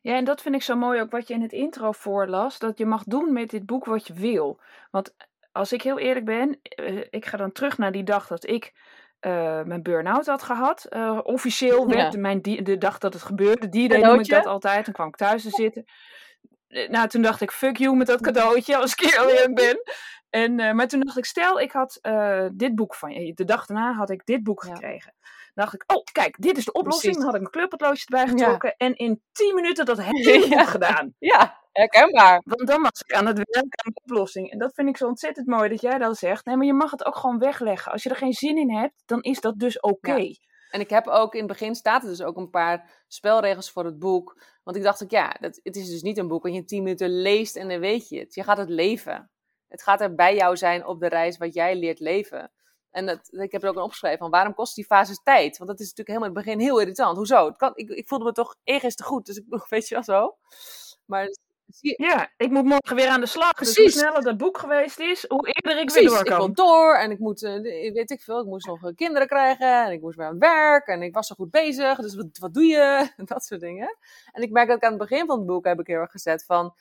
Ja, 0.02 0.16
en 0.16 0.24
dat 0.24 0.42
vind 0.42 0.56
ik 0.56 0.64
zo 0.64 0.76
mooi 0.76 1.02
ook 1.02 1.12
wat 1.12 1.28
je 1.28 1.34
in 1.34 1.42
het 1.42 1.52
intro 1.52 1.92
voorlas. 1.92 2.60
Dat 2.60 2.78
je 2.78 2.86
mag 2.86 3.04
doen 3.04 3.34
met 3.34 3.50
dit 3.50 3.66
boek 3.66 3.86
wat 3.86 4.08
je 4.08 4.14
wil. 4.14 4.60
Want 4.92 5.16
als 5.52 5.74
ik 5.74 5.82
heel 5.82 6.00
eerlijk 6.00 6.26
ben, 6.26 6.60
eh, 6.62 6.98
ik 7.10 7.26
ga 7.26 7.38
dan 7.38 7.52
terug 7.52 7.78
naar 7.78 7.92
die 7.92 8.04
dag 8.04 8.28
dat 8.28 8.48
ik 8.48 8.74
uh, 9.22 9.62
mijn 9.62 9.84
burn-out 9.84 10.26
had 10.26 10.44
gehad. 10.44 10.88
Uh, 10.90 11.20
officieel 11.24 11.88
werd 11.96 12.14
ja. 12.14 12.20
mijn 12.20 12.42
de 12.42 12.78
dag 12.78 12.98
dat 12.98 13.14
het 13.14 13.24
gebeurde, 13.24 13.70
die 13.70 13.98
noem 13.98 14.20
ik 14.20 14.30
dat 14.30 14.46
altijd. 14.46 14.86
Dan 14.86 14.94
kwam 14.94 15.08
ik 15.08 15.16
thuis 15.16 15.44
te 15.44 15.50
zitten. 15.50 15.86
Nou, 16.68 17.08
toen 17.08 17.22
dacht 17.22 17.42
ik, 17.42 17.52
fuck 17.52 17.78
you 17.78 17.96
met 17.96 18.08
dat 18.08 18.22
cadeautje, 18.22 18.78
als 18.78 18.92
ik 18.92 19.02
eerlijk 19.02 19.56
ben. 19.56 19.82
En, 20.34 20.60
uh, 20.60 20.72
maar 20.72 20.88
toen 20.88 21.00
dacht 21.00 21.18
ik, 21.18 21.26
stel 21.26 21.60
ik 21.60 21.72
had 21.72 22.00
uh, 22.02 22.48
dit 22.54 22.76
boek 22.76 22.96
van 22.96 23.12
je. 23.12 23.34
De 23.34 23.44
dag 23.44 23.66
daarna 23.66 23.94
had 23.94 24.10
ik 24.10 24.26
dit 24.26 24.44
boek 24.44 24.64
ja. 24.64 24.74
gekregen. 24.74 25.14
Dan 25.54 25.66
dacht 25.66 25.74
ik, 25.74 25.84
oh 25.88 26.04
kijk, 26.12 26.36
dit 26.42 26.58
is 26.58 26.66
de 26.66 26.72
oplossing. 26.72 27.16
Dan 27.16 27.24
had 27.24 27.36
ik 27.36 27.42
een 27.42 27.50
kleurpotloodje 27.50 28.06
erbij 28.06 28.28
getrokken. 28.28 28.74
Ja. 28.78 28.88
En 28.88 28.96
in 28.96 29.22
10 29.32 29.56
minuten 29.56 29.86
dat 29.86 30.00
ik 30.00 30.46
ja. 30.50 30.66
gedaan. 30.66 31.14
Ja, 31.20 31.60
herkenbaar. 31.72 32.42
Want 32.46 32.68
dan 32.68 32.82
was 32.82 33.04
ik 33.06 33.16
aan 33.16 33.26
het 33.26 33.38
werken 33.38 33.86
aan 33.86 33.92
de 33.94 34.02
oplossing. 34.04 34.52
En 34.52 34.58
dat 34.58 34.74
vind 34.74 34.90
ik 34.90 34.98
zo 34.98 35.08
ontzettend 35.08 35.48
mooi 35.48 35.70
dat 35.70 35.82
jij 35.82 35.98
dat 35.98 36.18
zegt. 36.18 36.46
Nee, 36.46 36.56
maar 36.56 36.66
je 36.66 36.74
mag 36.74 36.92
het 36.92 37.06
ook 37.06 37.16
gewoon 37.16 37.40
wegleggen. 37.40 37.92
Als 37.92 38.04
je 38.04 38.10
er 38.10 38.16
geen 38.16 38.34
zin 38.34 38.58
in 38.58 38.72
hebt, 38.72 39.04
dan 39.06 39.22
is 39.22 39.42
dat 39.42 39.60
dus 39.60 39.80
oké. 39.80 40.10
Okay. 40.10 40.38
En 40.70 40.80
ik 40.80 40.90
heb 40.90 41.08
ook 41.08 41.34
in 41.34 41.40
het 41.40 41.48
begin 41.48 41.76
staat 41.76 42.04
er 42.04 42.10
dus 42.10 42.22
ook 42.22 42.38
een 42.38 42.50
paar 42.50 43.04
spelregels 43.08 43.72
voor 43.72 43.86
het 43.86 44.00
boek. 44.00 44.42
Want 44.64 44.78
ik 44.78 44.84
dacht 44.84 45.04
ook, 45.04 45.12
ja, 45.12 45.36
dat, 45.40 45.60
het 45.64 45.76
is 45.76 45.90
dus 45.90 46.02
niet 46.02 46.18
een 46.18 46.28
boek 46.28 46.44
wat 46.44 46.52
je 46.52 46.58
in 46.58 46.66
10 46.66 46.84
minuten 46.84 47.22
leest 47.22 47.56
en 47.56 47.68
dan 47.68 47.80
weet 47.80 48.10
je 48.10 48.20
het. 48.20 48.36
Je 48.36 48.44
gaat 48.44 48.58
het 48.58 48.70
leven. 48.70 49.32
Het 49.74 49.84
gaat 49.84 50.02
er 50.02 50.16
bij 50.16 50.36
jou 50.36 50.58
zijn 50.58 50.86
op 50.86 51.00
de 51.00 51.08
reis 51.08 51.38
wat 51.38 51.54
jij 51.54 51.76
leert 51.76 52.00
leven. 52.00 52.52
En 52.92 53.06
dat, 53.06 53.20
ik 53.32 53.52
heb 53.52 53.64
er 53.64 53.70
ook 53.70 53.76
een 53.76 53.82
opgeschreven 53.82 54.18
van 54.18 54.30
waarom 54.30 54.54
kost 54.54 54.76
die 54.76 54.86
fase 54.86 55.20
tijd? 55.24 55.58
Want 55.58 55.70
dat 55.70 55.80
is 55.80 55.90
natuurlijk 55.90 56.08
helemaal 56.08 56.30
in 56.30 56.36
het 56.36 56.46
begin 56.46 56.60
heel 56.60 56.80
irritant. 56.80 57.18
Hoezo? 57.18 57.46
Het 57.46 57.58
kan, 57.58 57.72
ik, 57.76 57.90
ik 57.90 58.08
voelde 58.08 58.26
me 58.26 58.32
toch 58.32 58.56
eerst 58.64 58.98
te 58.98 59.04
goed, 59.04 59.26
dus 59.26 59.38
ik 59.38 59.46
weet 59.70 59.88
je 59.88 59.94
wel 59.96 60.04
zo. 60.04 60.38
Maar 61.06 61.30
ja, 61.80 62.32
ik 62.38 62.50
moet 62.50 62.64
morgen 62.64 62.96
weer 62.96 63.08
aan 63.08 63.20
de 63.20 63.26
slag. 63.26 63.54
Precies. 63.54 63.76
Dus 63.76 63.94
hoe 63.94 64.02
sneller 64.02 64.24
dat 64.24 64.38
boek 64.38 64.58
geweest 64.58 65.00
is, 65.00 65.26
hoe 65.28 65.48
eerder 65.48 65.82
ik 65.82 65.86
Precies, 65.86 66.10
weer 66.10 66.10
door 66.10 66.24
kan. 66.24 66.50
ik 66.50 66.56
wil 66.56 66.66
door 66.66 66.96
en 66.96 67.12
ik 67.12 67.20
moet, 67.20 67.40
weet 67.94 68.12
ik 68.12 68.22
veel, 68.22 68.40
ik 68.40 68.46
moest 68.46 68.68
nog 68.68 68.94
kinderen 68.96 69.28
krijgen 69.28 69.86
en 69.86 69.92
ik 69.92 70.02
moest 70.02 70.18
weer 70.18 70.26
aan 70.26 70.32
het 70.32 70.42
werk 70.42 70.88
en 70.88 71.02
ik 71.02 71.14
was 71.14 71.28
zo 71.28 71.36
goed 71.36 71.52
bezig. 71.52 71.98
Dus 71.98 72.16
wat, 72.16 72.38
wat 72.40 72.54
doe 72.54 72.66
je? 72.66 73.12
dat 73.26 73.44
soort 73.44 73.62
dingen. 73.62 73.98
En 74.32 74.42
ik 74.42 74.52
merk 74.52 74.68
dat 74.68 74.78
ik 74.78 74.84
aan 74.84 75.00
het 75.00 75.10
begin 75.10 75.26
van 75.26 75.38
het 75.38 75.48
boek 75.48 75.66
heb 75.66 75.80
ik 75.80 75.88
heel 75.88 76.00
erg 76.00 76.12
gezet 76.12 76.46
van, 76.46 76.74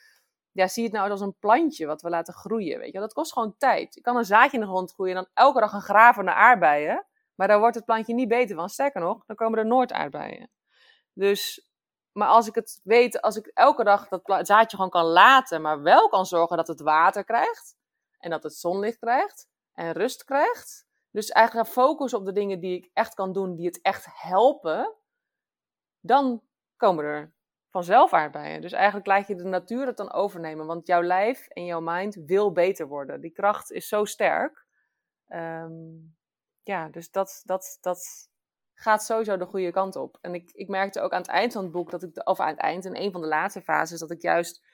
ja, 0.53 0.67
zie 0.67 0.83
het 0.83 0.93
nou 0.93 1.09
als 1.09 1.21
een 1.21 1.37
plantje 1.39 1.85
wat 1.85 2.01
we 2.01 2.09
laten 2.09 2.33
groeien, 2.33 2.79
weet 2.79 2.93
je. 2.93 2.99
Dat 2.99 3.13
kost 3.13 3.33
gewoon 3.33 3.57
tijd. 3.57 3.95
Je 3.95 4.01
kan 4.01 4.15
een 4.15 4.25
zaadje 4.25 4.57
in 4.57 4.63
de 4.63 4.69
grond 4.69 4.93
groeien 4.93 5.15
en 5.15 5.21
dan 5.23 5.45
elke 5.45 5.59
dag 5.59 5.73
een 5.73 5.81
graven 5.81 6.25
naar 6.25 6.35
aardbeien. 6.35 7.05
Maar 7.35 7.47
daar 7.47 7.59
wordt 7.59 7.75
het 7.75 7.85
plantje 7.85 8.13
niet 8.13 8.27
beter 8.27 8.55
van. 8.55 8.69
Sterker 8.69 9.01
nog, 9.01 9.25
dan 9.25 9.35
komen 9.35 9.59
er 9.59 9.65
nooit 9.65 9.91
aardbeien. 9.91 10.49
Dus, 11.13 11.71
maar 12.11 12.27
als 12.27 12.47
ik 12.47 12.55
het 12.55 12.79
weet, 12.83 13.21
als 13.21 13.35
ik 13.35 13.47
elke 13.47 13.83
dag 13.83 14.07
dat 14.07 14.47
zaadje 14.47 14.75
gewoon 14.75 14.91
kan 14.91 15.05
laten, 15.05 15.61
maar 15.61 15.81
wel 15.81 16.09
kan 16.09 16.25
zorgen 16.25 16.57
dat 16.57 16.67
het 16.67 16.81
water 16.81 17.23
krijgt. 17.23 17.75
En 18.19 18.29
dat 18.29 18.43
het 18.43 18.55
zonlicht 18.55 18.99
krijgt. 18.99 19.47
En 19.73 19.91
rust 19.91 20.23
krijgt. 20.23 20.85
Dus 21.11 21.29
eigenlijk 21.29 21.69
focus 21.69 22.13
op 22.13 22.25
de 22.25 22.31
dingen 22.31 22.59
die 22.59 22.77
ik 22.77 22.89
echt 22.93 23.13
kan 23.13 23.33
doen, 23.33 23.55
die 23.55 23.65
het 23.65 23.81
echt 23.81 24.05
helpen. 24.09 24.93
Dan 25.99 26.41
komen 26.77 27.05
er 27.05 27.33
vanzelf 27.73 28.13
aardbeien. 28.13 28.61
Dus 28.61 28.71
eigenlijk 28.71 29.05
laat 29.05 29.27
je 29.27 29.35
de 29.35 29.43
natuur 29.43 29.85
het 29.85 29.97
dan 29.97 30.11
overnemen. 30.11 30.65
Want 30.65 30.87
jouw 30.87 31.01
lijf 31.01 31.47
en 31.47 31.65
jouw 31.65 31.79
mind 31.79 32.15
wil 32.15 32.51
beter 32.51 32.87
worden. 32.87 33.21
Die 33.21 33.31
kracht 33.31 33.71
is 33.71 33.87
zo 33.87 34.05
sterk. 34.05 34.65
Um, 35.27 36.15
ja, 36.61 36.89
dus 36.89 37.11
dat, 37.11 37.41
dat, 37.45 37.77
dat 37.81 38.29
gaat 38.73 39.03
sowieso 39.03 39.37
de 39.37 39.45
goede 39.45 39.71
kant 39.71 39.95
op. 39.95 40.17
En 40.21 40.33
ik, 40.33 40.51
ik 40.51 40.67
merkte 40.67 41.01
ook 41.01 41.11
aan 41.11 41.21
het 41.21 41.29
eind 41.29 41.53
van 41.53 41.63
het 41.63 41.71
boek, 41.71 41.91
dat 41.91 42.03
ik, 42.03 42.27
of 42.27 42.39
aan 42.39 42.47
het 42.47 42.59
eind, 42.59 42.85
in 42.85 42.95
een 42.95 43.11
van 43.11 43.21
de 43.21 43.27
laatste 43.27 43.61
fases, 43.61 43.99
dat 43.99 44.11
ik 44.11 44.21
juist 44.21 44.65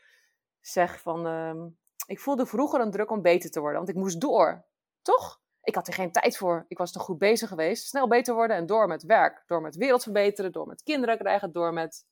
zeg 0.59 1.01
van, 1.01 1.25
um, 1.25 1.77
ik 2.05 2.19
voelde 2.19 2.45
vroeger 2.45 2.79
een 2.79 2.91
druk 2.91 3.11
om 3.11 3.21
beter 3.21 3.51
te 3.51 3.59
worden. 3.59 3.77
Want 3.77 3.89
ik 3.89 3.95
moest 3.95 4.21
door. 4.21 4.65
Toch? 5.01 5.41
Ik 5.61 5.75
had 5.75 5.87
er 5.87 5.93
geen 5.93 6.11
tijd 6.11 6.37
voor. 6.37 6.65
Ik 6.67 6.77
was 6.77 6.91
toch 6.91 7.03
goed 7.03 7.17
bezig 7.17 7.49
geweest. 7.49 7.87
Snel 7.87 8.07
beter 8.07 8.33
worden 8.33 8.57
en 8.57 8.65
door 8.65 8.87
met 8.87 9.03
werk. 9.03 9.43
Door 9.45 9.61
met 9.61 9.75
wereld 9.75 10.03
verbeteren. 10.03 10.51
Door 10.51 10.67
met 10.67 10.83
kinderen 10.83 11.17
krijgen. 11.17 11.51
Door 11.51 11.73
met 11.73 12.07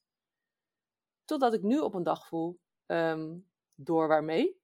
Totdat 1.27 1.53
ik 1.53 1.61
nu 1.61 1.79
op 1.79 1.93
een 1.93 2.03
dag 2.03 2.27
voel, 2.27 2.59
um, 2.85 3.47
door 3.75 4.07
waarmee? 4.07 4.61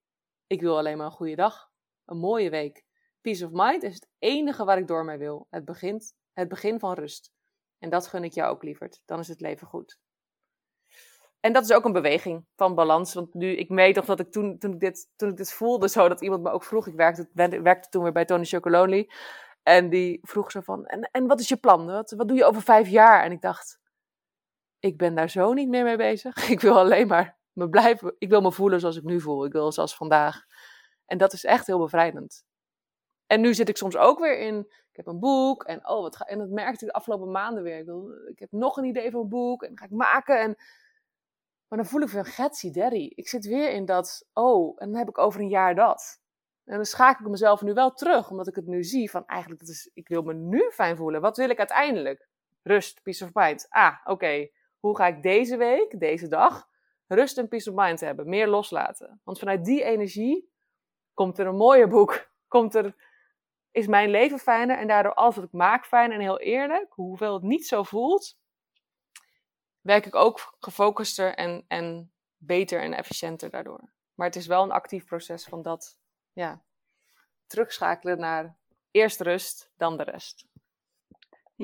Ik 0.47 0.61
wil 0.61 0.77
alleen 0.77 0.97
maar 0.97 1.05
een 1.05 1.11
goede 1.11 1.35
dag. 1.35 1.71
een 2.05 2.17
mooie 2.17 2.49
week. 2.49 2.85
Peace 3.21 3.45
of 3.45 3.51
mind 3.53 3.83
is 3.83 3.93
het 3.93 4.07
enige 4.19 4.63
waar 4.65 4.77
ik 4.77 4.87
door 4.87 5.05
mee 5.05 5.17
wil. 5.17 5.47
Het, 5.49 5.65
begint, 5.65 6.15
het 6.33 6.47
begin 6.47 6.79
van 6.79 6.93
rust. 6.93 7.31
En 7.79 7.89
dat 7.89 8.07
gun 8.07 8.23
ik 8.23 8.33
jou 8.33 8.51
ook, 8.51 8.63
lieverd. 8.63 9.01
Dan 9.05 9.19
is 9.19 9.27
het 9.27 9.41
leven 9.41 9.67
goed. 9.67 9.99
En 11.39 11.53
dat 11.53 11.63
is 11.63 11.73
ook 11.73 11.85
een 11.85 11.91
beweging 11.91 12.45
van 12.55 12.75
balans. 12.75 13.13
Want 13.13 13.33
nu, 13.33 13.55
ik 13.55 13.69
weet 13.69 13.95
nog 13.95 14.05
dat 14.05 14.19
ik 14.19 14.31
toen, 14.31 14.57
toen, 14.57 14.73
ik, 14.73 14.79
dit, 14.79 15.09
toen 15.15 15.29
ik 15.29 15.37
dit 15.37 15.53
voelde, 15.53 15.89
zo 15.89 16.07
dat 16.07 16.21
iemand 16.21 16.43
me 16.43 16.49
ook 16.49 16.63
vroeg. 16.63 16.87
Ik 16.87 16.95
werkte, 16.95 17.29
werkte 17.61 17.89
toen 17.89 18.03
weer 18.03 18.11
bij 18.11 18.25
Tony 18.25 18.45
Chocolonely. 18.45 19.09
En 19.63 19.89
die 19.89 20.19
vroeg 20.21 20.51
zo 20.51 20.61
van, 20.61 20.85
en, 20.85 21.09
en 21.11 21.27
wat 21.27 21.39
is 21.39 21.47
je 21.47 21.57
plan? 21.57 21.85
Wat, 21.85 22.11
wat 22.11 22.27
doe 22.27 22.37
je 22.37 22.45
over 22.45 22.61
vijf 22.61 22.87
jaar? 22.87 23.23
En 23.23 23.31
ik 23.31 23.41
dacht, 23.41 23.79
ik 24.83 24.97
ben 24.97 25.15
daar 25.15 25.29
zo 25.29 25.53
niet 25.53 25.69
meer 25.69 25.83
mee 25.83 25.97
bezig. 25.97 26.35
Ik 26.49 26.61
wil 26.61 26.77
alleen 26.77 27.07
maar 27.07 27.37
me 27.53 27.69
blijven, 27.69 28.15
ik 28.17 28.29
wil 28.29 28.41
me 28.41 28.51
voelen 28.51 28.79
zoals 28.79 28.97
ik 28.97 29.03
nu 29.03 29.21
voel. 29.21 29.45
Ik 29.45 29.51
wil 29.51 29.71
zoals 29.71 29.95
vandaag. 29.95 30.45
En 31.05 31.17
dat 31.17 31.33
is 31.33 31.43
echt 31.43 31.67
heel 31.67 31.79
bevrijdend. 31.79 32.45
En 33.27 33.41
nu 33.41 33.53
zit 33.53 33.69
ik 33.69 33.77
soms 33.77 33.97
ook 33.97 34.19
weer 34.19 34.39
in, 34.39 34.59
ik 34.59 34.95
heb 34.95 35.07
een 35.07 35.19
boek 35.19 35.63
en 35.63 35.87
oh, 35.87 36.01
wat 36.01 36.27
en 36.27 36.37
dat 36.37 36.49
merkte 36.49 36.85
ik 36.85 36.91
de 36.91 36.97
afgelopen 36.97 37.31
maanden 37.31 37.63
weer. 37.63 37.79
Ik, 38.27 38.39
heb 38.39 38.51
nog 38.51 38.77
een 38.77 38.83
idee 38.83 39.11
voor 39.11 39.21
een 39.21 39.29
boek 39.29 39.63
en 39.63 39.69
dat 39.69 39.79
ga 39.79 39.85
ik 39.85 39.91
maken. 39.91 40.39
En, 40.39 40.55
maar 41.67 41.79
dan 41.79 41.87
voel 41.87 42.01
ik 42.01 42.09
weer 42.09 42.25
Getsie 42.25 42.71
Daddy. 42.71 43.11
Ik 43.15 43.27
zit 43.27 43.45
weer 43.45 43.71
in 43.71 43.85
dat, 43.85 44.27
oh, 44.33 44.75
en 44.81 44.89
dan 44.89 44.97
heb 44.97 45.09
ik 45.09 45.17
over 45.17 45.41
een 45.41 45.49
jaar 45.49 45.75
dat. 45.75 46.21
En 46.65 46.75
dan 46.75 46.85
schakel 46.85 47.25
ik 47.25 47.31
mezelf 47.31 47.61
nu 47.61 47.73
wel 47.73 47.93
terug, 47.93 48.29
omdat 48.29 48.47
ik 48.47 48.55
het 48.55 48.67
nu 48.67 48.83
zie 48.83 49.09
van 49.09 49.25
eigenlijk, 49.25 49.59
dat 49.59 49.69
is, 49.69 49.89
ik 49.93 50.07
wil 50.07 50.21
me 50.21 50.33
nu 50.33 50.71
fijn 50.71 50.95
voelen. 50.95 51.21
Wat 51.21 51.37
wil 51.37 51.49
ik 51.49 51.57
uiteindelijk? 51.57 52.27
Rust, 52.63 53.01
peace 53.03 53.25
of 53.25 53.29
mind. 53.33 53.65
Ah, 53.69 53.95
oké. 54.03 54.49
Hoe 54.83 54.95
ga 54.95 55.07
ik 55.07 55.21
deze 55.21 55.57
week, 55.57 55.99
deze 55.99 56.27
dag, 56.27 56.69
rust 57.07 57.37
en 57.37 57.47
peace 57.47 57.69
of 57.69 57.75
mind 57.75 57.99
hebben? 57.99 58.29
Meer 58.29 58.47
loslaten. 58.47 59.21
Want 59.23 59.39
vanuit 59.39 59.65
die 59.65 59.83
energie 59.83 60.51
komt 61.13 61.37
er 61.37 61.47
een 61.47 61.55
mooier 61.55 61.87
boek. 61.87 62.31
Komt 62.47 62.75
er, 62.75 62.95
is 63.71 63.87
mijn 63.87 64.09
leven 64.09 64.39
fijner 64.39 64.77
en 64.77 64.87
daardoor 64.87 65.13
alles 65.13 65.35
wat 65.35 65.45
ik 65.45 65.51
maak 65.51 65.85
fijn. 65.85 66.11
En 66.11 66.19
heel 66.19 66.39
eerlijk, 66.39 66.93
hoeveel 66.93 67.33
het 67.33 67.43
niet 67.43 67.67
zo 67.67 67.83
voelt, 67.83 68.39
werk 69.81 70.05
ik 70.05 70.15
ook 70.15 70.55
gefocuster 70.59 71.35
en, 71.35 71.65
en 71.67 72.13
beter 72.37 72.81
en 72.81 72.93
efficiënter 72.93 73.49
daardoor. 73.49 73.91
Maar 74.13 74.27
het 74.27 74.35
is 74.35 74.47
wel 74.47 74.63
een 74.63 74.71
actief 74.71 75.05
proces 75.05 75.45
van 75.45 75.61
dat 75.61 75.99
ja, 76.33 76.63
terugschakelen 77.47 78.19
naar 78.19 78.57
eerst 78.91 79.21
rust, 79.21 79.71
dan 79.77 79.97
de 79.97 80.03
rest. 80.03 80.45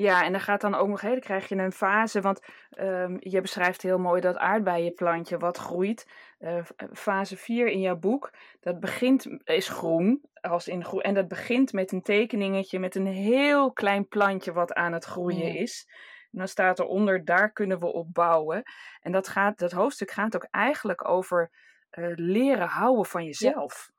Ja, 0.00 0.24
en 0.24 0.32
dan 0.32 0.40
gaat 0.40 0.60
dan 0.60 0.74
ook 0.74 0.88
nog, 0.88 1.00
heen, 1.00 1.10
dan 1.10 1.20
krijg 1.20 1.48
je 1.48 1.56
een 1.56 1.72
fase, 1.72 2.20
want 2.20 2.40
um, 2.78 3.16
je 3.18 3.40
beschrijft 3.40 3.82
heel 3.82 3.98
mooi 3.98 4.20
dat 4.20 4.36
aardbeienplantje 4.36 5.38
wat 5.38 5.56
groeit. 5.56 6.06
Uh, 6.38 6.64
fase 6.92 7.36
4 7.36 7.66
in 7.66 7.80
jouw 7.80 7.96
boek, 7.96 8.32
dat 8.60 8.80
begint, 8.80 9.26
is 9.44 9.68
groen, 9.68 10.22
als 10.40 10.68
in 10.68 10.84
groen, 10.84 11.00
en 11.00 11.14
dat 11.14 11.28
begint 11.28 11.72
met 11.72 11.92
een 11.92 12.02
tekeningetje 12.02 12.78
met 12.78 12.94
een 12.94 13.06
heel 13.06 13.72
klein 13.72 14.08
plantje 14.08 14.52
wat 14.52 14.72
aan 14.72 14.92
het 14.92 15.04
groeien 15.04 15.54
is. 15.54 15.86
En 16.32 16.38
dan 16.38 16.48
staat 16.48 16.78
eronder, 16.78 17.24
daar 17.24 17.52
kunnen 17.52 17.80
we 17.80 17.86
op 17.86 18.14
bouwen. 18.14 18.62
En 19.00 19.12
dat, 19.12 19.28
gaat, 19.28 19.58
dat 19.58 19.72
hoofdstuk 19.72 20.10
gaat 20.10 20.36
ook 20.36 20.48
eigenlijk 20.50 21.08
over 21.08 21.50
uh, 21.90 22.12
leren 22.14 22.68
houden 22.68 23.06
van 23.06 23.24
jezelf. 23.24 23.90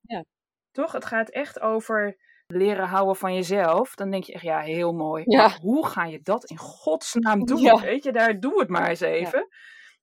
Ja. 0.00 0.16
ja. 0.16 0.24
Toch? 0.70 0.92
Het 0.92 1.04
gaat 1.04 1.28
echt 1.28 1.60
over 1.60 2.16
leren 2.46 2.86
houden 2.86 3.16
van 3.16 3.34
jezelf, 3.34 3.94
dan 3.94 4.10
denk 4.10 4.24
je 4.24 4.32
echt, 4.32 4.42
ja, 4.42 4.60
heel 4.60 4.92
mooi. 4.92 5.22
Ja. 5.26 5.58
hoe 5.60 5.86
ga 5.86 6.04
je 6.04 6.20
dat 6.22 6.44
in 6.44 6.58
godsnaam 6.58 7.44
doen? 7.44 7.80
Weet 7.80 8.04
je, 8.04 8.12
daar 8.12 8.40
doe 8.40 8.60
het 8.60 8.68
maar 8.68 8.88
eens 8.88 9.00
even. 9.00 9.48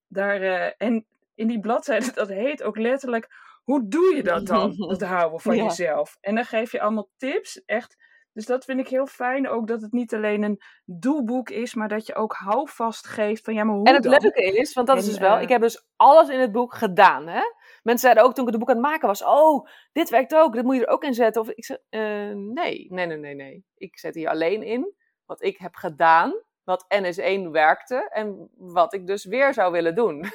Daar, 0.07 0.41
uh, 0.41 0.69
en 0.77 1.05
in 1.35 1.47
die 1.47 1.59
bladzijde, 1.59 2.11
dat 2.21 2.27
heet 2.27 2.63
ook 2.63 2.77
letterlijk, 2.77 3.27
hoe 3.63 3.87
doe 3.87 4.15
je 4.15 4.23
dat 4.23 4.47
dan? 4.47 4.73
Het 4.91 5.03
houden 5.03 5.39
van 5.39 5.55
jezelf. 5.55 6.17
En 6.21 6.35
dan 6.35 6.45
geef 6.45 6.71
je 6.71 6.81
allemaal 6.81 7.09
tips, 7.17 7.61
echt. 7.65 7.97
Dus 8.33 8.45
dat 8.45 8.65
vind 8.65 8.79
ik 8.79 8.87
heel 8.87 9.05
fijn 9.05 9.49
ook, 9.49 9.67
dat 9.67 9.81
het 9.81 9.91
niet 9.91 10.13
alleen 10.13 10.43
een 10.43 10.61
doelboek 10.85 11.49
is, 11.49 11.73
maar 11.73 11.87
dat 11.87 12.05
je 12.05 12.15
ook 12.15 12.33
houvast 12.33 13.07
geeft 13.07 13.43
van, 13.43 13.53
ja, 13.53 13.63
maar 13.63 13.75
hoe 13.75 13.85
En 13.85 13.93
het 13.93 14.03
dan? 14.03 14.11
leuke 14.11 14.41
is, 14.41 14.73
want 14.73 14.87
dat 14.87 14.97
is 14.97 15.05
dus 15.05 15.17
wel, 15.17 15.35
uh, 15.35 15.41
ik 15.41 15.49
heb 15.49 15.61
dus 15.61 15.85
alles 15.95 16.29
in 16.29 16.39
het 16.39 16.51
boek 16.51 16.73
gedaan, 16.73 17.27
hè. 17.27 17.41
Mensen 17.83 18.01
zeiden 18.01 18.23
ook 18.23 18.33
toen 18.33 18.45
ik 18.45 18.49
het 18.49 18.59
boek 18.59 18.69
aan 18.69 18.75
het 18.75 18.85
maken 18.85 19.07
was: 19.07 19.23
Oh, 19.23 19.67
dit 19.91 20.09
werkt 20.09 20.35
ook, 20.35 20.53
dit 20.53 20.63
moet 20.63 20.75
je 20.75 20.85
er 20.85 20.93
ook 20.93 21.03
in 21.03 21.13
zetten. 21.13 21.41
Of 21.41 21.49
ik 21.49 21.65
zei: 21.65 21.79
uh, 21.89 22.35
nee, 22.35 22.87
nee, 22.89 23.05
nee, 23.05 23.17
nee, 23.17 23.35
nee. 23.35 23.65
Ik 23.75 23.99
zet 23.99 24.15
hier 24.15 24.29
alleen 24.29 24.63
in 24.63 24.93
wat 25.25 25.43
ik 25.43 25.57
heb 25.57 25.75
gedaan, 25.75 26.33
wat 26.63 26.85
NS1 26.95 27.49
werkte 27.51 28.09
en 28.09 28.49
wat 28.57 28.93
ik 28.93 29.07
dus 29.07 29.25
weer 29.25 29.53
zou 29.53 29.71
willen 29.71 29.95
doen. 29.95 30.25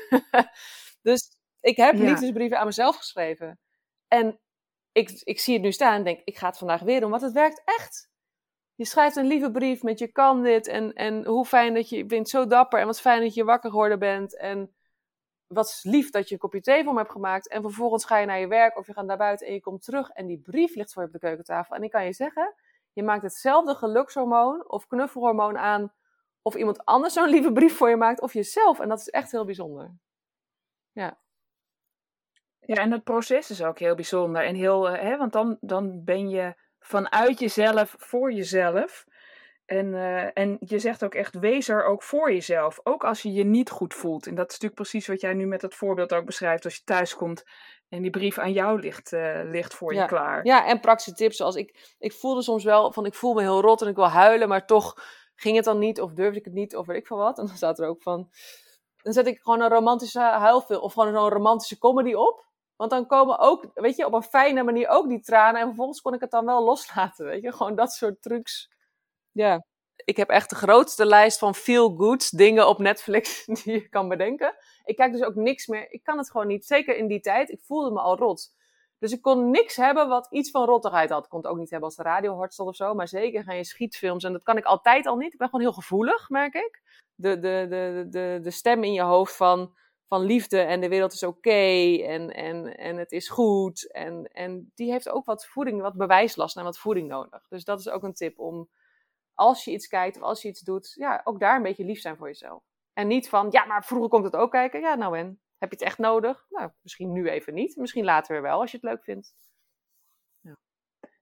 dus 1.02 1.38
ik 1.60 1.76
heb 1.76 1.94
ja. 1.94 2.04
liefdesbrieven 2.04 2.58
aan 2.58 2.66
mezelf 2.66 2.96
geschreven. 2.96 3.58
En 4.08 4.40
ik, 4.98 5.20
ik 5.24 5.40
zie 5.40 5.54
het 5.54 5.62
nu 5.62 5.72
staan 5.72 5.94
en 5.94 6.04
denk: 6.04 6.20
Ik 6.24 6.38
ga 6.38 6.46
het 6.46 6.58
vandaag 6.58 6.80
weer 6.80 7.00
doen, 7.00 7.10
want 7.10 7.22
het 7.22 7.32
werkt 7.32 7.62
echt. 7.64 8.10
Je 8.74 8.84
schrijft 8.84 9.16
een 9.16 9.26
lieve 9.26 9.50
brief 9.50 9.82
met 9.82 9.98
je 9.98 10.12
kan 10.12 10.42
dit 10.42 10.66
en, 10.66 10.92
en 10.92 11.24
hoe 11.24 11.44
fijn 11.44 11.74
dat 11.74 11.88
je, 11.88 11.96
je 11.96 12.06
bent 12.06 12.28
zo 12.28 12.46
dapper 12.46 12.80
en 12.80 12.86
wat 12.86 13.00
fijn 13.00 13.20
dat 13.20 13.34
je 13.34 13.44
wakker 13.44 13.70
geworden 13.70 13.98
bent 13.98 14.36
en 14.36 14.74
wat 15.46 15.80
lief 15.82 16.10
dat 16.10 16.28
je 16.28 16.34
een 16.34 16.40
kopje 16.40 16.60
thee 16.60 16.84
voor 16.84 16.92
me 16.92 16.98
hebt 16.98 17.12
gemaakt. 17.12 17.48
En 17.48 17.62
vervolgens 17.62 18.04
ga 18.04 18.18
je 18.18 18.26
naar 18.26 18.38
je 18.38 18.46
werk 18.46 18.78
of 18.78 18.86
je 18.86 18.92
gaat 18.92 19.04
naar 19.04 19.16
buiten 19.16 19.46
en 19.46 19.52
je 19.52 19.60
komt 19.60 19.82
terug 19.82 20.08
en 20.08 20.26
die 20.26 20.38
brief 20.38 20.74
ligt 20.74 20.92
voor 20.92 21.02
je 21.02 21.08
op 21.08 21.14
de 21.14 21.20
keukentafel. 21.20 21.76
En 21.76 21.82
ik 21.82 21.90
kan 21.90 22.04
je 22.04 22.12
zeggen, 22.12 22.54
je 22.92 23.02
maakt 23.02 23.22
hetzelfde 23.22 23.74
gelukshormoon 23.74 24.70
of 24.70 24.86
knuffelhormoon 24.86 25.58
aan 25.58 25.92
of 26.42 26.54
iemand 26.54 26.84
anders 26.84 27.14
zo'n 27.14 27.28
lieve 27.28 27.52
brief 27.52 27.76
voor 27.76 27.88
je 27.88 27.96
maakt 27.96 28.20
of 28.20 28.32
jezelf. 28.32 28.80
En 28.80 28.88
dat 28.88 29.00
is 29.00 29.08
echt 29.08 29.30
heel 29.30 29.44
bijzonder. 29.44 29.96
Ja. 30.92 31.18
Ja, 32.74 32.82
en 32.82 32.92
het 32.92 33.04
proces 33.04 33.50
is 33.50 33.62
ook 33.62 33.78
heel 33.78 33.94
bijzonder. 33.94 34.44
En 34.44 34.54
heel, 34.54 34.88
hè, 34.88 35.16
want 35.16 35.32
dan, 35.32 35.56
dan 35.60 36.04
ben 36.04 36.28
je 36.28 36.54
vanuit 36.78 37.38
jezelf 37.38 37.94
voor 37.98 38.32
jezelf. 38.32 39.04
En, 39.66 39.86
uh, 39.86 40.38
en 40.38 40.56
je 40.60 40.78
zegt 40.78 41.04
ook 41.04 41.14
echt, 41.14 41.38
wees 41.38 41.68
er 41.68 41.84
ook 41.84 42.02
voor 42.02 42.32
jezelf. 42.32 42.80
Ook 42.82 43.04
als 43.04 43.22
je 43.22 43.32
je 43.32 43.44
niet 43.44 43.70
goed 43.70 43.94
voelt. 43.94 44.26
En 44.26 44.34
dat 44.34 44.46
is 44.46 44.52
natuurlijk 44.52 44.80
precies 44.80 45.06
wat 45.06 45.20
jij 45.20 45.34
nu 45.34 45.46
met 45.46 45.60
dat 45.60 45.74
voorbeeld 45.74 46.12
ook 46.12 46.24
beschrijft. 46.24 46.64
Als 46.64 46.76
je 46.76 46.84
thuis 46.84 47.16
komt 47.16 47.44
en 47.88 48.02
die 48.02 48.10
brief 48.10 48.38
aan 48.38 48.52
jou 48.52 48.80
ligt, 48.80 49.12
uh, 49.12 49.40
ligt 49.44 49.74
voor 49.74 49.94
ja. 49.94 50.02
je 50.02 50.08
klaar. 50.08 50.44
Ja, 50.44 50.66
en 50.66 50.80
praktische 50.80 51.14
tips. 51.14 51.36
Zoals 51.36 51.56
ik, 51.56 51.94
ik 51.98 52.12
voelde 52.12 52.42
soms 52.42 52.64
wel 52.64 52.92
van, 52.92 53.06
ik 53.06 53.14
voel 53.14 53.34
me 53.34 53.40
heel 53.40 53.60
rot 53.60 53.82
en 53.82 53.88
ik 53.88 53.96
wil 53.96 54.08
huilen. 54.08 54.48
Maar 54.48 54.66
toch 54.66 54.94
ging 55.34 55.56
het 55.56 55.64
dan 55.64 55.78
niet 55.78 56.00
of 56.00 56.12
durfde 56.12 56.38
ik 56.38 56.44
het 56.44 56.54
niet 56.54 56.76
of 56.76 56.86
weet 56.86 56.96
ik 56.96 57.06
van 57.06 57.18
wat. 57.18 57.38
En 57.38 57.46
dan 57.46 57.56
staat 57.56 57.78
er 57.78 57.88
ook 57.88 58.02
van, 58.02 58.30
dan 59.02 59.12
zet 59.12 59.26
ik 59.26 59.40
gewoon 59.42 59.60
een 59.60 59.68
romantische 59.68 60.20
huilfilm 60.20 60.80
of 60.82 60.92
gewoon 60.92 61.12
zo'n 61.12 61.28
romantische 61.28 61.78
comedy 61.78 62.12
op. 62.12 62.47
Want 62.78 62.90
dan 62.90 63.06
komen 63.06 63.38
ook, 63.38 63.70
weet 63.74 63.96
je, 63.96 64.06
op 64.06 64.12
een 64.12 64.22
fijne 64.22 64.62
manier 64.62 64.88
ook 64.88 65.08
die 65.08 65.20
tranen. 65.20 65.60
En 65.60 65.66
vervolgens 65.66 66.00
kon 66.00 66.14
ik 66.14 66.20
het 66.20 66.30
dan 66.30 66.44
wel 66.44 66.64
loslaten, 66.64 67.26
weet 67.26 67.42
je. 67.42 67.52
Gewoon 67.52 67.74
dat 67.74 67.92
soort 67.92 68.22
trucs. 68.22 68.68
Ja, 69.32 69.64
ik 70.04 70.16
heb 70.16 70.28
echt 70.28 70.50
de 70.50 70.56
grootste 70.56 71.06
lijst 71.06 71.38
van 71.38 71.54
feel 71.54 71.96
goods 71.96 72.30
dingen 72.30 72.68
op 72.68 72.78
Netflix 72.78 73.44
die 73.62 73.72
je 73.72 73.88
kan 73.88 74.08
bedenken. 74.08 74.54
Ik 74.84 74.96
kijk 74.96 75.12
dus 75.12 75.22
ook 75.22 75.34
niks 75.34 75.66
meer. 75.66 75.92
Ik 75.92 76.02
kan 76.02 76.18
het 76.18 76.30
gewoon 76.30 76.46
niet. 76.46 76.66
Zeker 76.66 76.96
in 76.96 77.06
die 77.06 77.20
tijd. 77.20 77.50
Ik 77.50 77.60
voelde 77.62 77.90
me 77.90 78.00
al 78.00 78.16
rot. 78.16 78.54
Dus 78.98 79.12
ik 79.12 79.22
kon 79.22 79.50
niks 79.50 79.76
hebben 79.76 80.08
wat 80.08 80.26
iets 80.30 80.50
van 80.50 80.64
rottigheid 80.64 81.10
had. 81.10 81.24
Ik 81.24 81.30
kon 81.30 81.40
het 81.40 81.50
ook 81.50 81.58
niet 81.58 81.70
hebben 81.70 81.88
als 81.88 81.96
de 81.96 82.02
radio 82.02 82.36
hard 82.36 82.52
stond 82.52 82.68
of 82.68 82.76
zo. 82.76 82.94
Maar 82.94 83.08
zeker 83.08 83.42
geen 83.42 83.64
schietfilms. 83.64 84.24
En 84.24 84.32
dat 84.32 84.42
kan 84.42 84.56
ik 84.56 84.64
altijd 84.64 85.06
al 85.06 85.16
niet. 85.16 85.32
Ik 85.32 85.38
ben 85.38 85.48
gewoon 85.48 85.64
heel 85.64 85.74
gevoelig, 85.74 86.28
merk 86.28 86.54
ik. 86.54 86.82
De, 87.14 87.38
de, 87.38 87.66
de, 87.68 88.06
de, 88.10 88.38
de 88.42 88.50
stem 88.50 88.84
in 88.84 88.92
je 88.92 89.02
hoofd 89.02 89.36
van, 89.36 89.74
van 90.08 90.20
liefde 90.20 90.60
en 90.60 90.80
de 90.80 90.88
wereld 90.88 91.12
is 91.12 91.22
oké. 91.22 91.36
Okay, 91.36 92.04
en, 92.04 92.30
en, 92.34 92.76
en 92.76 92.96
het 92.96 93.12
is 93.12 93.28
goed. 93.28 93.92
En, 93.92 94.24
en 94.32 94.72
die 94.74 94.90
heeft 94.90 95.08
ook 95.08 95.26
wat 95.26 95.46
voeding, 95.46 95.80
wat 95.80 95.96
bewijslast 95.96 96.56
en 96.56 96.64
wat 96.64 96.78
voeding 96.78 97.08
nodig. 97.08 97.48
Dus 97.48 97.64
dat 97.64 97.80
is 97.80 97.88
ook 97.88 98.02
een 98.02 98.14
tip 98.14 98.38
om 98.38 98.68
als 99.34 99.64
je 99.64 99.70
iets 99.70 99.86
kijkt 99.86 100.16
of 100.16 100.22
als 100.22 100.42
je 100.42 100.48
iets 100.48 100.60
doet, 100.60 100.92
ja, 100.94 101.20
ook 101.24 101.40
daar 101.40 101.56
een 101.56 101.62
beetje 101.62 101.84
lief 101.84 102.00
zijn 102.00 102.16
voor 102.16 102.26
jezelf. 102.26 102.62
En 102.92 103.06
niet 103.06 103.28
van, 103.28 103.48
ja, 103.50 103.64
maar 103.64 103.84
vroeger 103.84 104.08
komt 104.08 104.24
het 104.24 104.36
ook 104.36 104.50
kijken. 104.50 104.80
Ja, 104.80 104.94
nou 104.94 105.18
en? 105.18 105.40
Heb 105.58 105.70
je 105.70 105.76
het 105.76 105.84
echt 105.84 105.98
nodig? 105.98 106.46
Nou, 106.48 106.70
misschien 106.82 107.12
nu 107.12 107.28
even 107.28 107.54
niet. 107.54 107.76
Misschien 107.76 108.04
later 108.04 108.32
weer 108.32 108.42
wel, 108.42 108.60
als 108.60 108.70
je 108.70 108.76
het 108.76 108.86
leuk 108.86 109.04
vindt. 109.04 109.34
Ja, 110.40 110.56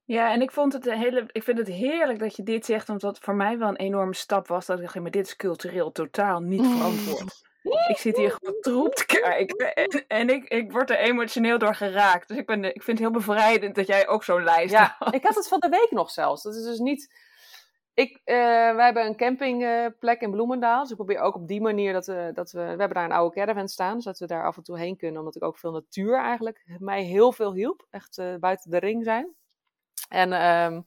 ja 0.05 0.33
en 0.33 0.43
ik, 0.43 0.51
vond 0.51 0.73
het 0.73 0.87
een 0.87 0.99
hele, 0.99 1.29
ik 1.33 1.43
vind 1.43 1.59
het 1.59 1.69
heerlijk 1.69 2.19
dat 2.19 2.37
je 2.37 2.43
dit 2.43 2.65
zegt, 2.65 2.89
omdat 2.89 3.15
het 3.15 3.25
voor 3.25 3.35
mij 3.35 3.59
wel 3.59 3.69
een 3.69 3.77
enorme 3.77 4.15
stap 4.15 4.47
was. 4.47 4.67
Dat 4.67 4.77
ik 4.77 4.83
dacht, 4.85 5.01
maar 5.01 5.11
dit 5.11 5.27
is 5.27 5.37
cultureel 5.37 5.93
totaal 5.93 6.41
niet 6.41 6.67
verantwoord. 6.67 7.49
Ik 7.89 7.97
zit 7.97 8.17
hier 8.17 8.31
gewoon 8.31 8.61
troep 8.61 8.95
te 8.95 9.07
kijken. 9.07 9.75
En, 9.75 10.05
en, 10.07 10.29
ik, 10.29 10.49
ik 10.49 10.73
word 10.73 10.91
er 10.91 10.99
emotioneel 10.99 11.59
door 11.59 11.75
geraakt. 11.75 12.29
Dus 12.29 12.37
ik, 12.37 12.47
ben, 12.47 12.65
ik 12.65 12.83
vind 12.83 12.99
het 12.99 13.09
heel 13.09 13.17
bevrijdend 13.17 13.75
dat 13.75 13.87
jij 13.87 14.09
ook 14.09 14.25
zo'n 14.25 14.45
lijst 14.45 14.73
ja, 14.73 14.97
ik 15.11 15.23
had 15.23 15.35
het 15.35 15.49
van 15.49 15.61
de 15.61 15.69
week 15.69 15.91
nog 15.91 16.11
zelfs. 16.11 16.43
Dat 16.43 16.55
is 16.55 16.65
dus 16.65 16.79
niet 16.79 17.09
ik, 17.97 18.21
uh, 18.25 18.35
wij 18.75 18.85
hebben 18.85 19.07
een 19.07 19.17
campingplek 19.17 20.21
in 20.21 20.31
Bloemendaal. 20.31 20.81
Dus 20.81 20.91
ik 20.91 20.97
probeer 20.97 21.19
ook 21.19 21.35
op 21.35 21.49
die 21.49 21.61
manier 21.61 21.93
dat 21.93 22.07
we, 22.07 22.31
dat 22.35 22.51
we... 22.51 22.61
We 22.61 22.67
hebben 22.67 22.95
daar 22.95 23.05
een 23.05 23.13
oude 23.13 23.35
caravan 23.35 23.69
staan, 23.69 24.01
zodat 24.01 24.19
we 24.19 24.27
daar 24.27 24.45
af 24.45 24.57
en 24.57 24.63
toe 24.63 24.79
heen 24.79 24.97
kunnen. 24.97 25.19
Omdat 25.19 25.37
ik 25.37 25.43
ook 25.43 25.59
veel 25.59 25.73
natuur 25.73 26.19
eigenlijk 26.19 26.65
mij 26.79 27.03
heel 27.03 27.33
veel 27.33 27.55
hielp. 27.55 27.87
Echt 27.91 28.19
uh, 28.19 28.35
buiten 28.37 28.71
de 28.71 28.79
ring 28.79 29.05
zijn. 29.05 29.35
En 30.09 30.33
um, 30.47 30.85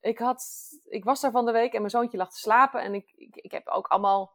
ik, 0.00 0.18
had, 0.18 0.44
ik 0.84 1.04
was 1.04 1.20
daar 1.20 1.30
van 1.30 1.46
de 1.46 1.52
week 1.52 1.72
en 1.72 1.78
mijn 1.78 1.90
zoontje 1.90 2.18
lag 2.18 2.30
te 2.30 2.38
slapen. 2.38 2.82
En 2.82 2.94
ik, 2.94 3.12
ik, 3.14 3.36
ik 3.36 3.50
heb 3.50 3.68
ook 3.68 3.86
allemaal 3.86 4.32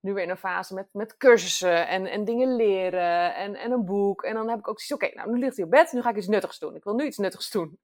nu 0.00 0.14
weer 0.14 0.22
in 0.22 0.30
een 0.30 0.36
fase 0.36 0.74
met, 0.74 0.88
met 0.92 1.16
cursussen 1.16 1.88
en, 1.88 2.06
en 2.06 2.24
dingen 2.24 2.56
leren 2.56 3.34
en, 3.34 3.54
en 3.54 3.70
een 3.70 3.84
boek. 3.84 4.22
En 4.22 4.34
dan 4.34 4.48
heb 4.48 4.58
ik 4.58 4.68
ook 4.68 4.80
zoiets, 4.80 5.06
oké, 5.06 5.16
nou 5.16 5.32
nu 5.32 5.38
ligt 5.38 5.56
hij 5.56 5.64
op 5.64 5.70
bed, 5.70 5.92
nu 5.92 6.02
ga 6.02 6.10
ik 6.10 6.16
iets 6.16 6.26
nuttigs 6.26 6.58
doen. 6.58 6.74
Ik 6.74 6.84
wil 6.84 6.94
nu 6.94 7.04
iets 7.04 7.18
nuttigs 7.18 7.50
doen. 7.50 7.78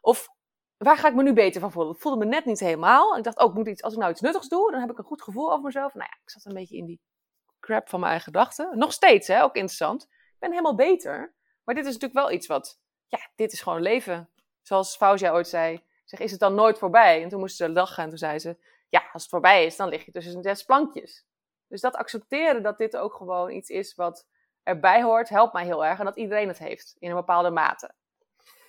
Of 0.00 0.28
waar 0.76 0.96
ga 0.96 1.08
ik 1.08 1.14
me 1.14 1.22
nu 1.22 1.32
beter 1.32 1.60
van 1.60 1.72
voelen? 1.72 1.92
Het 1.92 2.02
voelde 2.02 2.24
me 2.24 2.30
net 2.30 2.44
niet 2.44 2.60
helemaal. 2.60 3.16
Ik 3.16 3.24
dacht, 3.24 3.38
ook, 3.38 3.48
oh, 3.48 3.54
moet 3.54 3.68
iets, 3.68 3.82
als 3.82 3.92
ik 3.92 3.98
nou 3.98 4.10
iets 4.10 4.20
nuttigs 4.20 4.48
doe, 4.48 4.70
dan 4.70 4.80
heb 4.80 4.90
ik 4.90 4.98
een 4.98 5.04
goed 5.04 5.22
gevoel 5.22 5.50
over 5.50 5.64
mezelf. 5.64 5.94
Nou 5.94 6.06
ja, 6.10 6.18
ik 6.22 6.30
zat 6.30 6.44
een 6.44 6.54
beetje 6.54 6.76
in 6.76 6.86
die 6.86 7.00
crap 7.60 7.88
van 7.88 8.00
mijn 8.00 8.12
eigen 8.12 8.32
gedachten. 8.32 8.78
Nog 8.78 8.92
steeds, 8.92 9.28
hè, 9.28 9.42
ook 9.42 9.54
interessant. 9.54 10.02
Ik 10.02 10.36
ben 10.38 10.50
helemaal 10.50 10.74
beter. 10.74 11.34
Maar 11.64 11.74
dit 11.74 11.86
is 11.86 11.92
natuurlijk 11.92 12.20
wel 12.20 12.30
iets 12.30 12.46
wat, 12.46 12.80
ja, 13.06 13.30
dit 13.34 13.52
is 13.52 13.60
gewoon 13.60 13.82
leven. 13.82 14.30
Zoals 14.62 14.96
Fauzia 14.96 15.32
ooit 15.32 15.48
zei, 15.48 15.84
zeg, 16.04 16.20
is 16.20 16.30
het 16.30 16.40
dan 16.40 16.54
nooit 16.54 16.78
voorbij? 16.78 17.22
En 17.22 17.28
toen 17.28 17.40
moest 17.40 17.56
ze 17.56 17.68
lachen 17.68 18.02
en 18.02 18.08
toen 18.08 18.18
zei 18.18 18.38
ze, 18.38 18.64
ja, 18.88 19.08
als 19.12 19.22
het 19.22 19.30
voorbij 19.30 19.64
is, 19.64 19.76
dan 19.76 19.88
lig 19.88 20.04
je 20.04 20.10
tussen 20.10 20.42
zes 20.42 20.62
plankjes. 20.62 21.24
Dus 21.70 21.80
dat 21.80 21.96
accepteren 21.96 22.62
dat 22.62 22.78
dit 22.78 22.96
ook 22.96 23.14
gewoon 23.14 23.50
iets 23.50 23.68
is 23.68 23.94
wat 23.94 24.26
erbij 24.62 25.02
hoort, 25.02 25.28
helpt 25.28 25.52
mij 25.52 25.64
heel 25.64 25.84
erg. 25.84 25.98
En 25.98 26.04
dat 26.04 26.16
iedereen 26.16 26.48
het 26.48 26.58
heeft, 26.58 26.96
in 26.98 27.10
een 27.10 27.16
bepaalde 27.16 27.50
mate. 27.50 27.94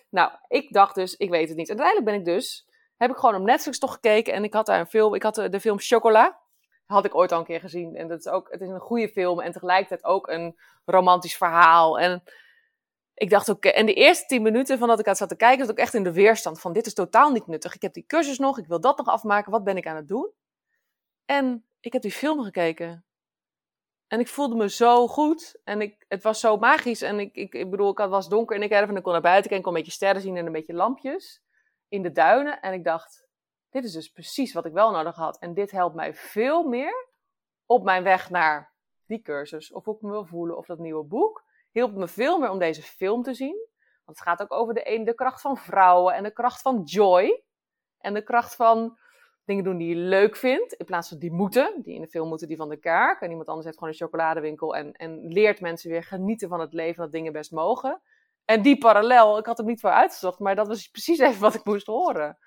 Nou, 0.09 0.31
ik 0.47 0.73
dacht 0.73 0.95
dus, 0.95 1.15
ik 1.15 1.29
weet 1.29 1.47
het 1.47 1.57
niet. 1.57 1.69
En 1.69 1.79
uiteindelijk 1.79 2.11
ben 2.11 2.19
ik 2.19 2.37
dus, 2.37 2.67
heb 2.97 3.09
ik 3.09 3.17
gewoon 3.17 3.35
op 3.35 3.41
Netflix 3.41 3.79
toch 3.79 3.93
gekeken. 3.93 4.33
En 4.33 4.43
ik 4.43 4.53
had 4.53 4.65
daar 4.65 4.79
een 4.79 4.87
film, 4.87 5.13
ik 5.13 5.23
had 5.23 5.35
de, 5.35 5.59
film 5.59 5.79
Chocola. 5.79 6.39
Had 6.85 7.05
ik 7.05 7.15
ooit 7.15 7.31
al 7.31 7.39
een 7.39 7.45
keer 7.45 7.59
gezien. 7.59 7.95
En 7.95 8.07
dat 8.07 8.19
is 8.19 8.27
ook, 8.27 8.51
het 8.51 8.61
is 8.61 8.69
een 8.69 8.79
goede 8.79 9.09
film 9.09 9.39
en 9.39 9.51
tegelijkertijd 9.51 10.03
ook 10.03 10.27
een 10.27 10.59
romantisch 10.85 11.37
verhaal. 11.37 11.99
En 11.99 12.23
ik 13.13 13.29
dacht 13.29 13.49
ook, 13.49 13.65
en 13.65 13.85
de 13.85 13.93
eerste 13.93 14.25
tien 14.25 14.41
minuten 14.41 14.77
van 14.77 14.87
dat 14.87 14.99
ik 14.99 15.07
aan 15.07 15.15
zat 15.15 15.29
te 15.29 15.35
kijken, 15.35 15.59
was 15.59 15.69
ik 15.69 15.77
echt 15.77 15.93
in 15.93 16.03
de 16.03 16.13
weerstand 16.13 16.61
van 16.61 16.73
dit 16.73 16.85
is 16.85 16.93
totaal 16.93 17.31
niet 17.31 17.47
nuttig. 17.47 17.75
Ik 17.75 17.81
heb 17.81 17.93
die 17.93 18.05
cursus 18.07 18.39
nog, 18.39 18.57
ik 18.57 18.67
wil 18.67 18.81
dat 18.81 18.97
nog 18.97 19.07
afmaken, 19.07 19.51
wat 19.51 19.63
ben 19.63 19.77
ik 19.77 19.87
aan 19.87 19.95
het 19.95 20.07
doen? 20.07 20.31
En 21.25 21.65
ik 21.81 21.93
heb 21.93 22.01
die 22.01 22.11
film 22.11 22.43
gekeken. 22.43 23.05
En 24.07 24.19
ik 24.19 24.27
voelde 24.27 24.55
me 24.55 24.69
zo 24.69 25.07
goed. 25.07 25.59
En 25.63 25.81
ik, 25.81 26.05
het 26.07 26.23
was 26.23 26.39
zo 26.39 26.57
magisch. 26.57 27.01
En 27.01 27.19
ik, 27.19 27.35
ik, 27.35 27.53
ik 27.53 27.69
bedoel, 27.69 27.89
ik 27.89 27.97
was 27.97 28.29
donker 28.29 28.55
in 28.55 28.61
de 28.61 28.75
erf 28.75 28.89
en 28.89 28.95
ik 28.95 29.03
kon 29.03 29.11
naar 29.11 29.21
buiten 29.21 29.49
kijken. 29.49 29.57
Ik 29.57 29.63
kon 29.63 29.73
een 29.73 29.79
beetje 29.79 29.95
sterren 29.95 30.21
zien 30.21 30.37
en 30.37 30.45
een 30.45 30.51
beetje 30.51 30.73
lampjes 30.73 31.43
in 31.87 32.01
de 32.01 32.11
duinen. 32.11 32.61
En 32.61 32.73
ik 32.73 32.83
dacht, 32.83 33.27
dit 33.69 33.83
is 33.83 33.91
dus 33.91 34.09
precies 34.09 34.53
wat 34.53 34.65
ik 34.65 34.73
wel 34.73 34.91
nodig 34.91 35.15
had. 35.15 35.39
En 35.39 35.53
dit 35.53 35.71
helpt 35.71 35.95
mij 35.95 36.13
veel 36.13 36.63
meer 36.63 37.07
op 37.65 37.83
mijn 37.83 38.03
weg 38.03 38.29
naar 38.29 38.73
die 39.05 39.21
cursus. 39.21 39.71
Of 39.71 39.85
hoe 39.85 39.95
ik 39.95 40.01
me 40.01 40.09
wil 40.09 40.25
voelen. 40.25 40.57
Of 40.57 40.65
dat 40.65 40.79
nieuwe 40.79 41.03
boek. 41.03 41.43
Hielp 41.71 41.95
me 41.95 42.07
veel 42.07 42.39
meer 42.39 42.49
om 42.49 42.59
deze 42.59 42.81
film 42.81 43.23
te 43.23 43.33
zien. 43.33 43.67
Want 44.05 44.17
het 44.17 44.27
gaat 44.27 44.41
ook 44.41 44.53
over 44.53 44.73
de, 44.73 45.01
de 45.03 45.15
kracht 45.15 45.41
van 45.41 45.57
vrouwen. 45.57 46.13
En 46.13 46.23
de 46.23 46.33
kracht 46.33 46.61
van 46.61 46.81
joy. 46.83 47.43
En 47.97 48.13
de 48.13 48.23
kracht 48.23 48.55
van 48.55 48.97
dingen 49.51 49.63
doen 49.63 49.77
die 49.77 49.95
je 49.95 50.01
leuk 50.01 50.35
vindt, 50.35 50.73
in 50.73 50.85
plaats 50.85 51.09
van 51.09 51.17
die 51.17 51.31
moeten. 51.31 51.81
Die 51.83 51.95
in 51.95 52.01
de 52.01 52.07
film 52.07 52.27
moeten 52.27 52.47
die 52.47 52.57
van 52.57 52.69
de 52.69 52.77
kaak. 52.77 53.21
En 53.21 53.29
iemand 53.29 53.47
anders 53.47 53.65
heeft 53.65 53.77
gewoon 53.77 53.93
een 53.93 53.99
chocoladewinkel 53.99 54.75
en, 54.75 54.91
en 54.91 55.27
leert 55.27 55.61
mensen 55.61 55.89
weer 55.89 56.03
genieten 56.03 56.49
van 56.49 56.59
het 56.59 56.73
leven, 56.73 57.03
dat 57.03 57.11
dingen 57.11 57.33
best 57.33 57.51
mogen. 57.51 58.01
En 58.45 58.61
die 58.61 58.77
parallel, 58.77 59.37
ik 59.37 59.45
had 59.45 59.57
hem 59.57 59.67
niet 59.67 59.79
voor 59.79 59.89
uitgezocht, 59.89 60.39
maar 60.39 60.55
dat 60.55 60.67
was 60.67 60.87
precies 60.87 61.19
even 61.27 61.41
wat 61.41 61.53
ik 61.53 61.65
moest 61.65 61.85
horen. 61.85 62.37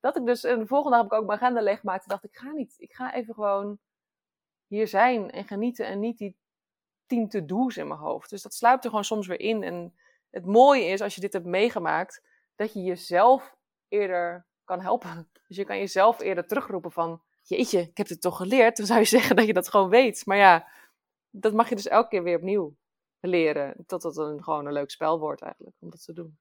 Dat 0.00 0.16
ik 0.16 0.26
dus, 0.26 0.44
en 0.44 0.58
de 0.58 0.66
volgende 0.66 0.96
dag 0.96 1.04
heb 1.04 1.12
ik 1.12 1.18
ook 1.18 1.26
mijn 1.26 1.38
agenda 1.38 1.60
leeggemaakt 1.60 2.02
en 2.02 2.08
dacht, 2.08 2.24
ik 2.24 2.36
ga 2.36 2.52
niet, 2.52 2.74
ik 2.78 2.92
ga 2.92 3.14
even 3.14 3.34
gewoon 3.34 3.78
hier 4.66 4.88
zijn 4.88 5.30
en 5.30 5.44
genieten 5.44 5.86
en 5.86 6.00
niet 6.00 6.18
die 6.18 6.36
tien 7.06 7.28
to-do's 7.28 7.76
in 7.76 7.88
mijn 7.88 8.00
hoofd. 8.00 8.30
Dus 8.30 8.42
dat 8.42 8.54
sluipt 8.54 8.84
er 8.84 8.90
gewoon 8.90 9.04
soms 9.04 9.26
weer 9.26 9.40
in. 9.40 9.62
En 9.62 9.94
het 10.30 10.46
mooie 10.46 10.84
is, 10.84 11.00
als 11.00 11.14
je 11.14 11.20
dit 11.20 11.32
hebt 11.32 11.44
meegemaakt, 11.44 12.22
dat 12.56 12.72
je 12.72 12.82
jezelf 12.82 13.56
eerder 13.88 14.46
kan 14.68 14.80
helpen. 14.80 15.30
Dus 15.46 15.56
je 15.56 15.64
kan 15.64 15.78
jezelf 15.78 16.20
eerder 16.20 16.46
terugroepen 16.46 16.92
van, 16.92 17.22
jeetje, 17.42 17.80
ik 17.80 17.96
heb 17.96 18.08
dit 18.08 18.20
toch 18.20 18.36
geleerd. 18.36 18.76
Dan 18.76 18.86
zou 18.86 18.98
je 18.98 19.04
zeggen 19.16 19.36
dat 19.36 19.46
je 19.46 19.52
dat 19.52 19.68
gewoon 19.68 19.88
weet. 19.88 20.26
Maar 20.26 20.36
ja, 20.36 20.68
dat 21.30 21.52
mag 21.52 21.68
je 21.68 21.74
dus 21.74 21.88
elke 21.88 22.08
keer 22.08 22.22
weer 22.22 22.36
opnieuw 22.36 22.76
leren. 23.20 23.74
Tot 23.86 24.02
het 24.02 24.16
een, 24.16 24.42
gewoon 24.42 24.66
een 24.66 24.72
leuk 24.72 24.90
spel 24.90 25.18
wordt 25.18 25.42
eigenlijk, 25.42 25.76
om 25.80 25.90
dat 25.90 26.04
te 26.04 26.12
doen. 26.12 26.38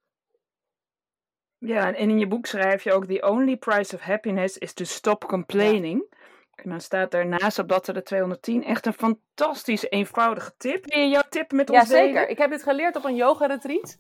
Ja, 1.57 1.93
en 1.93 2.09
in 2.09 2.19
je 2.19 2.27
boek 2.27 2.45
schrijf 2.45 2.83
je 2.83 2.93
ook: 2.93 3.05
The 3.05 3.27
only 3.27 3.57
price 3.57 3.95
of 3.95 4.01
happiness 4.01 4.57
is 4.57 4.73
to 4.73 4.83
stop 4.83 5.25
complaining. 5.25 6.15
En 6.63 6.69
dan 6.69 6.81
staat 6.81 7.13
er 7.13 7.25
naast 7.25 7.59
op 7.59 7.67
bladzijde 7.67 8.01
210 8.01 8.63
echt 8.63 8.85
een 8.85 8.93
fantastisch 8.93 9.89
eenvoudige 9.89 10.53
tip. 10.57 10.85
Wil 10.85 10.99
je 10.99 11.09
jouw 11.09 11.23
tip 11.29 11.51
met 11.51 11.69
ons 11.69 11.79
Ja, 11.79 11.85
zeker. 11.85 12.29
Ik 12.29 12.37
heb 12.37 12.49
dit 12.49 12.63
geleerd 12.63 12.95
op 12.95 13.03
een 13.03 13.15
yoga-retreat. 13.15 13.97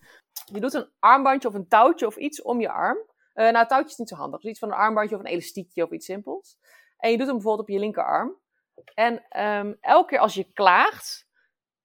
Je 0.53 0.59
doet 0.59 0.73
een 0.73 0.89
armbandje 0.99 1.47
of 1.47 1.53
een 1.53 1.67
touwtje 1.67 2.07
of 2.07 2.15
iets 2.15 2.41
om 2.41 2.61
je 2.61 2.69
arm. 2.69 2.97
Uh, 3.37 3.51
nou, 3.51 3.67
touwtje 3.67 3.89
is 3.91 3.97
niet 3.97 4.09
zo 4.09 4.15
handig. 4.15 4.41
Dus 4.41 4.49
iets 4.49 4.59
van 4.59 4.69
een 4.71 4.77
armbandje 4.77 5.15
of 5.15 5.21
een 5.21 5.27
elastiekje 5.27 5.83
of 5.83 5.91
iets 5.91 6.05
simpels. 6.05 6.57
En 6.97 7.11
je 7.11 7.17
doet 7.17 7.27
hem 7.27 7.35
bijvoorbeeld 7.35 7.67
op 7.67 7.73
je 7.73 7.79
linkerarm. 7.79 8.35
En 8.93 9.43
um, 9.43 9.77
elke 9.81 10.09
keer 10.09 10.19
als 10.19 10.33
je 10.33 10.51
klaagt, 10.53 11.27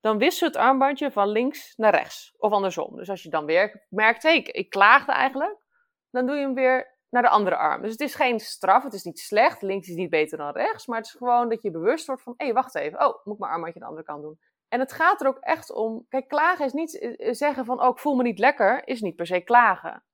dan 0.00 0.18
wisselt 0.18 0.54
het 0.54 0.62
armbandje 0.62 1.10
van 1.10 1.28
links 1.28 1.76
naar 1.76 1.94
rechts. 1.94 2.34
Of 2.38 2.52
andersom. 2.52 2.96
Dus 2.96 3.10
als 3.10 3.22
je 3.22 3.28
dan 3.28 3.44
weer 3.44 3.86
merkt, 3.88 4.22
hé, 4.22 4.28
hey, 4.28 4.38
ik, 4.38 4.70
klaagde 4.70 5.12
eigenlijk. 5.12 5.56
Dan 6.10 6.26
doe 6.26 6.36
je 6.36 6.42
hem 6.42 6.54
weer 6.54 6.98
naar 7.08 7.22
de 7.22 7.28
andere 7.28 7.56
arm. 7.56 7.82
Dus 7.82 7.90
het 7.90 8.00
is 8.00 8.14
geen 8.14 8.40
straf, 8.40 8.82
het 8.82 8.92
is 8.92 9.04
niet 9.04 9.18
slecht. 9.18 9.62
Links 9.62 9.88
is 9.88 9.94
niet 9.94 10.10
beter 10.10 10.38
dan 10.38 10.52
rechts. 10.52 10.86
Maar 10.86 10.98
het 10.98 11.06
is 11.06 11.12
gewoon 11.12 11.48
dat 11.48 11.62
je 11.62 11.70
bewust 11.70 12.06
wordt 12.06 12.22
van, 12.22 12.34
hé, 12.36 12.44
hey, 12.44 12.54
wacht 12.54 12.74
even. 12.74 13.06
Oh, 13.06 13.24
moet 13.24 13.34
ik 13.34 13.40
mijn 13.40 13.52
armbandje 13.52 13.80
de 13.80 13.86
andere 13.86 14.06
kant 14.06 14.22
doen. 14.22 14.38
En 14.68 14.80
het 14.80 14.92
gaat 14.92 15.20
er 15.20 15.26
ook 15.26 15.38
echt 15.38 15.72
om. 15.72 16.06
Kijk, 16.08 16.28
klagen 16.28 16.64
is 16.64 16.72
niet 16.72 16.98
eh, 16.98 17.32
zeggen 17.32 17.64
van, 17.64 17.82
oh, 17.82 17.88
ik 17.88 17.98
voel 17.98 18.14
me 18.14 18.22
niet 18.22 18.38
lekker, 18.38 18.86
is 18.86 19.00
niet 19.00 19.16
per 19.16 19.26
se 19.26 19.40
klagen. 19.40 20.04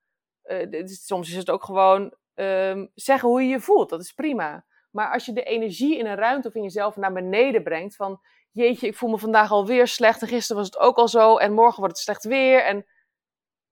Uh, 0.48 0.86
soms 0.86 1.30
is 1.30 1.36
het 1.36 1.50
ook 1.50 1.64
gewoon 1.64 2.14
um, 2.34 2.90
zeggen 2.94 3.28
hoe 3.28 3.42
je 3.42 3.48
je 3.48 3.60
voelt. 3.60 3.90
Dat 3.90 4.00
is 4.00 4.12
prima. 4.12 4.64
Maar 4.90 5.12
als 5.12 5.26
je 5.26 5.32
de 5.32 5.42
energie 5.42 5.98
in 5.98 6.06
een 6.06 6.16
ruimte 6.16 6.48
of 6.48 6.54
in 6.54 6.62
jezelf 6.62 6.96
naar 6.96 7.12
beneden 7.12 7.62
brengt. 7.62 7.96
Van 7.96 8.20
jeetje, 8.52 8.86
ik 8.86 8.96
voel 8.96 9.10
me 9.10 9.18
vandaag 9.18 9.50
alweer 9.50 9.86
slecht. 9.86 10.22
En 10.22 10.28
gisteren 10.28 10.56
was 10.56 10.66
het 10.66 10.78
ook 10.78 10.96
al 10.96 11.08
zo. 11.08 11.36
En 11.36 11.52
morgen 11.52 11.78
wordt 11.78 11.94
het 11.94 12.04
slecht 12.04 12.24
weer. 12.24 12.64
En 12.64 12.86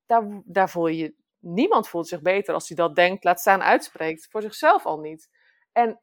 daar, 0.07 0.43
daar 0.45 0.71
voel 0.71 0.87
je. 0.87 1.15
Niemand 1.39 1.89
voelt 1.89 2.09
zich 2.09 2.23
beter 2.23 2.55
als 2.55 2.69
hij 2.69 2.77
dat 2.77 2.95
denkt, 2.95 3.25
laat 3.25 3.41
staan 3.41 3.63
uitspreekt. 3.63 4.29
Voor 4.31 4.43
zichzelf 4.43 4.87
al 4.87 4.99
niet. 4.99 5.29
En 5.73 6.01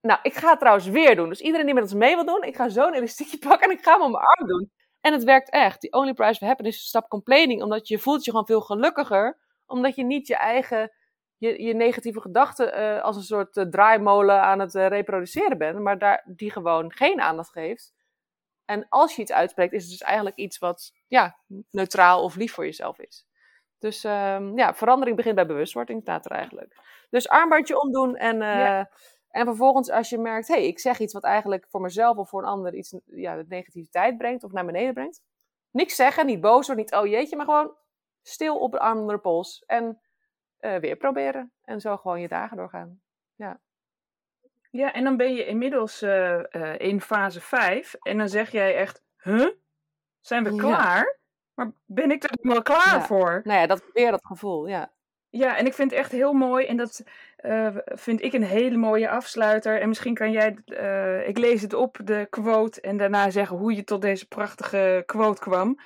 nou, 0.00 0.20
ik 0.22 0.34
ga 0.34 0.50
het 0.50 0.58
trouwens 0.58 0.86
weer 0.86 1.16
doen. 1.16 1.28
Dus 1.28 1.40
iedereen 1.40 1.66
die 1.66 1.74
met 1.74 1.82
ons 1.82 1.94
mee 1.94 2.14
wil 2.14 2.24
doen, 2.24 2.42
ik 2.42 2.56
ga 2.56 2.68
zo'n 2.68 2.94
elastiekje 2.94 3.38
pakken 3.48 3.70
en 3.70 3.76
ik 3.76 3.84
ga 3.84 3.92
hem 3.92 4.02
op 4.02 4.10
mijn 4.10 4.24
arm 4.24 4.48
doen. 4.48 4.72
En 5.00 5.12
het 5.12 5.24
werkt 5.24 5.50
echt. 5.50 5.80
The 5.80 5.90
only 5.90 6.12
price 6.12 6.38
for 6.38 6.46
happiness 6.46 6.78
is 6.78 6.88
stop 6.88 7.08
complaining. 7.08 7.62
Omdat 7.62 7.88
je 7.88 7.98
voelt 7.98 8.24
je 8.24 8.30
gewoon 8.30 8.46
veel 8.46 8.60
gelukkiger 8.60 9.38
omdat 9.68 9.94
je 9.94 10.04
niet 10.04 10.26
je 10.26 10.36
eigen, 10.36 10.92
je, 11.36 11.62
je 11.62 11.74
negatieve 11.74 12.20
gedachten 12.20 12.80
uh, 12.80 13.02
als 13.02 13.16
een 13.16 13.22
soort 13.22 13.56
uh, 13.56 13.64
draaimolen 13.64 14.42
aan 14.42 14.58
het 14.58 14.74
uh, 14.74 14.86
reproduceren 14.86 15.58
bent, 15.58 15.78
maar 15.78 15.98
daar, 15.98 16.24
die 16.26 16.50
gewoon 16.50 16.92
geen 16.92 17.20
aandacht 17.20 17.50
geeft. 17.50 17.94
En 18.64 18.86
als 18.88 19.16
je 19.16 19.22
iets 19.22 19.32
uitspreekt, 19.32 19.72
is 19.72 19.82
het 19.82 19.90
dus 19.90 20.02
eigenlijk 20.02 20.36
iets 20.36 20.58
wat 20.58 20.92
ja, 21.06 21.38
neutraal 21.70 22.22
of 22.22 22.36
lief 22.36 22.52
voor 22.52 22.64
jezelf 22.64 22.98
is. 22.98 23.26
Dus 23.78 24.04
um, 24.04 24.58
ja, 24.58 24.74
verandering 24.74 25.16
begint 25.16 25.34
bij 25.34 25.46
bewustwording, 25.46 26.02
staat 26.02 26.24
er 26.24 26.30
eigenlijk. 26.30 26.76
Dus 27.10 27.28
armbandje 27.28 27.80
omdoen 27.80 28.16
en, 28.16 28.36
ja. 28.38 28.90
en 29.30 29.46
vervolgens 29.46 29.90
als 29.90 30.08
je 30.08 30.18
merkt, 30.18 30.48
hé, 30.48 30.54
hey, 30.54 30.66
ik 30.66 30.78
zeg 30.78 30.98
iets 30.98 31.12
wat 31.12 31.24
eigenlijk 31.24 31.66
voor 31.68 31.80
mezelf 31.80 32.16
of 32.16 32.28
voor 32.28 32.42
een 32.42 32.48
ander 32.48 32.74
iets 32.74 32.94
ja, 33.04 33.44
negativiteit 33.48 34.18
brengt 34.18 34.44
of 34.44 34.52
naar 34.52 34.66
beneden 34.66 34.94
brengt. 34.94 35.20
Niks 35.70 35.96
zeggen, 35.96 36.26
niet 36.26 36.40
boos 36.40 36.66
worden, 36.66 36.84
niet 36.84 36.94
oh 36.94 37.06
jeetje, 37.06 37.36
maar 37.36 37.46
gewoon 37.46 37.76
stil 38.28 38.58
op 38.58 38.72
de 38.72 38.78
arm 38.78 38.98
onder 38.98 39.14
de 39.14 39.20
pols 39.20 39.62
en 39.66 40.00
uh, 40.60 40.76
weer 40.76 40.96
proberen. 40.96 41.52
En 41.64 41.80
zo 41.80 41.96
gewoon 41.96 42.20
je 42.20 42.28
dagen 42.28 42.56
doorgaan. 42.56 43.00
Ja. 43.34 43.60
Ja, 44.70 44.92
en 44.92 45.04
dan 45.04 45.16
ben 45.16 45.34
je 45.34 45.46
inmiddels 45.46 46.02
uh, 46.02 46.40
uh, 46.50 46.78
in 46.78 47.00
fase 47.00 47.40
5 47.40 47.94
en 47.94 48.18
dan 48.18 48.28
zeg 48.28 48.50
jij 48.50 48.76
echt, 48.76 49.02
huh? 49.22 49.48
Zijn 50.20 50.44
we 50.44 50.56
klaar? 50.56 51.04
Ja. 51.04 51.16
Maar 51.54 51.72
ben 51.86 52.10
ik 52.10 52.22
er 52.22 52.30
wel 52.40 52.62
klaar 52.62 52.94
ja. 52.94 53.02
voor? 53.02 53.40
Nou 53.44 53.60
ja, 53.60 53.66
dat 53.66 53.82
weer 53.92 54.10
dat 54.10 54.26
gevoel, 54.26 54.66
ja. 54.66 54.92
Ja, 55.30 55.56
en 55.56 55.66
ik 55.66 55.74
vind 55.74 55.90
het 55.90 56.00
echt 56.00 56.12
heel 56.12 56.32
mooi. 56.32 56.66
En 56.66 56.76
dat 56.76 57.04
uh, 57.40 57.76
vind 57.84 58.22
ik 58.22 58.32
een 58.32 58.44
hele 58.44 58.76
mooie 58.76 59.08
afsluiter. 59.08 59.80
En 59.80 59.88
misschien 59.88 60.14
kan 60.14 60.30
jij, 60.30 60.58
uh, 60.66 61.28
ik 61.28 61.38
lees 61.38 61.62
het 61.62 61.74
op, 61.74 61.98
de 62.04 62.26
quote. 62.30 62.80
En 62.80 62.96
daarna 62.96 63.30
zeggen 63.30 63.56
hoe 63.56 63.74
je 63.74 63.84
tot 63.84 64.02
deze 64.02 64.28
prachtige 64.28 65.02
quote 65.06 65.40
kwam. 65.40 65.78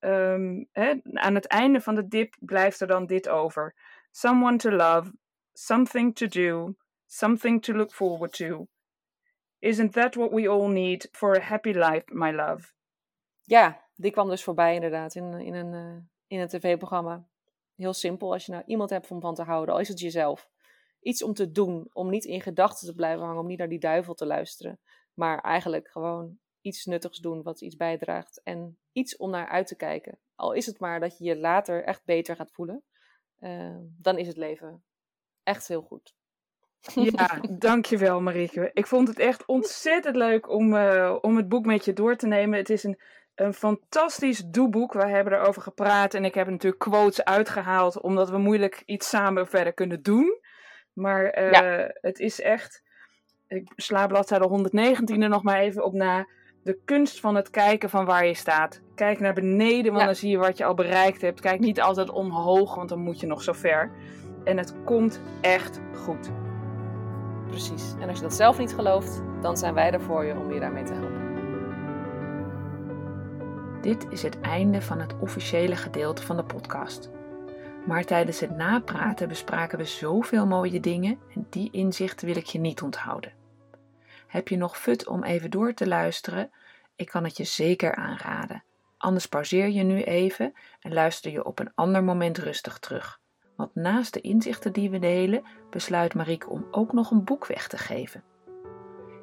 Um, 0.00 0.68
hè, 0.72 0.94
aan 1.02 1.34
het 1.34 1.46
einde 1.46 1.80
van 1.80 1.94
de 1.94 2.08
dip 2.08 2.36
blijft 2.38 2.80
er 2.80 2.86
dan 2.86 3.06
dit 3.06 3.28
over. 3.28 3.74
Someone 4.10 4.56
to 4.56 4.70
love, 4.70 5.12
something 5.52 6.14
to 6.16 6.26
do, 6.26 6.74
something 7.06 7.62
to 7.62 7.72
look 7.72 7.92
forward 7.92 8.32
to. 8.32 8.66
Isn't 9.58 9.92
that 9.92 10.14
what 10.14 10.30
we 10.30 10.48
all 10.48 10.68
need 10.68 11.08
for 11.12 11.36
a 11.36 11.40
happy 11.40 11.72
life, 11.72 12.02
my 12.06 12.32
love? 12.32 12.72
Ja, 13.42 13.84
die 13.94 14.10
kwam 14.10 14.28
dus 14.28 14.44
voorbij 14.44 14.74
inderdaad 14.74 15.14
in, 15.14 15.34
in, 15.34 15.54
een, 15.54 15.72
uh, 15.72 16.02
in 16.26 16.40
een 16.40 16.48
tv-programma. 16.48 17.28
Heel 17.76 17.92
simpel, 17.92 18.32
als 18.32 18.46
je 18.46 18.52
nou 18.52 18.64
iemand 18.66 18.90
hebt 18.90 19.10
om 19.10 19.20
van 19.20 19.34
te 19.34 19.42
houden, 19.42 19.74
al 19.74 19.80
is 19.80 19.88
het 19.88 20.00
jezelf. 20.00 20.48
Iets 21.00 21.22
om 21.22 21.34
te 21.34 21.50
doen, 21.50 21.88
om 21.92 22.10
niet 22.10 22.24
in 22.24 22.40
gedachten 22.40 22.86
te 22.86 22.94
blijven 22.94 23.24
hangen, 23.24 23.40
om 23.40 23.46
niet 23.46 23.58
naar 23.58 23.68
die 23.68 23.78
duivel 23.78 24.14
te 24.14 24.26
luisteren. 24.26 24.80
Maar 25.14 25.38
eigenlijk 25.38 25.88
gewoon 25.88 26.38
iets 26.60 26.84
nuttigs 26.84 27.18
doen 27.18 27.42
wat 27.42 27.60
iets 27.60 27.76
bijdraagt 27.76 28.40
en 28.42 28.78
iets 28.92 29.16
om 29.16 29.30
naar 29.30 29.48
uit 29.48 29.66
te 29.66 29.76
kijken. 29.76 30.18
Al 30.34 30.52
is 30.52 30.66
het 30.66 30.78
maar 30.78 31.00
dat 31.00 31.18
je 31.18 31.24
je 31.24 31.36
later 31.36 31.84
echt 31.84 32.04
beter 32.04 32.36
gaat 32.36 32.52
voelen, 32.52 32.82
uh, 33.40 33.76
dan 33.98 34.18
is 34.18 34.26
het 34.26 34.36
leven 34.36 34.82
echt 35.42 35.68
heel 35.68 35.82
goed. 35.82 36.14
Ja, 36.94 37.40
dankjewel 37.68 38.20
Marieke. 38.20 38.70
Ik 38.72 38.86
vond 38.86 39.08
het 39.08 39.18
echt 39.18 39.46
ontzettend 39.46 40.16
leuk 40.16 40.48
om, 40.48 40.74
uh, 40.74 41.16
om 41.20 41.36
het 41.36 41.48
boek 41.48 41.66
met 41.66 41.84
je 41.84 41.92
door 41.92 42.16
te 42.16 42.26
nemen. 42.26 42.58
Het 42.58 42.70
is 42.70 42.84
een, 42.84 43.00
een 43.34 43.54
fantastisch 43.54 44.38
doeboek. 44.38 44.92
We 44.92 45.06
hebben 45.06 45.32
erover 45.32 45.62
gepraat 45.62 46.14
en 46.14 46.24
ik 46.24 46.34
heb 46.34 46.48
natuurlijk 46.48 46.82
quotes 46.82 47.24
uitgehaald, 47.24 48.00
omdat 48.00 48.30
we 48.30 48.38
moeilijk 48.38 48.82
iets 48.86 49.08
samen 49.08 49.46
verder 49.46 49.72
kunnen 49.72 50.02
doen. 50.02 50.40
Maar 50.92 51.38
uh, 51.38 51.52
ja. 51.52 51.90
het 51.92 52.18
is 52.18 52.40
echt, 52.40 52.82
ik 53.46 53.72
sla 53.76 54.06
bladzijde 54.06 54.46
119 54.46 55.22
er 55.22 55.28
nog 55.28 55.42
maar 55.42 55.58
even 55.58 55.84
op 55.84 55.92
na. 55.92 56.26
De 56.62 56.78
kunst 56.84 57.20
van 57.20 57.34
het 57.34 57.50
kijken 57.50 57.90
van 57.90 58.04
waar 58.04 58.26
je 58.26 58.34
staat. 58.34 58.80
Kijk 58.94 59.20
naar 59.20 59.34
beneden, 59.34 59.90
want 59.90 60.00
ja. 60.00 60.06
dan 60.06 60.14
zie 60.14 60.30
je 60.30 60.38
wat 60.38 60.56
je 60.56 60.64
al 60.64 60.74
bereikt 60.74 61.20
hebt. 61.20 61.40
Kijk 61.40 61.60
niet 61.60 61.80
altijd 61.80 62.10
omhoog, 62.10 62.74
want 62.74 62.88
dan 62.88 62.98
moet 62.98 63.20
je 63.20 63.26
nog 63.26 63.42
zo 63.42 63.52
ver. 63.52 63.90
En 64.44 64.56
het 64.56 64.74
komt 64.84 65.20
echt 65.40 65.80
goed. 66.04 66.30
Precies. 67.46 67.94
En 68.00 68.08
als 68.08 68.16
je 68.16 68.22
dat 68.22 68.34
zelf 68.34 68.58
niet 68.58 68.74
gelooft, 68.74 69.22
dan 69.40 69.56
zijn 69.56 69.74
wij 69.74 69.90
er 69.90 70.00
voor 70.00 70.24
je 70.24 70.34
om 70.36 70.52
je 70.52 70.60
daarmee 70.60 70.84
te 70.84 70.92
helpen. 70.92 71.28
Dit 73.80 74.06
is 74.10 74.22
het 74.22 74.40
einde 74.40 74.82
van 74.82 75.00
het 75.00 75.18
officiële 75.18 75.76
gedeelte 75.76 76.22
van 76.22 76.36
de 76.36 76.44
podcast. 76.44 77.10
Maar 77.86 78.04
tijdens 78.04 78.40
het 78.40 78.56
napraten 78.56 79.28
bespraken 79.28 79.78
we 79.78 79.84
zoveel 79.84 80.46
mooie 80.46 80.80
dingen 80.80 81.18
en 81.34 81.46
die 81.50 81.68
inzichten 81.72 82.26
wil 82.26 82.36
ik 82.36 82.46
je 82.46 82.58
niet 82.58 82.82
onthouden. 82.82 83.39
Heb 84.30 84.48
je 84.48 84.56
nog 84.56 84.78
fut 84.78 85.06
om 85.06 85.24
even 85.24 85.50
door 85.50 85.74
te 85.74 85.86
luisteren? 85.86 86.50
Ik 86.96 87.08
kan 87.08 87.24
het 87.24 87.36
je 87.36 87.44
zeker 87.44 87.94
aanraden. 87.94 88.62
Anders 88.96 89.26
pauzeer 89.26 89.68
je 89.68 89.82
nu 89.82 90.02
even 90.02 90.52
en 90.80 90.92
luister 90.92 91.32
je 91.32 91.44
op 91.44 91.58
een 91.58 91.72
ander 91.74 92.04
moment 92.04 92.38
rustig 92.38 92.78
terug. 92.78 93.20
Want 93.56 93.74
naast 93.74 94.12
de 94.12 94.20
inzichten 94.20 94.72
die 94.72 94.90
we 94.90 94.98
delen, 94.98 95.44
besluit 95.70 96.14
Marieke 96.14 96.48
om 96.48 96.66
ook 96.70 96.92
nog 96.92 97.10
een 97.10 97.24
boek 97.24 97.46
weg 97.46 97.68
te 97.68 97.78
geven. 97.78 98.24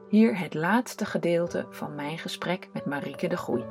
Hier 0.10 0.40
het 0.40 0.54
laatste 0.54 1.06
gedeelte 1.06 1.66
van 1.70 1.96
mijn 1.96 2.18
gesprek 2.18 2.70
met 2.74 2.86
Marieke 2.86 3.28
de 3.28 3.38
Groei. 3.38 3.66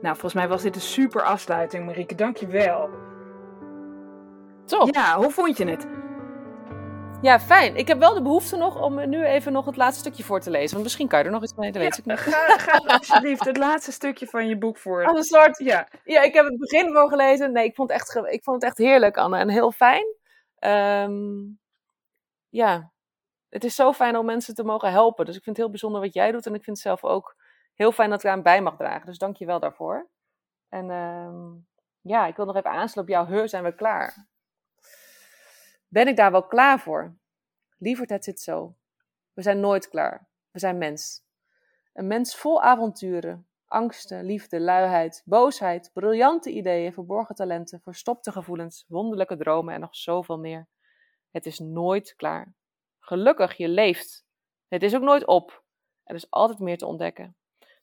Nou, 0.00 0.14
volgens 0.14 0.34
mij 0.34 0.48
was 0.48 0.62
dit 0.62 0.74
een 0.74 0.80
super 0.80 1.22
afsluiting, 1.22 1.86
Marieke. 1.86 2.14
Dank 2.14 2.36
je 2.36 2.46
wel. 2.46 2.90
Toch? 4.64 4.94
Ja, 4.94 5.16
hoe 5.16 5.30
vond 5.30 5.56
je 5.56 5.64
het? 5.64 5.86
Ja, 7.22 7.40
fijn. 7.40 7.76
Ik 7.76 7.88
heb 7.88 7.98
wel 7.98 8.14
de 8.14 8.22
behoefte 8.22 8.56
nog 8.56 8.80
om 8.80 9.08
nu 9.08 9.24
even 9.24 9.52
nog 9.52 9.66
het 9.66 9.76
laatste 9.76 10.00
stukje 10.00 10.24
voor 10.24 10.40
te 10.40 10.50
lezen. 10.50 10.70
Want 10.70 10.82
misschien 10.82 11.08
kan 11.08 11.18
je 11.18 11.24
er 11.24 11.30
nog 11.30 11.42
iets 11.42 11.54
mee, 11.54 11.72
dat 11.72 11.82
weet 11.82 11.98
ik 11.98 12.04
niet. 12.04 12.18
Ga, 12.18 12.58
ga 12.58 12.76
alsjeblieft 12.96 13.44
het 13.44 13.56
laatste 13.56 13.92
stukje 13.92 14.26
van 14.26 14.48
je 14.48 14.58
boek 14.58 14.78
voor. 14.78 15.04
Als 15.04 15.18
een 15.18 15.38
soort... 15.38 15.58
Ja. 15.58 15.88
ja, 16.04 16.22
ik 16.22 16.34
heb 16.34 16.44
het 16.44 16.58
begin 16.58 16.92
voor 16.92 17.08
gelezen. 17.08 17.52
Nee, 17.52 17.64
ik 17.64 17.74
vond 17.74 17.90
het 17.90 18.00
echt, 18.00 18.32
ik 18.32 18.42
vond 18.42 18.62
het 18.62 18.70
echt 18.70 18.78
heerlijk, 18.78 19.16
Anne. 19.16 19.38
En 19.38 19.48
heel 19.48 19.72
fijn. 19.72 20.04
Um, 20.58 21.58
ja, 22.48 22.92
het 23.48 23.64
is 23.64 23.74
zo 23.74 23.92
fijn 23.92 24.16
om 24.16 24.26
mensen 24.26 24.54
te 24.54 24.64
mogen 24.64 24.90
helpen. 24.90 25.24
Dus 25.24 25.36
ik 25.36 25.42
vind 25.42 25.56
het 25.56 25.64
heel 25.64 25.74
bijzonder 25.74 26.00
wat 26.00 26.14
jij 26.14 26.32
doet. 26.32 26.46
En 26.46 26.54
ik 26.54 26.64
vind 26.64 26.76
het 26.76 26.86
zelf 26.86 27.04
ook 27.04 27.36
heel 27.74 27.92
fijn 27.92 28.10
dat 28.10 28.18
ik 28.18 28.24
eraan 28.24 28.42
bij 28.42 28.62
mag 28.62 28.76
dragen. 28.76 29.06
Dus 29.06 29.18
dank 29.18 29.36
je 29.36 29.46
wel 29.46 29.60
daarvoor. 29.60 30.08
En 30.68 30.90
um, 30.90 31.66
ja, 32.00 32.26
ik 32.26 32.36
wil 32.36 32.46
nog 32.46 32.56
even 32.56 32.70
aansluiten 32.70 33.00
op 33.00 33.08
jouw 33.08 33.36
heur. 33.36 33.48
Zijn 33.48 33.64
we 33.64 33.74
klaar? 33.74 34.26
Ben 35.92 36.08
ik 36.08 36.16
daar 36.16 36.30
wel 36.30 36.46
klaar 36.46 36.80
voor? 36.80 37.16
Lieverd, 37.78 38.10
het 38.10 38.24
zit 38.24 38.40
zo. 38.40 38.76
We 39.32 39.42
zijn 39.42 39.60
nooit 39.60 39.88
klaar. 39.88 40.28
We 40.50 40.58
zijn 40.58 40.78
mens. 40.78 41.24
Een 41.92 42.06
mens 42.06 42.36
vol 42.36 42.62
avonturen, 42.62 43.46
angsten, 43.66 44.24
liefde, 44.24 44.60
luiheid, 44.60 45.22
boosheid, 45.24 45.90
briljante 45.92 46.50
ideeën, 46.50 46.92
verborgen 46.92 47.34
talenten, 47.34 47.80
verstopte 47.80 48.32
gevoelens, 48.32 48.84
wonderlijke 48.88 49.36
dromen 49.36 49.74
en 49.74 49.80
nog 49.80 49.96
zoveel 49.96 50.38
meer. 50.38 50.68
Het 51.30 51.46
is 51.46 51.58
nooit 51.58 52.14
klaar. 52.16 52.54
Gelukkig, 52.98 53.56
je 53.56 53.68
leeft. 53.68 54.26
Het 54.68 54.82
is 54.82 54.94
ook 54.94 55.02
nooit 55.02 55.26
op. 55.26 55.64
Er 56.04 56.14
is 56.14 56.30
altijd 56.30 56.58
meer 56.58 56.78
te 56.78 56.86
ontdekken. 56.86 57.36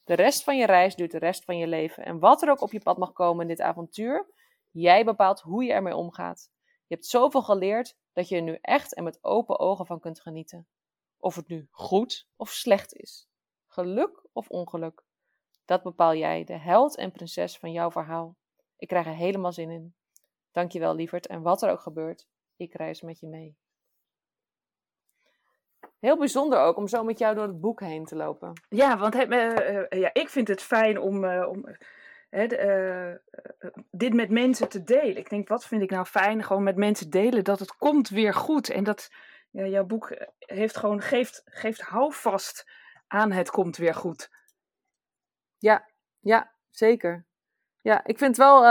De 0.03 0.13
rest 0.13 0.43
van 0.43 0.57
je 0.57 0.65
reis 0.65 0.95
duurt 0.95 1.11
de 1.11 1.17
rest 1.17 1.45
van 1.45 1.57
je 1.57 1.67
leven. 1.67 2.05
En 2.05 2.19
wat 2.19 2.41
er 2.41 2.49
ook 2.49 2.61
op 2.61 2.71
je 2.71 2.81
pad 2.81 2.97
mag 2.97 3.13
komen 3.13 3.41
in 3.41 3.47
dit 3.47 3.61
avontuur, 3.61 4.27
jij 4.71 5.05
bepaalt 5.05 5.41
hoe 5.41 5.63
je 5.63 5.73
ermee 5.73 5.95
omgaat. 5.95 6.51
Je 6.89 6.95
hebt 6.95 7.07
zoveel 7.07 7.41
geleerd 7.41 7.95
dat 8.13 8.29
je 8.29 8.35
er 8.35 8.41
nu 8.41 8.57
echt 8.61 8.93
en 8.93 9.03
met 9.03 9.23
open 9.23 9.59
ogen 9.59 9.85
van 9.85 9.99
kunt 9.99 10.21
genieten. 10.21 10.67
Of 11.17 11.35
het 11.35 11.47
nu 11.47 11.67
goed 11.71 12.27
of 12.35 12.49
slecht 12.49 12.93
is. 12.93 13.29
Geluk 13.67 14.25
of 14.33 14.49
ongeluk. 14.49 15.03
Dat 15.65 15.83
bepaal 15.83 16.15
jij, 16.15 16.43
de 16.43 16.57
held 16.57 16.95
en 16.95 17.11
prinses 17.11 17.57
van 17.57 17.71
jouw 17.71 17.91
verhaal. 17.91 18.35
Ik 18.77 18.87
krijg 18.87 19.05
er 19.05 19.15
helemaal 19.15 19.51
zin 19.51 19.69
in. 19.69 19.95
Dankjewel, 20.51 20.95
lieverd. 20.95 21.27
En 21.27 21.41
wat 21.41 21.61
er 21.61 21.71
ook 21.71 21.81
gebeurt, 21.81 22.27
ik 22.55 22.73
reis 22.73 23.01
met 23.01 23.19
je 23.19 23.27
mee. 23.27 23.57
Heel 25.99 26.17
bijzonder 26.17 26.59
ook 26.59 26.77
om 26.77 26.87
zo 26.87 27.03
met 27.03 27.19
jou 27.19 27.35
door 27.35 27.47
het 27.47 27.59
boek 27.59 27.79
heen 27.79 28.05
te 28.05 28.15
lopen. 28.15 28.53
Ja, 28.69 28.97
want 28.97 29.15
uh, 29.15 29.29
uh, 29.29 29.85
ja, 29.89 30.13
ik 30.13 30.29
vind 30.29 30.47
het 30.47 30.61
fijn 30.61 30.99
om, 30.99 31.23
uh, 31.23 31.47
om 31.49 31.65
dit 33.91 34.13
met 34.13 34.29
mensen 34.29 34.69
te 34.69 34.83
delen. 34.83 35.17
Ik 35.17 35.29
denk, 35.29 35.47
wat 35.47 35.65
vind 35.65 35.81
ik 35.81 35.89
nou 35.89 36.05
fijn? 36.05 36.43
Gewoon 36.43 36.63
met 36.63 36.75
mensen 36.75 37.09
delen 37.09 37.43
dat 37.43 37.59
het 37.59 37.75
komt 37.75 38.09
weer 38.09 38.33
goed. 38.33 38.69
En 38.69 38.83
dat 38.83 39.11
ja, 39.51 39.65
jouw 39.65 39.85
boek 39.85 40.15
heeft 40.39 40.77
gewoon, 40.77 41.01
geeft, 41.01 41.41
geeft 41.45 41.81
houvast 41.81 42.71
aan 43.07 43.31
het 43.31 43.49
komt 43.49 43.77
weer 43.77 43.95
goed. 43.95 44.29
Ja, 45.57 45.89
ja, 46.19 46.51
zeker. 46.69 47.27
Ja, 47.81 48.05
ik 48.05 48.17
vind 48.17 48.37
het 48.37 48.45
wel 48.45 48.63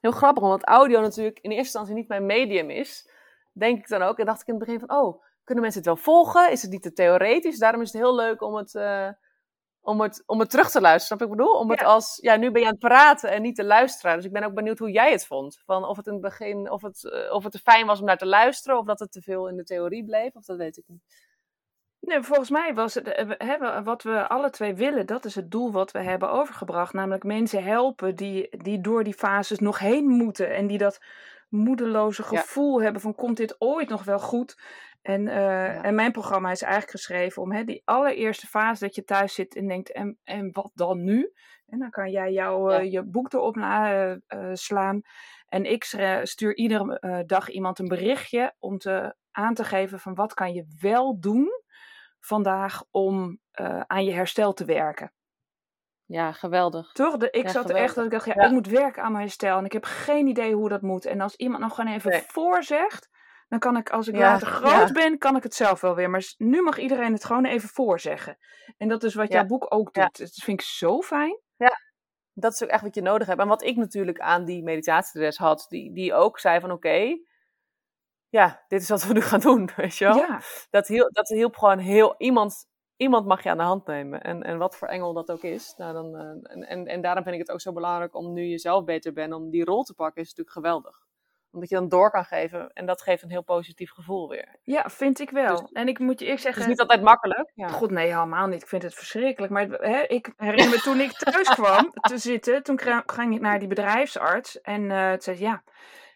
heel 0.00 0.12
grappig, 0.12 0.42
omdat 0.42 0.64
audio 0.64 1.00
natuurlijk 1.00 1.38
in 1.38 1.50
eerste 1.50 1.64
instantie 1.64 1.94
niet 1.94 2.08
mijn 2.08 2.26
medium 2.26 2.70
is. 2.70 3.10
Denk 3.52 3.78
ik 3.78 3.88
dan 3.88 4.02
ook. 4.02 4.18
En 4.18 4.26
dacht 4.26 4.40
ik 4.40 4.46
in 4.46 4.54
het 4.54 4.64
begin 4.64 4.80
van, 4.80 4.96
oh, 4.96 5.22
kunnen 5.44 5.64
mensen 5.64 5.82
het 5.82 5.90
wel 5.90 6.02
volgen? 6.04 6.50
Is 6.50 6.62
het 6.62 6.70
niet 6.70 6.82
te 6.82 6.92
theoretisch? 6.92 7.58
Daarom 7.58 7.80
is 7.80 7.92
het 7.92 8.02
heel 8.02 8.14
leuk 8.14 8.42
om 8.42 8.54
het, 8.54 8.72
om 9.84 10.00
het, 10.00 10.22
om 10.26 10.40
het 10.40 10.50
terug 10.50 10.70
te 10.70 10.80
luisteren. 10.80 11.18
Snap 11.18 11.22
ik 11.22 11.36
bedoel? 11.36 11.58
Om 11.58 11.70
het 11.70 11.82
als, 11.82 12.18
ja, 12.22 12.36
nu 12.36 12.50
ben 12.50 12.60
je 12.60 12.66
aan 12.66 12.72
het 12.72 12.80
praten 12.80 13.30
en 13.30 13.42
niet 13.42 13.56
te 13.56 13.64
luisteren. 13.64 14.16
Dus 14.16 14.24
ik 14.24 14.32
ben 14.32 14.44
ook 14.44 14.54
benieuwd 14.54 14.78
hoe 14.78 14.90
jij 14.90 15.10
het 15.10 15.26
vond. 15.26 15.62
Van 15.64 15.84
of 15.84 15.96
het 15.96 16.06
in 16.06 16.12
het 16.12 16.22
begin, 16.22 16.70
of 16.70 16.82
het, 16.82 17.02
uh, 17.02 17.32
of 17.32 17.42
het 17.42 17.52
te 17.52 17.58
fijn 17.58 17.86
was 17.86 18.00
om 18.00 18.06
naar 18.06 18.18
te 18.18 18.26
luisteren, 18.26 18.78
of 18.78 18.86
dat 18.86 18.98
het 18.98 19.12
te 19.12 19.22
veel 19.22 19.48
in 19.48 19.56
de 19.56 19.64
theorie 19.64 20.04
bleef, 20.04 20.34
of 20.34 20.44
dat 20.44 20.56
weet 20.56 20.76
ik 20.76 20.84
niet. 20.86 21.02
Nee, 22.00 22.22
volgens 22.22 22.50
mij 22.50 22.74
was 22.74 22.94
het, 22.94 23.34
hè, 23.38 23.82
wat 23.82 24.02
we 24.02 24.28
alle 24.28 24.50
twee 24.50 24.74
willen, 24.74 25.06
dat 25.06 25.24
is 25.24 25.34
het 25.34 25.50
doel 25.50 25.72
wat 25.72 25.90
we 25.90 26.02
hebben 26.02 26.30
overgebracht. 26.30 26.92
Namelijk 26.92 27.24
mensen 27.24 27.64
helpen 27.64 28.16
die, 28.16 28.56
die 28.62 28.80
door 28.80 29.04
die 29.04 29.14
fases 29.14 29.58
nog 29.58 29.78
heen 29.78 30.06
moeten. 30.06 30.54
En 30.54 30.66
die 30.66 30.78
dat 30.78 31.00
moedeloze 31.48 32.22
gevoel 32.22 32.78
ja. 32.78 32.84
hebben 32.84 33.02
van 33.02 33.14
komt 33.14 33.36
dit 33.36 33.56
ooit 33.58 33.88
nog 33.88 34.04
wel 34.04 34.18
goed? 34.18 34.56
En, 35.04 35.26
uh, 35.26 35.34
ja. 35.34 35.82
en 35.82 35.94
mijn 35.94 36.12
programma 36.12 36.50
is 36.50 36.62
eigenlijk 36.62 36.92
geschreven 36.92 37.42
om 37.42 37.52
hè, 37.52 37.64
die 37.64 37.82
allereerste 37.84 38.46
fase 38.46 38.84
dat 38.84 38.94
je 38.94 39.04
thuis 39.04 39.34
zit 39.34 39.56
en 39.56 39.68
denkt, 39.68 39.92
en, 39.92 40.18
en 40.22 40.52
wat 40.52 40.70
dan 40.74 41.04
nu? 41.04 41.32
En 41.66 41.78
dan 41.78 41.90
kan 41.90 42.10
jij 42.10 42.32
jou, 42.32 42.74
uh, 42.74 42.92
je 42.92 43.02
boek 43.02 43.32
erop 43.32 43.56
na, 43.56 44.06
uh, 44.10 44.18
slaan. 44.52 45.00
En 45.48 45.64
ik 45.64 45.84
stuur 46.22 46.56
iedere 46.56 47.24
dag 47.26 47.48
iemand 47.48 47.78
een 47.78 47.88
berichtje 47.88 48.54
om 48.58 48.78
te, 48.78 49.14
aan 49.30 49.54
te 49.54 49.64
geven 49.64 50.00
van 50.00 50.14
wat 50.14 50.34
kan 50.34 50.52
je 50.52 50.66
wel 50.80 51.20
doen 51.20 51.48
vandaag 52.20 52.84
om 52.90 53.38
aan 53.86 54.04
je 54.04 54.12
herstel 54.12 54.52
te 54.52 54.64
werken. 54.64 55.12
Ja, 56.06 56.32
geweldig. 56.32 56.92
Toch? 56.92 57.16
De, 57.16 57.30
ik 57.30 57.42
ja, 57.42 57.50
zat 57.50 57.62
geweldig. 57.62 57.84
echt 57.84 57.94
dat 57.94 58.04
ik 58.04 58.10
dacht, 58.10 58.24
ja, 58.24 58.34
ja, 58.36 58.44
ik 58.44 58.50
moet 58.50 58.66
werken 58.66 59.02
aan 59.02 59.12
mijn 59.12 59.24
herstel. 59.24 59.58
En 59.58 59.64
ik 59.64 59.72
heb 59.72 59.84
geen 59.84 60.26
idee 60.26 60.54
hoe 60.54 60.68
dat 60.68 60.82
moet. 60.82 61.04
En 61.04 61.20
als 61.20 61.36
iemand 61.36 61.62
nog 61.62 61.74
gewoon 61.74 61.92
even 61.92 62.10
nee. 62.10 62.22
voorzegt, 62.26 63.08
dan 63.48 63.58
kan 63.58 63.76
ik, 63.76 63.90
als 63.90 64.08
ik 64.08 64.14
ja, 64.14 64.20
later 64.20 64.46
groot 64.46 64.92
ben, 64.92 65.18
kan 65.18 65.36
ik 65.36 65.42
het 65.42 65.54
zelf 65.54 65.80
wel 65.80 65.94
weer. 65.94 66.10
Maar 66.10 66.34
nu 66.36 66.62
mag 66.62 66.78
iedereen 66.78 67.12
het 67.12 67.24
gewoon 67.24 67.44
even 67.44 67.68
voorzeggen. 67.68 68.38
En 68.76 68.88
dat 68.88 69.02
is 69.02 69.14
wat 69.14 69.32
jouw 69.32 69.46
boek 69.46 69.66
ook 69.68 69.94
doet. 69.94 70.18
Dat 70.18 70.34
vind 70.34 70.60
ik 70.60 70.66
zo 70.66 71.00
fijn. 71.00 71.38
Ja, 71.56 71.78
dat 72.32 72.52
is 72.52 72.62
ook 72.62 72.68
echt 72.68 72.82
wat 72.82 72.94
je 72.94 73.02
nodig 73.02 73.26
hebt. 73.26 73.40
En 73.40 73.48
wat 73.48 73.62
ik 73.62 73.76
natuurlijk 73.76 74.20
aan 74.20 74.44
die 74.44 74.62
meditatiedres 74.62 75.36
had, 75.36 75.66
die, 75.68 75.92
die 75.92 76.14
ook 76.14 76.38
zei 76.38 76.60
van 76.60 76.70
oké, 76.70 76.88
okay, 76.88 77.24
ja, 78.28 78.64
dit 78.68 78.82
is 78.82 78.88
wat 78.88 79.06
we 79.06 79.12
nu 79.12 79.20
gaan 79.20 79.40
doen, 79.40 79.70
weet 79.76 79.96
je 79.96 80.04
wel. 80.04 80.16
Ja. 80.16 80.40
Dat, 80.70 80.86
hielp, 80.86 81.12
dat 81.12 81.28
hielp 81.28 81.56
gewoon 81.56 81.78
heel, 81.78 82.14
iemand, 82.18 82.66
iemand 82.96 83.26
mag 83.26 83.42
je 83.42 83.50
aan 83.50 83.56
de 83.56 83.62
hand 83.62 83.86
nemen. 83.86 84.22
En, 84.22 84.42
en 84.42 84.58
wat 84.58 84.76
voor 84.76 84.88
engel 84.88 85.12
dat 85.12 85.30
ook 85.30 85.42
is. 85.42 85.74
Nou, 85.76 85.92
dan, 85.92 86.14
uh, 86.14 86.52
en, 86.52 86.68
en, 86.68 86.86
en 86.86 87.00
daarom 87.00 87.22
vind 87.22 87.34
ik 87.34 87.40
het 87.40 87.50
ook 87.50 87.60
zo 87.60 87.72
belangrijk 87.72 88.14
om 88.14 88.32
nu 88.32 88.42
je 88.42 88.58
zelf 88.58 88.84
beter 88.84 89.12
bent, 89.12 89.32
om 89.32 89.50
die 89.50 89.64
rol 89.64 89.82
te 89.82 89.94
pakken, 89.94 90.22
is 90.22 90.28
natuurlijk 90.28 90.56
geweldig 90.56 91.03
omdat 91.54 91.68
je 91.68 91.74
dan 91.74 91.88
door 91.88 92.10
kan 92.10 92.24
geven. 92.24 92.70
En 92.72 92.86
dat 92.86 93.02
geeft 93.02 93.22
een 93.22 93.30
heel 93.30 93.42
positief 93.42 93.90
gevoel 93.90 94.28
weer. 94.28 94.58
Ja, 94.62 94.90
vind 94.90 95.20
ik 95.20 95.30
wel. 95.30 95.60
Dus, 95.60 95.72
en 95.72 95.88
ik 95.88 95.98
moet 95.98 96.18
je 96.18 96.24
eerlijk 96.24 96.42
zeggen... 96.42 96.62
Het 96.62 96.70
is 96.70 96.76
niet 96.76 96.88
altijd 96.88 97.06
makkelijk. 97.06 97.50
Ja. 97.54 97.68
God, 97.68 97.90
nee, 97.90 98.06
helemaal 98.06 98.46
niet. 98.46 98.62
Ik 98.62 98.68
vind 98.68 98.82
het 98.82 98.94
verschrikkelijk. 98.94 99.52
Maar 99.52 99.68
hè, 99.68 100.02
ik 100.02 100.32
herinner 100.36 100.70
me 100.70 100.80
toen 100.80 101.00
ik 101.00 101.12
thuis 101.12 101.48
kwam 101.60 101.92
te 102.00 102.18
zitten. 102.18 102.62
Toen 102.62 102.80
ging 103.06 103.34
ik 103.34 103.40
naar 103.40 103.58
die 103.58 103.68
bedrijfsarts. 103.68 104.60
En 104.60 104.82
uh, 104.82 105.10
toen 105.10 105.20
zei 105.20 105.38
ja, 105.38 105.62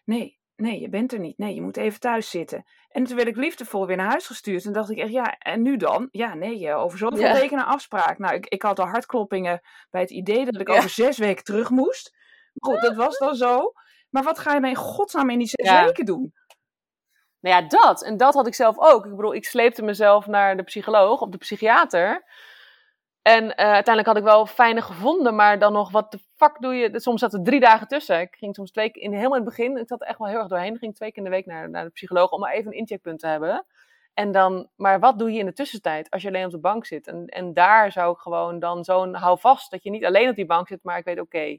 nee, 0.05 0.39
nee, 0.55 0.79
je 0.79 0.89
bent 0.89 1.13
er 1.13 1.19
niet. 1.19 1.37
Nee, 1.37 1.53
je 1.53 1.61
moet 1.61 1.77
even 1.77 1.99
thuis 1.99 2.29
zitten. 2.29 2.65
En 2.89 3.03
toen 3.03 3.15
werd 3.15 3.27
ik 3.27 3.35
liefdevol 3.35 3.87
weer 3.87 3.97
naar 3.97 4.09
huis 4.09 4.27
gestuurd. 4.27 4.65
En 4.65 4.73
dacht 4.73 4.89
ik 4.89 4.97
echt, 4.97 5.11
ja, 5.11 5.37
en 5.37 5.61
nu 5.61 5.77
dan? 5.77 6.07
Ja, 6.11 6.33
nee, 6.33 6.73
over 6.73 6.97
zoveel 6.97 7.19
ja. 7.19 7.33
weken 7.33 7.57
een 7.57 7.65
afspraak. 7.65 8.17
Nou, 8.17 8.35
ik, 8.35 8.45
ik 8.45 8.61
had 8.61 8.79
al 8.79 8.87
hartkloppingen 8.87 9.61
bij 9.89 10.01
het 10.01 10.11
idee 10.11 10.45
dat 10.45 10.61
ik 10.61 10.69
over 10.69 10.89
zes 10.89 11.17
weken 11.17 11.43
terug 11.43 11.69
moest. 11.69 12.17
Goed, 12.59 12.81
dat 12.81 12.95
was 12.95 13.17
dan 13.17 13.35
zo. 13.35 13.73
Maar 14.09 14.23
wat 14.23 14.39
ga 14.39 14.53
je 14.53 14.59
dan 14.59 14.69
in 14.69 14.75
godsnaam 14.75 15.29
in 15.29 15.37
die 15.37 15.47
zes 15.47 15.69
ja. 15.69 15.85
weken 15.85 16.05
doen? 16.05 16.33
Nou 17.39 17.55
ja, 17.55 17.67
dat. 17.67 18.03
En 18.03 18.17
dat 18.17 18.33
had 18.33 18.47
ik 18.47 18.53
zelf 18.53 18.79
ook. 18.79 19.05
Ik 19.05 19.15
bedoel, 19.15 19.33
ik 19.33 19.45
sleepte 19.45 19.81
mezelf 19.81 20.27
naar 20.27 20.57
de 20.57 20.63
psycholoog 20.63 21.21
of 21.21 21.29
de 21.29 21.37
psychiater. 21.37 22.25
En 23.21 23.43
uh, 23.43 23.51
uiteindelijk 23.55 24.07
had 24.07 24.17
ik 24.17 24.23
wel 24.23 24.45
fijne 24.45 24.81
gevonden, 24.81 25.35
maar 25.35 25.59
dan 25.59 25.73
nog, 25.73 25.91
wat 25.91 26.11
de 26.11 26.19
fuck 26.35 26.55
doe 26.59 26.75
je? 26.75 26.99
Soms 26.99 27.19
zat 27.19 27.33
er 27.33 27.43
drie 27.43 27.59
dagen 27.59 27.87
tussen. 27.87 28.19
Ik 28.19 28.35
ging 28.35 28.55
soms 28.55 28.71
twee 28.71 28.89
keer, 28.89 29.03
in, 29.03 29.13
helemaal 29.13 29.37
in 29.37 29.45
het 29.45 29.55
begin, 29.55 29.77
ik 29.77 29.87
zat 29.87 30.01
er 30.01 30.07
echt 30.07 30.17
wel 30.17 30.27
heel 30.27 30.37
erg 30.37 30.47
doorheen. 30.47 30.73
Ik 30.73 30.79
ging 30.79 30.95
twee 30.95 31.09
keer 31.11 31.17
in 31.17 31.29
de 31.29 31.35
week 31.35 31.45
naar, 31.45 31.69
naar 31.69 31.83
de 31.83 31.89
psycholoog 31.89 32.31
om 32.31 32.39
maar 32.39 32.53
even 32.53 32.71
een 32.71 32.77
incheckpunt 32.77 33.19
te 33.19 33.27
hebben. 33.27 33.65
En 34.13 34.31
dan, 34.31 34.69
maar 34.75 34.99
wat 34.99 35.19
doe 35.19 35.31
je 35.31 35.39
in 35.39 35.45
de 35.45 35.53
tussentijd 35.53 36.09
als 36.09 36.21
je 36.21 36.27
alleen 36.27 36.45
op 36.45 36.51
de 36.51 36.59
bank 36.59 36.85
zit? 36.85 37.07
En, 37.07 37.25
en 37.25 37.53
daar 37.53 37.91
zou 37.91 38.13
ik 38.13 38.19
gewoon 38.19 38.59
dan 38.59 38.83
zo'n 38.83 39.13
hou 39.13 39.39
vast 39.39 39.71
dat 39.71 39.83
je 39.83 39.89
niet 39.89 40.05
alleen 40.05 40.29
op 40.29 40.35
die 40.35 40.45
bank 40.45 40.67
zit, 40.67 40.83
maar 40.83 40.97
ik 40.97 41.05
weet, 41.05 41.19
oké, 41.19 41.57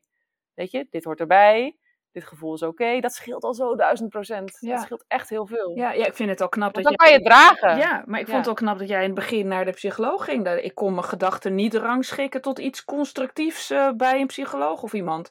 weet 0.54 0.70
je, 0.70 0.86
dit 0.90 1.04
hoort 1.04 1.20
erbij 1.20 1.78
dit 2.12 2.24
gevoel 2.24 2.54
is 2.54 2.62
oké. 2.62 3.00
Dat 3.00 3.12
scheelt 3.12 3.44
al 3.44 3.54
zo 3.54 3.76
duizend 3.76 4.08
procent. 4.08 4.56
Ja. 4.60 4.74
Dat 4.74 4.82
scheelt 4.82 5.04
echt 5.08 5.28
heel 5.28 5.46
veel. 5.46 5.76
Ja, 5.76 5.92
ja 5.92 6.06
ik 6.06 6.14
vind 6.14 6.30
het 6.30 6.40
al 6.40 6.48
knap 6.48 6.74
dat 6.74 6.84
dan 6.84 6.94
kan 6.94 7.12
je 7.12 7.20
dragen. 7.20 7.76
Ja, 7.76 8.02
maar 8.06 8.20
ik 8.20 8.26
vond 8.26 8.38
het 8.38 8.48
ook 8.48 8.56
knap 8.56 8.78
dat 8.78 8.88
jij 8.88 9.00
in 9.00 9.06
het 9.06 9.14
begin 9.14 9.48
naar 9.48 9.64
de 9.64 9.70
psycholoog 9.70 10.24
ging. 10.24 10.48
Ik 10.48 10.74
kon 10.74 10.94
mijn 10.94 11.04
gedachten 11.04 11.54
niet 11.54 11.74
rangschikken 11.74 12.40
tot 12.40 12.58
iets 12.58 12.84
constructiefs 12.84 13.70
uh, 13.70 13.90
bij 13.96 14.20
een 14.20 14.26
psycholoog 14.26 14.82
of 14.82 14.92
iemand. 14.92 15.30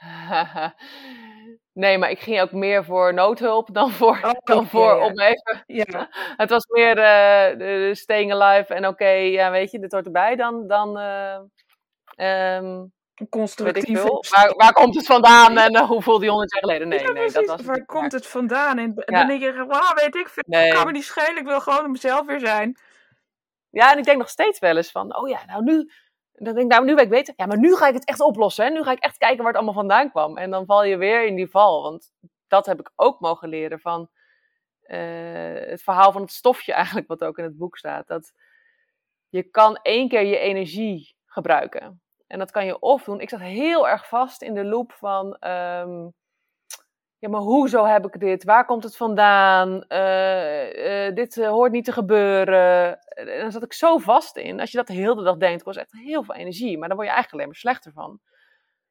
nee, 1.72 1.98
maar 1.98 2.10
ik 2.10 2.20
ging 2.20 2.40
ook 2.40 2.52
meer 2.52 2.84
voor 2.84 3.14
noodhulp 3.14 3.68
dan 3.74 3.90
voor, 3.90 4.20
oh, 4.22 4.30
dan 4.44 4.66
voor 4.66 4.94
ja. 4.94 5.04
om 5.04 5.20
even... 5.20 5.62
Ja. 5.66 6.08
het 6.42 6.50
was 6.50 6.66
meer 6.66 6.96
uh, 6.96 7.58
de 7.58 7.90
staying 7.94 8.32
alive 8.32 8.74
en 8.74 8.86
oké, 8.86 9.08
ja 9.08 9.50
weet 9.50 9.70
je, 9.70 9.78
dit 9.78 9.92
hoort 9.92 10.06
erbij 10.06 10.36
dan... 10.36 10.66
dan 10.66 10.98
uh, 10.98 11.38
um, 12.56 12.92
constructief. 13.28 14.02
Waar, 14.02 14.54
waar 14.56 14.72
komt 14.72 14.94
het 14.94 15.06
vandaan 15.06 15.58
en 15.58 15.74
uh, 15.74 15.82
hoe 15.82 16.02
voelde 16.02 16.20
die 16.20 16.30
honderd 16.30 16.52
jaar 16.52 16.62
geleden? 16.62 16.88
Nee, 16.88 17.12
nee, 17.12 17.30
dat 17.30 17.46
was 17.46 17.62
Waar 17.62 17.84
komt 17.84 18.12
het 18.12 18.26
vandaan? 18.26 18.78
En, 18.78 18.94
en 18.94 19.14
dan 19.14 19.26
denk 19.26 19.42
je, 19.42 19.64
wauw, 19.66 19.94
weet 19.94 20.14
ik 20.14 20.28
veel. 20.28 20.42
Nee. 20.46 20.72
kan 20.72 20.86
me 20.86 20.92
niet 20.92 21.04
schelen, 21.04 21.36
ik 21.36 21.46
wil 21.46 21.60
gewoon 21.60 21.90
mezelf 21.90 22.26
weer 22.26 22.40
zijn. 22.40 22.78
Ja, 23.70 23.92
en 23.92 23.98
ik 23.98 24.04
denk 24.04 24.18
nog 24.18 24.28
steeds 24.28 24.58
wel 24.58 24.76
eens 24.76 24.90
van, 24.90 25.16
oh 25.16 25.28
ja, 25.28 25.44
nou 25.46 25.62
nu, 25.62 25.90
dan 26.32 26.54
denk 26.54 26.66
ik, 26.66 26.72
nou 26.72 26.84
nu 26.84 26.94
weet 26.94 27.04
ik 27.04 27.10
weten, 27.10 27.34
ja, 27.36 27.46
maar 27.46 27.58
nu 27.58 27.76
ga 27.76 27.86
ik 27.88 27.94
het 27.94 28.04
echt 28.04 28.20
oplossen. 28.20 28.64
Hè? 28.64 28.70
Nu 28.70 28.82
ga 28.82 28.90
ik 28.90 28.98
echt 28.98 29.16
kijken 29.16 29.38
waar 29.38 29.46
het 29.46 29.56
allemaal 29.56 29.74
vandaan 29.74 30.10
kwam. 30.10 30.36
En 30.36 30.50
dan 30.50 30.66
val 30.66 30.84
je 30.84 30.96
weer 30.96 31.26
in 31.26 31.34
die 31.34 31.50
val, 31.50 31.82
want 31.82 32.12
dat 32.48 32.66
heb 32.66 32.80
ik 32.80 32.92
ook 32.96 33.20
mogen 33.20 33.48
leren 33.48 33.80
van 33.80 34.08
uh, 34.86 34.98
het 35.68 35.82
verhaal 35.82 36.12
van 36.12 36.22
het 36.22 36.32
stofje 36.32 36.72
eigenlijk, 36.72 37.06
wat 37.06 37.24
ook 37.24 37.38
in 37.38 37.44
het 37.44 37.56
boek 37.56 37.76
staat. 37.76 38.06
Dat 38.06 38.32
je 39.28 39.42
kan 39.42 39.76
één 39.82 40.08
keer 40.08 40.24
je 40.24 40.38
energie 40.38 41.16
gebruiken. 41.26 42.02
En 42.30 42.38
dat 42.38 42.50
kan 42.50 42.66
je 42.66 42.78
of 42.78 43.04
doen. 43.04 43.20
Ik 43.20 43.28
zat 43.28 43.40
heel 43.40 43.88
erg 43.88 44.08
vast 44.08 44.42
in 44.42 44.54
de 44.54 44.64
loop 44.64 44.92
van. 44.92 45.26
Um, 45.26 46.12
ja, 47.18 47.28
maar 47.28 47.40
hoezo 47.40 47.84
heb 47.84 48.06
ik 48.06 48.20
dit? 48.20 48.44
Waar 48.44 48.64
komt 48.64 48.82
het 48.82 48.96
vandaan? 48.96 49.84
Uh, 49.88 51.06
uh, 51.06 51.14
dit 51.14 51.36
uh, 51.36 51.48
hoort 51.48 51.72
niet 51.72 51.84
te 51.84 51.92
gebeuren. 51.92 52.98
En 52.98 53.40
dan 53.40 53.50
zat 53.50 53.62
ik 53.62 53.72
zo 53.72 53.98
vast 53.98 54.36
in. 54.36 54.60
Als 54.60 54.70
je 54.70 54.76
dat 54.76 54.86
de 54.86 54.92
hele 54.92 55.22
dag 55.22 55.36
denkt, 55.36 55.62
kost 55.62 55.78
echt 55.78 55.92
heel 55.92 56.22
veel 56.22 56.34
energie. 56.34 56.78
Maar 56.78 56.88
dan 56.88 56.96
word 56.96 57.08
je 57.08 57.14
eigenlijk 57.14 57.32
alleen 57.32 57.46
maar 57.46 57.72
slechter 57.72 57.92
van. 57.92 58.20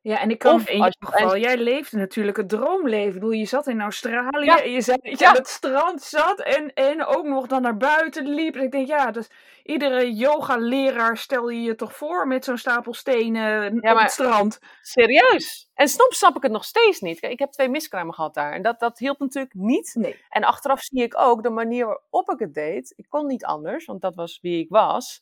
Ja, 0.09 0.19
en 0.19 0.29
ik 0.29 0.39
kan 0.39 0.65
in 0.65 0.83
je 0.83 0.95
geval, 0.99 1.37
jij 1.37 1.57
leefde 1.57 1.97
natuurlijk 1.97 2.37
het 2.37 2.49
droomleven. 2.49 3.07
Ik 3.07 3.13
bedoel, 3.13 3.31
je 3.31 3.45
zat 3.45 3.67
in 3.67 3.81
Australië 3.81 4.49
en 4.49 4.71
je, 4.71 4.81
zat, 4.81 4.99
je 5.01 5.27
aan 5.27 5.35
het 5.35 5.47
strand 5.47 6.01
zat 6.01 6.39
en, 6.39 6.73
en 6.73 7.05
ook 7.05 7.25
nog 7.25 7.47
dan 7.47 7.61
naar 7.61 7.77
buiten 7.77 8.27
liep. 8.27 8.55
En 8.55 8.63
ik 8.63 8.71
denk, 8.71 8.87
ja, 8.87 9.11
dus 9.11 9.29
iedere 9.63 10.13
yoga-leraar 10.13 11.17
stel 11.17 11.49
je 11.49 11.61
je 11.61 11.75
toch 11.75 11.95
voor 11.95 12.27
met 12.27 12.45
zo'n 12.45 12.57
stapel 12.57 12.93
stenen 12.93 13.73
op 13.73 13.97
het 13.97 14.11
strand. 14.11 14.59
Serieus? 14.81 15.69
En 15.73 15.87
soms 15.87 16.17
snap 16.17 16.35
ik 16.35 16.43
het 16.43 16.51
nog 16.51 16.65
steeds 16.65 16.99
niet. 16.99 17.19
Kijk, 17.19 17.33
ik 17.33 17.39
heb 17.39 17.51
twee 17.51 17.69
miskramen 17.69 18.13
gehad 18.13 18.33
daar 18.33 18.53
en 18.53 18.61
dat, 18.61 18.79
dat 18.79 18.99
hielp 18.99 19.19
natuurlijk 19.19 19.53
niet. 19.53 19.95
Nee. 19.97 20.21
En 20.29 20.43
achteraf 20.43 20.81
zie 20.81 21.01
ik 21.01 21.19
ook 21.19 21.43
de 21.43 21.49
manier 21.49 21.85
waarop 21.85 22.29
ik 22.29 22.39
het 22.39 22.53
deed. 22.53 22.93
Ik 22.95 23.05
kon 23.09 23.27
niet 23.27 23.45
anders, 23.45 23.85
want 23.85 24.01
dat 24.01 24.15
was 24.15 24.39
wie 24.41 24.59
ik 24.63 24.69
was. 24.69 25.21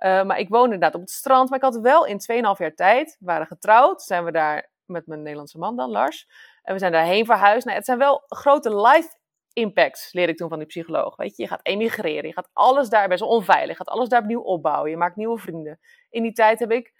Uh, 0.00 0.22
maar 0.22 0.38
ik 0.38 0.48
woonde 0.48 0.74
inderdaad 0.74 0.94
op 0.94 1.00
het 1.00 1.10
strand. 1.10 1.48
Maar 1.48 1.58
ik 1.58 1.64
had 1.64 1.80
wel 1.80 2.06
in 2.06 2.20
2,5 2.32 2.58
jaar 2.58 2.74
tijd, 2.74 3.16
we 3.18 3.26
waren 3.26 3.46
getrouwd, 3.46 4.02
zijn 4.02 4.24
we 4.24 4.32
daar 4.32 4.70
met 4.84 5.06
mijn 5.06 5.22
Nederlandse 5.22 5.58
man 5.58 5.76
dan, 5.76 5.90
Lars. 5.90 6.28
En 6.62 6.72
we 6.72 6.78
zijn 6.78 6.92
daarheen 6.92 7.24
verhuisd. 7.24 7.64
Nou, 7.64 7.76
het 7.76 7.86
zijn 7.86 7.98
wel 7.98 8.22
grote 8.26 8.80
life 8.80 9.18
impacts, 9.52 10.12
leer 10.12 10.28
ik 10.28 10.36
toen 10.36 10.48
van 10.48 10.58
die 10.58 10.66
psycholoog. 10.66 11.16
Weet 11.16 11.36
je, 11.36 11.42
je 11.42 11.48
gaat 11.48 11.60
emigreren, 11.62 12.26
je 12.26 12.32
gaat 12.32 12.50
alles 12.52 12.88
daar 12.88 13.08
best 13.08 13.22
onveilig, 13.22 13.68
je 13.68 13.84
gaat 13.84 13.94
alles 13.94 14.08
daar 14.08 14.20
opnieuw 14.20 14.40
opbouwen, 14.40 14.90
je 14.90 14.96
maakt 14.96 15.16
nieuwe 15.16 15.38
vrienden. 15.38 15.80
In 16.10 16.22
die 16.22 16.32
tijd 16.32 16.58
heb 16.58 16.70
ik 16.70 16.92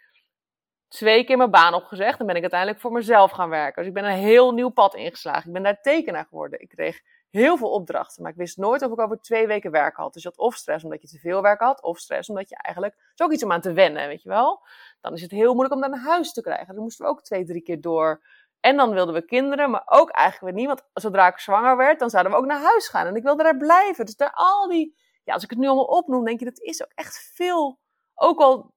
twee 0.89 1.25
keer 1.25 1.37
mijn 1.37 1.51
baan 1.51 1.75
opgezegd 1.75 2.21
en 2.21 2.27
ben 2.27 2.35
ik 2.37 2.41
uiteindelijk 2.43 2.81
voor 2.81 2.93
mezelf 2.93 3.31
gaan 3.31 3.49
werken. 3.49 3.83
Dus 3.83 3.87
ik 3.87 3.95
ben 3.95 4.05
een 4.05 4.19
heel 4.19 4.53
nieuw 4.53 4.69
pad 4.69 4.95
ingeslagen. 4.95 5.47
Ik 5.47 5.53
ben 5.53 5.63
daar 5.63 5.81
tekenaar 5.81 6.27
geworden. 6.29 6.61
Ik 6.61 6.69
kreeg 6.69 7.01
heel 7.31 7.57
veel 7.57 7.71
opdrachten, 7.71 8.23
maar 8.23 8.31
ik 8.31 8.37
wist 8.37 8.57
nooit 8.57 8.83
of 8.83 8.93
ik 8.93 9.01
over 9.01 9.21
twee 9.21 9.47
weken 9.47 9.71
werk 9.71 9.97
had. 9.97 10.13
Dus 10.13 10.23
je 10.23 10.29
had 10.29 10.39
of 10.39 10.55
stress 10.55 10.85
omdat 10.85 11.03
je 11.03 11.09
te 11.09 11.19
veel 11.19 11.43
werk 11.43 11.61
had, 11.61 11.83
of 11.83 11.99
stress 11.99 12.29
omdat 12.29 12.49
je 12.49 12.57
eigenlijk... 12.57 12.95
Het 12.95 13.21
is 13.21 13.25
ook 13.27 13.33
iets 13.33 13.45
om 13.45 13.53
aan 13.53 13.61
te 13.61 13.73
wennen, 13.73 14.09
weet 14.09 14.23
je 14.23 14.29
wel. 14.29 14.63
Dan 15.01 15.13
is 15.13 15.23
het 15.23 15.31
heel 15.31 15.55
moeilijk 15.55 15.75
om 15.75 15.91
naar 15.91 16.01
huis 16.01 16.33
te 16.33 16.43
krijgen. 16.43 16.75
Dan 16.75 16.83
moesten 16.83 17.05
we 17.05 17.11
ook 17.11 17.23
twee, 17.23 17.45
drie 17.45 17.63
keer 17.63 17.81
door. 17.81 18.23
En 18.61 18.77
dan 18.77 18.91
wilden 18.91 19.15
we 19.15 19.25
kinderen, 19.25 19.71
maar 19.71 19.83
ook 19.87 20.11
eigenlijk 20.11 20.55
weer 20.55 20.67
niet. 20.67 20.75
Want 20.75 20.89
zodra 20.93 21.27
ik 21.27 21.39
zwanger 21.39 21.77
werd, 21.77 21.99
dan 21.99 22.11
zouden 22.11 22.33
we 22.33 22.39
ook 22.39 22.47
naar 22.47 22.61
huis 22.61 22.89
gaan. 22.89 23.07
En 23.07 23.17
ik 23.17 23.23
wilde 23.23 23.43
daar 23.43 23.57
blijven. 23.57 24.05
Dus 24.05 24.17
daar 24.17 24.33
al 24.35 24.69
die... 24.69 24.99
Ja, 25.25 25.33
als 25.33 25.43
ik 25.43 25.51
het 25.51 25.59
nu 25.59 25.67
allemaal 25.67 25.85
opnoem, 25.85 26.25
denk 26.25 26.39
je, 26.39 26.45
dat 26.45 26.61
is 26.61 26.83
ook 26.83 26.93
echt 26.95 27.31
veel... 27.35 27.79
Ook 28.15 28.41
al 28.41 28.75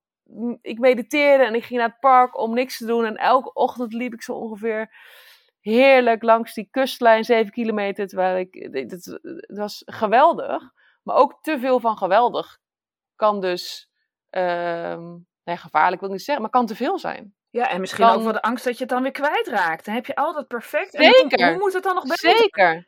ik 0.62 0.80
mediteerde 0.80 1.44
en 1.44 1.56
ik 1.56 1.64
ging 1.64 1.80
naar 1.80 1.90
het 1.90 2.00
park 2.00 2.38
om 2.38 2.54
niks 2.54 2.78
te 2.78 2.86
doen. 2.86 3.06
En 3.06 3.16
elke 3.16 3.54
ochtend 3.54 3.94
liep 3.94 4.14
ik 4.14 4.22
zo 4.22 4.34
ongeveer 4.34 4.96
heerlijk 5.64 6.24
langs 6.24 6.54
die 6.54 6.68
kustlijn, 6.72 7.24
7 7.24 7.52
kilometer. 7.52 8.08
Terwijl 8.08 8.38
ik, 8.38 8.70
het, 8.72 9.20
was 9.48 9.82
geweldig. 9.86 10.72
Maar 11.04 11.16
ook 11.16 11.38
te 11.42 11.60
veel 11.60 11.80
van 11.80 11.98
geweldig 11.98 12.60
kan 13.16 13.42
dus, 13.42 13.90
uh, 14.32 14.98
nee, 15.44 15.58
gevaarlijk 15.58 16.02
wil 16.02 16.10
ik 16.10 16.16
niet 16.16 16.26
zeggen, 16.26 16.44
maar 16.44 16.52
kan 16.52 16.66
te 16.66 16.76
veel 16.76 17.00
zijn. 17.00 17.36
Ja, 17.50 17.70
en 17.70 17.80
misschien 17.80 18.06
ook 18.06 18.24
wel 18.24 18.32
de 18.32 18.42
angst 18.42 18.64
dat 18.64 18.74
je 18.74 18.80
het 18.80 18.90
dan 18.90 19.02
weer 19.02 19.12
kwijtraakt. 19.12 19.86
Dan 19.86 19.94
heb 19.94 20.06
je 20.06 20.16
altijd 20.16 20.48
perfect. 20.48 20.92
Zeker. 20.92 21.40
En 21.40 21.50
hoe 21.50 21.60
moet 21.60 21.74
het 21.74 21.84
dan 21.84 21.96
nog 21.96 22.04
beter? 22.04 22.38
Zeker. 22.38 22.88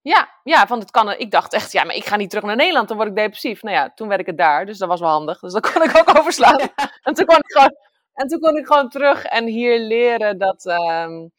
Ja, 0.00 0.28
ja, 0.42 0.66
want 0.66 0.82
het 0.82 0.90
kan. 0.90 1.12
Ik 1.12 1.30
dacht 1.30 1.52
echt, 1.52 1.72
ja, 1.72 1.84
maar 1.84 1.94
ik 1.94 2.04
ga 2.04 2.16
niet 2.16 2.30
terug 2.30 2.44
naar 2.44 2.56
Nederland, 2.56 2.88
dan 2.88 2.96
word 2.96 3.08
ik 3.08 3.16
depressief. 3.16 3.62
Nou 3.62 3.76
ja, 3.76 3.92
toen 3.94 4.08
werd 4.08 4.20
ik 4.20 4.26
het 4.26 4.38
daar, 4.38 4.66
dus 4.66 4.78
dat 4.78 4.88
was 4.88 5.00
wel 5.00 5.08
handig. 5.08 5.38
Dus 5.38 5.52
dat 5.52 5.72
kon 5.72 5.82
ik 5.82 5.96
ook 5.98 6.16
overslaan. 6.18 6.58
En, 7.02 7.14
toen 7.14 7.26
kon 7.26 7.36
ik 7.36 7.52
gewoon, 7.52 7.76
en 8.12 8.28
toen 8.28 8.40
kon 8.40 8.56
ik 8.56 8.66
gewoon 8.66 8.88
terug 8.88 9.24
en 9.24 9.46
hier 9.46 9.78
leren 9.78 10.38
dat, 10.38 10.64
um, 10.64 11.32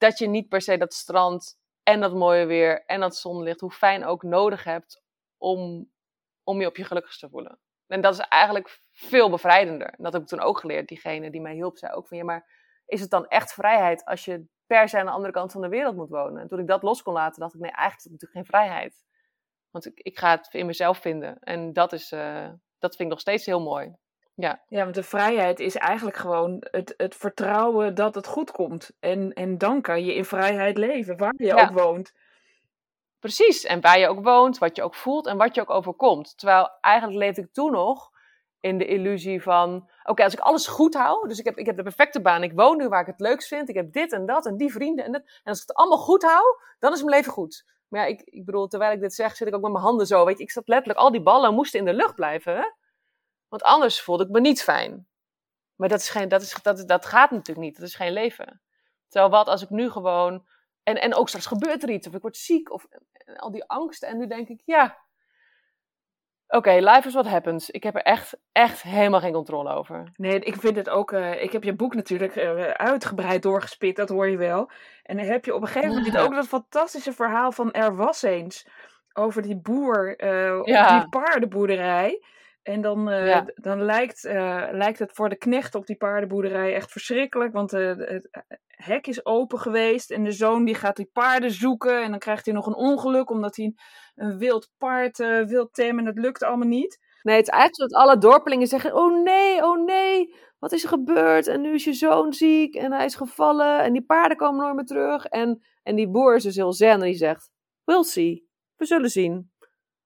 dat 0.00 0.18
je 0.18 0.26
niet 0.26 0.48
per 0.48 0.60
se 0.60 0.76
dat 0.76 0.94
strand 0.94 1.58
en 1.82 2.00
dat 2.00 2.14
mooie 2.14 2.46
weer 2.46 2.84
en 2.84 3.00
dat 3.00 3.16
zonlicht, 3.16 3.60
hoe 3.60 3.70
fijn 3.70 4.04
ook, 4.04 4.22
nodig 4.22 4.64
hebt 4.64 5.02
om, 5.36 5.90
om 6.42 6.60
je 6.60 6.66
op 6.66 6.76
je 6.76 6.84
gelukkigst 6.84 7.20
te 7.20 7.28
voelen. 7.28 7.58
En 7.86 8.00
dat 8.00 8.12
is 8.14 8.20
eigenlijk 8.20 8.80
veel 8.92 9.30
bevrijdender. 9.30 9.94
dat 9.96 10.12
heb 10.12 10.22
ik 10.22 10.28
toen 10.28 10.40
ook 10.40 10.58
geleerd. 10.58 10.88
Diegene 10.88 11.30
die 11.30 11.40
mij 11.40 11.54
hielp, 11.54 11.78
zei 11.78 11.92
ook 11.92 12.08
van 12.08 12.16
ja, 12.16 12.24
maar 12.24 12.48
is 12.86 13.00
het 13.00 13.10
dan 13.10 13.26
echt 13.26 13.52
vrijheid 13.52 14.04
als 14.04 14.24
je 14.24 14.46
per 14.66 14.88
se 14.88 14.98
aan 14.98 15.06
de 15.06 15.12
andere 15.12 15.32
kant 15.32 15.52
van 15.52 15.60
de 15.60 15.68
wereld 15.68 15.96
moet 15.96 16.08
wonen? 16.08 16.42
En 16.42 16.48
toen 16.48 16.58
ik 16.58 16.66
dat 16.66 16.82
los 16.82 17.02
kon 17.02 17.12
laten, 17.12 17.40
dacht 17.40 17.54
ik 17.54 17.60
nee, 17.60 17.70
eigenlijk 17.70 17.98
is 17.98 18.04
het 18.04 18.12
natuurlijk 18.12 18.40
geen 18.40 18.60
vrijheid. 18.60 19.04
Want 19.70 19.86
ik, 19.86 20.00
ik 20.00 20.18
ga 20.18 20.30
het 20.30 20.54
in 20.54 20.66
mezelf 20.66 20.98
vinden. 20.98 21.38
En 21.38 21.72
dat, 21.72 21.92
is, 21.92 22.12
uh, 22.12 22.48
dat 22.78 22.96
vind 22.96 23.00
ik 23.00 23.08
nog 23.08 23.20
steeds 23.20 23.46
heel 23.46 23.60
mooi. 23.60 23.94
Ja. 24.40 24.60
ja, 24.68 24.82
want 24.82 24.94
de 24.94 25.02
vrijheid 25.02 25.60
is 25.60 25.76
eigenlijk 25.76 26.16
gewoon 26.16 26.56
het, 26.70 26.94
het 26.96 27.14
vertrouwen 27.14 27.94
dat 27.94 28.14
het 28.14 28.26
goed 28.26 28.50
komt. 28.50 28.90
En, 29.00 29.32
en 29.32 29.58
dan 29.58 29.80
kan 29.80 30.04
je 30.04 30.14
in 30.14 30.24
vrijheid 30.24 30.78
leven, 30.78 31.16
waar 31.16 31.34
je 31.36 31.54
ook 31.54 31.70
woont. 31.70 32.14
Precies, 33.18 33.64
en 33.64 33.80
waar 33.80 33.98
je 33.98 34.08
ook 34.08 34.24
woont, 34.24 34.58
wat 34.58 34.76
je 34.76 34.82
ook 34.82 34.94
voelt 34.94 35.26
en 35.26 35.36
wat 35.36 35.54
je 35.54 35.60
ook 35.60 35.70
overkomt. 35.70 36.38
Terwijl 36.38 36.70
eigenlijk 36.80 37.18
leefde 37.18 37.40
ik 37.40 37.52
toen 37.52 37.72
nog 37.72 38.10
in 38.60 38.78
de 38.78 38.86
illusie 38.86 39.42
van: 39.42 39.88
oké, 40.04 40.24
als 40.24 40.32
ik 40.32 40.40
alles 40.40 40.66
goed 40.66 40.94
hou, 40.94 41.28
dus 41.28 41.38
ik 41.38 41.44
heb, 41.44 41.58
ik 41.58 41.66
heb 41.66 41.76
de 41.76 41.82
perfecte 41.82 42.20
baan, 42.20 42.42
ik 42.42 42.52
woon 42.52 42.76
nu 42.76 42.88
waar 42.88 43.00
ik 43.00 43.06
het 43.06 43.20
leukst 43.20 43.48
vind, 43.48 43.68
ik 43.68 43.74
heb 43.74 43.92
dit 43.92 44.12
en 44.12 44.26
dat 44.26 44.46
en 44.46 44.56
die 44.56 44.72
vrienden 44.72 45.04
en 45.04 45.12
dat. 45.12 45.22
En 45.22 45.50
als 45.50 45.62
ik 45.62 45.68
het 45.68 45.76
allemaal 45.76 45.98
goed 45.98 46.22
hou, 46.22 46.44
dan 46.78 46.92
is 46.92 47.02
mijn 47.02 47.16
leven 47.16 47.32
goed. 47.32 47.64
Maar 47.88 48.00
ja, 48.00 48.06
ik, 48.06 48.20
ik 48.24 48.44
bedoel, 48.44 48.66
terwijl 48.68 48.92
ik 48.92 49.00
dit 49.00 49.14
zeg, 49.14 49.36
zit 49.36 49.48
ik 49.48 49.54
ook 49.54 49.62
met 49.62 49.72
mijn 49.72 49.84
handen 49.84 50.06
zo. 50.06 50.24
Weet 50.24 50.38
je, 50.38 50.44
ik 50.44 50.50
zat 50.50 50.68
letterlijk, 50.68 50.98
al 50.98 51.10
die 51.10 51.22
ballen 51.22 51.54
moesten 51.54 51.78
in 51.78 51.84
de 51.84 51.94
lucht 51.94 52.14
blijven. 52.14 52.56
Hè? 52.56 52.62
Want 53.50 53.62
anders 53.62 54.00
voelde 54.00 54.24
ik 54.24 54.30
me 54.30 54.40
niet 54.40 54.62
fijn. 54.62 55.08
Maar 55.76 55.88
dat, 55.88 56.00
is 56.00 56.08
geen, 56.08 56.28
dat, 56.28 56.42
is, 56.42 56.62
dat, 56.62 56.88
dat 56.88 57.06
gaat 57.06 57.30
natuurlijk 57.30 57.66
niet. 57.66 57.76
Dat 57.76 57.88
is 57.88 57.94
geen 57.94 58.12
leven. 58.12 58.62
Terwijl 59.08 59.32
wat 59.32 59.46
als 59.46 59.62
ik 59.62 59.70
nu 59.70 59.90
gewoon. 59.90 60.46
En, 60.82 61.00
en 61.00 61.14
ook 61.14 61.28
straks 61.28 61.46
gebeurt 61.46 61.82
er 61.82 61.90
iets. 61.90 62.06
Of 62.06 62.14
ik 62.14 62.22
word 62.22 62.36
ziek. 62.36 62.72
Of 62.72 62.86
al 63.36 63.50
die 63.50 63.64
angst. 63.64 64.02
En 64.02 64.18
nu 64.18 64.26
denk 64.26 64.48
ik, 64.48 64.62
ja. 64.64 64.98
Oké, 66.48 66.70
life 66.70 67.06
is 67.06 67.12
what 67.12 67.26
happens. 67.26 67.70
Ik 67.70 67.82
heb 67.82 67.94
er 67.94 68.02
echt, 68.02 68.36
echt 68.52 68.82
helemaal 68.82 69.20
geen 69.20 69.32
controle 69.32 69.74
over. 69.74 70.12
Nee, 70.16 70.38
ik 70.38 70.56
vind 70.56 70.76
het 70.76 70.88
ook. 70.88 71.12
Uh, 71.12 71.42
ik 71.42 71.52
heb 71.52 71.62
je 71.62 71.74
boek 71.74 71.94
natuurlijk 71.94 72.36
uh, 72.36 72.70
uitgebreid 72.70 73.42
doorgespit, 73.42 73.96
dat 73.96 74.08
hoor 74.08 74.28
je 74.28 74.36
wel. 74.36 74.70
En 75.02 75.16
dan 75.16 75.26
heb 75.26 75.44
je 75.44 75.54
op 75.54 75.62
een 75.62 75.68
gegeven 75.68 75.94
moment 75.94 76.18
ook 76.18 76.34
dat 76.34 76.46
fantastische 76.46 77.12
verhaal 77.12 77.52
van 77.52 77.72
Er 77.72 77.96
was 77.96 78.22
eens. 78.22 78.66
Over 79.12 79.42
die 79.42 79.56
boer 79.56 80.22
uh, 80.24 80.64
ja. 80.64 80.96
op 80.96 81.00
die 81.00 81.20
paardenboerderij 81.20 82.22
En 82.62 82.80
dan, 82.80 83.12
uh, 83.12 83.40
dan 83.54 83.82
lijkt, 83.82 84.24
uh, 84.24 84.68
lijkt 84.70 84.98
het 84.98 85.12
voor 85.12 85.28
de 85.28 85.36
knecht 85.36 85.74
op 85.74 85.86
die 85.86 85.96
paardenboerderij 85.96 86.74
echt 86.74 86.92
verschrikkelijk. 86.92 87.52
Want 87.52 87.72
uh, 87.72 87.96
het 87.96 88.28
hek 88.66 89.06
is 89.06 89.26
open 89.26 89.58
geweest. 89.58 90.10
En 90.10 90.24
de 90.24 90.32
zoon 90.32 90.64
die 90.64 90.74
gaat 90.74 90.96
die 90.96 91.10
paarden 91.12 91.50
zoeken. 91.50 92.02
En 92.02 92.10
dan 92.10 92.18
krijgt 92.18 92.44
hij 92.44 92.54
nog 92.54 92.66
een 92.66 92.74
ongeluk 92.74 93.30
omdat 93.30 93.56
hij 93.56 93.74
een 94.14 94.38
wild 94.38 94.70
paard 94.78 95.16
wil 95.46 95.68
temmen. 95.70 96.06
En 96.06 96.14
dat 96.14 96.24
lukt 96.24 96.42
allemaal 96.42 96.68
niet. 96.68 96.98
Nee, 97.22 97.36
het 97.36 97.46
is 97.46 97.52
eigenlijk 97.52 97.92
dat 97.92 98.02
alle 98.02 98.18
dorpelingen 98.18 98.66
zeggen: 98.66 98.94
Oh 98.94 99.22
nee, 99.22 99.64
oh 99.64 99.84
nee, 99.84 100.34
wat 100.58 100.72
is 100.72 100.82
er 100.82 100.88
gebeurd? 100.88 101.46
En 101.46 101.60
nu 101.60 101.74
is 101.74 101.84
je 101.84 101.92
zoon 101.92 102.32
ziek 102.32 102.74
en 102.74 102.92
hij 102.92 103.04
is 103.04 103.14
gevallen. 103.14 103.82
En 103.82 103.92
die 103.92 104.04
paarden 104.04 104.36
komen 104.36 104.60
nooit 104.60 104.74
meer 104.74 104.84
terug. 104.84 105.24
En, 105.24 105.62
en 105.82 105.96
die 105.96 106.10
boer 106.10 106.34
is 106.34 106.42
dus 106.42 106.56
heel 106.56 106.72
zen 106.72 106.90
en 106.90 107.00
die 107.00 107.14
zegt: 107.14 107.50
We'll 107.84 108.02
see. 108.02 108.48
We 108.76 108.86
zullen 108.86 109.10
zien. 109.10 109.49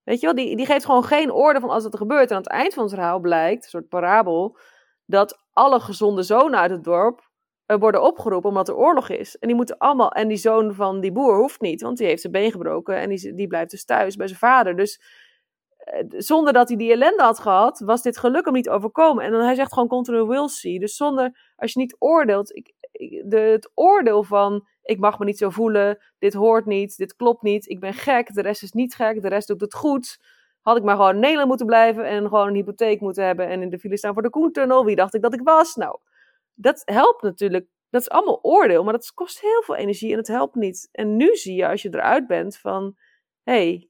Weet 0.05 0.19
je 0.19 0.25
wel, 0.25 0.35
die, 0.35 0.55
die 0.55 0.65
geeft 0.65 0.85
gewoon 0.85 1.03
geen 1.03 1.31
orde 1.31 1.59
van 1.59 1.69
als 1.69 1.83
dat 1.83 1.93
er 1.93 1.99
gebeurt. 1.99 2.29
En 2.29 2.35
aan 2.35 2.41
het 2.41 2.51
eind 2.51 2.73
van 2.73 2.83
het 2.83 2.93
verhaal 2.93 3.19
blijkt, 3.19 3.63
een 3.63 3.69
soort 3.69 3.89
parabel, 3.89 4.57
dat 5.05 5.39
alle 5.53 5.79
gezonde 5.79 6.23
zonen 6.23 6.59
uit 6.59 6.71
het 6.71 6.83
dorp 6.83 7.29
uh, 7.67 7.77
worden 7.77 8.01
opgeroepen 8.01 8.49
omdat 8.49 8.67
er 8.67 8.75
oorlog 8.75 9.09
is. 9.09 9.37
En 9.37 9.47
die 9.47 9.57
moeten 9.57 9.77
allemaal, 9.77 10.11
en 10.11 10.27
die 10.27 10.37
zoon 10.37 10.73
van 10.73 10.99
die 10.99 11.11
boer 11.11 11.37
hoeft 11.37 11.61
niet, 11.61 11.81
want 11.81 11.97
die 11.97 12.07
heeft 12.07 12.21
zijn 12.21 12.33
been 12.33 12.51
gebroken 12.51 12.95
en 12.97 13.09
die, 13.09 13.33
die 13.33 13.47
blijft 13.47 13.71
dus 13.71 13.85
thuis 13.85 14.15
bij 14.15 14.27
zijn 14.27 14.39
vader. 14.39 14.75
Dus 14.75 15.01
uh, 15.93 16.19
zonder 16.19 16.53
dat 16.53 16.67
hij 16.67 16.77
die 16.77 16.91
ellende 16.91 17.23
had 17.23 17.39
gehad, 17.39 17.79
was 17.79 18.01
dit 18.01 18.17
geluk 18.17 18.45
hem 18.45 18.53
niet 18.53 18.69
overkomen. 18.69 19.23
En 19.23 19.31
dan 19.31 19.41
hij 19.41 19.55
zegt 19.55 19.73
gewoon 19.73 19.87
continu 19.89 20.23
will 20.23 20.47
see. 20.47 20.79
Dus 20.79 20.95
zonder, 20.95 21.53
als 21.55 21.73
je 21.73 21.79
niet 21.79 21.95
oordeelt, 21.99 22.55
ik, 22.55 22.73
de, 23.25 23.37
het 23.37 23.71
oordeel 23.73 24.23
van 24.23 24.67
ik 24.85 24.99
mag 24.99 25.19
me 25.19 25.25
niet 25.25 25.37
zo 25.37 25.49
voelen, 25.49 25.97
dit 26.17 26.33
hoort 26.33 26.65
niet, 26.65 26.97
dit 26.97 27.15
klopt 27.15 27.41
niet, 27.41 27.69
ik 27.69 27.79
ben 27.79 27.93
gek, 27.93 28.33
de 28.33 28.41
rest 28.41 28.63
is 28.63 28.71
niet 28.71 28.95
gek, 28.95 29.21
de 29.21 29.27
rest 29.27 29.47
doet 29.47 29.61
het 29.61 29.73
goed. 29.73 30.19
Had 30.61 30.77
ik 30.77 30.83
maar 30.83 30.95
gewoon 30.95 31.13
in 31.13 31.19
Nederland 31.19 31.47
moeten 31.47 31.65
blijven 31.65 32.05
en 32.05 32.27
gewoon 32.27 32.47
een 32.47 32.55
hypotheek 32.55 33.01
moeten 33.01 33.25
hebben 33.25 33.47
en 33.47 33.61
in 33.61 33.69
de 33.69 33.79
file 33.79 33.97
staan 33.97 34.13
voor 34.13 34.21
de 34.21 34.29
Koentunnel, 34.29 34.85
wie 34.85 34.95
dacht 34.95 35.13
ik 35.13 35.21
dat 35.21 35.33
ik 35.33 35.41
was? 35.43 35.75
Nou, 35.75 35.99
dat 36.53 36.81
helpt 36.85 37.21
natuurlijk, 37.21 37.67
dat 37.89 38.01
is 38.01 38.09
allemaal 38.09 38.39
oordeel, 38.41 38.83
maar 38.83 38.93
dat 38.93 39.11
kost 39.13 39.41
heel 39.41 39.61
veel 39.63 39.75
energie 39.75 40.11
en 40.11 40.17
het 40.17 40.27
helpt 40.27 40.55
niet. 40.55 40.89
En 40.91 41.15
nu 41.15 41.35
zie 41.35 41.55
je 41.55 41.67
als 41.67 41.81
je 41.81 41.89
eruit 41.93 42.27
bent 42.27 42.57
van, 42.57 42.95
hé, 43.43 43.53
hey, 43.53 43.89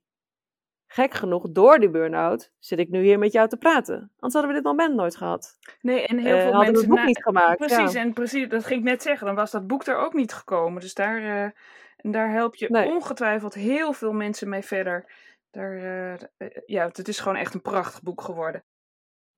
gek 0.96 1.14
genoeg, 1.14 1.46
door 1.50 1.80
die 1.80 1.90
burn-out 1.90 2.52
zit 2.60 2.80
ik 2.80 2.90
nu 2.90 3.02
hier 3.02 3.20
met 3.20 3.32
jou 3.32 3.48
te 3.48 3.58
praten. 3.58 3.96
Anders 3.96 4.34
hadden 4.34 4.48
we 4.48 4.54
dit 4.54 4.64
moment 4.64 4.96
nooit 4.96 5.16
gehad. 5.16 5.58
Nee, 5.82 6.08
en 6.08 6.18
heel 6.18 6.36
uh, 6.36 6.42
veel 6.42 6.52
hadden 6.52 6.72
mensen... 6.72 6.90
het 6.90 6.96
boek 6.96 7.06
niet 7.06 7.24
gemaakt. 7.24 7.58
Precies, 7.58 7.94
ja. 7.94 8.00
en 8.00 8.14
precies, 8.14 8.50
dat 8.50 8.66
ging 8.66 8.80
ik 8.80 8.86
net 8.86 9.02
zeggen. 9.02 9.28
Dan 9.28 9.36
was 9.36 9.52
dat 9.52 9.68
boek 9.68 9.86
er 9.86 9.98
ook 9.98 10.14
niet 10.14 10.34
gekomen. 10.34 10.82
Dus 10.82 10.94
daar, 10.94 11.22
uh, 11.22 11.50
daar 12.12 12.32
help 12.32 12.56
je 12.56 12.70
nee. 12.70 12.88
ongetwijfeld 12.88 13.54
heel 13.54 13.94
veel 13.94 14.12
mensen 14.12 14.50
mee 14.50 14.62
verder. 14.62 15.12
Daar, 15.52 15.74
uh, 15.74 16.14
ja, 16.66 16.86
het 16.86 17.08
is 17.08 17.20
gewoon 17.20 17.38
echt 17.38 17.54
een 17.54 17.62
prachtig 17.62 18.02
boek 18.02 18.22
geworden. 18.22 18.64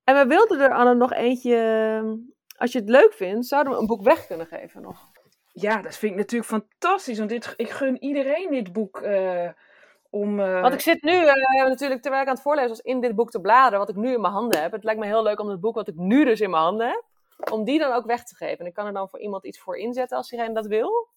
En 0.03 0.15
we 0.15 0.25
wilden 0.27 0.59
er, 0.59 0.73
Anne, 0.73 0.95
nog 0.95 1.13
eentje... 1.13 2.19
Als 2.57 2.71
je 2.71 2.79
het 2.79 2.89
leuk 2.89 3.13
vindt, 3.13 3.47
zouden 3.47 3.73
we 3.73 3.79
een 3.79 3.87
boek 3.87 4.03
weg 4.03 4.27
kunnen 4.27 4.47
geven 4.47 4.81
nog. 4.81 5.11
Ja, 5.47 5.81
dat 5.81 5.97
vind 5.97 6.11
ik 6.11 6.17
natuurlijk 6.17 6.49
fantastisch. 6.49 7.17
Want 7.17 7.29
dit, 7.29 7.53
ik 7.55 7.69
gun 7.69 8.03
iedereen 8.03 8.49
dit 8.49 8.73
boek... 8.73 9.01
Om, 10.09 10.39
uh... 10.39 10.61
Want 10.61 10.73
ik 10.73 10.81
zit 10.81 11.01
nu 11.01 11.11
uh, 11.11 11.33
natuurlijk, 11.55 12.01
terwijl 12.01 12.23
ik 12.23 12.27
aan 12.27 12.33
het 12.33 12.43
voorlezen 12.43 12.69
was, 12.69 12.81
in 12.81 13.01
dit 13.01 13.15
boek 13.15 13.31
te 13.31 13.41
bladeren, 13.41 13.79
wat 13.79 13.89
ik 13.89 13.95
nu 13.95 14.13
in 14.13 14.21
mijn 14.21 14.33
handen 14.33 14.61
heb. 14.61 14.71
Het 14.71 14.83
lijkt 14.83 14.99
me 14.99 15.05
heel 15.05 15.23
leuk 15.23 15.39
om 15.39 15.49
het 15.49 15.59
boek 15.59 15.75
wat 15.75 15.87
ik 15.87 15.95
nu 15.95 16.25
dus 16.25 16.41
in 16.41 16.49
mijn 16.49 16.63
handen 16.63 16.87
heb, 16.87 17.03
om 17.51 17.63
die 17.63 17.79
dan 17.79 17.91
ook 17.91 18.05
weg 18.05 18.23
te 18.23 18.35
geven. 18.35 18.57
En 18.59 18.65
ik 18.65 18.73
kan 18.73 18.85
er 18.85 18.93
dan 18.93 19.09
voor 19.09 19.19
iemand 19.19 19.45
iets 19.45 19.59
voor 19.59 19.77
inzetten 19.77 20.17
als 20.17 20.31
iedereen 20.31 20.53
dat 20.53 20.67
wil. 20.67 21.07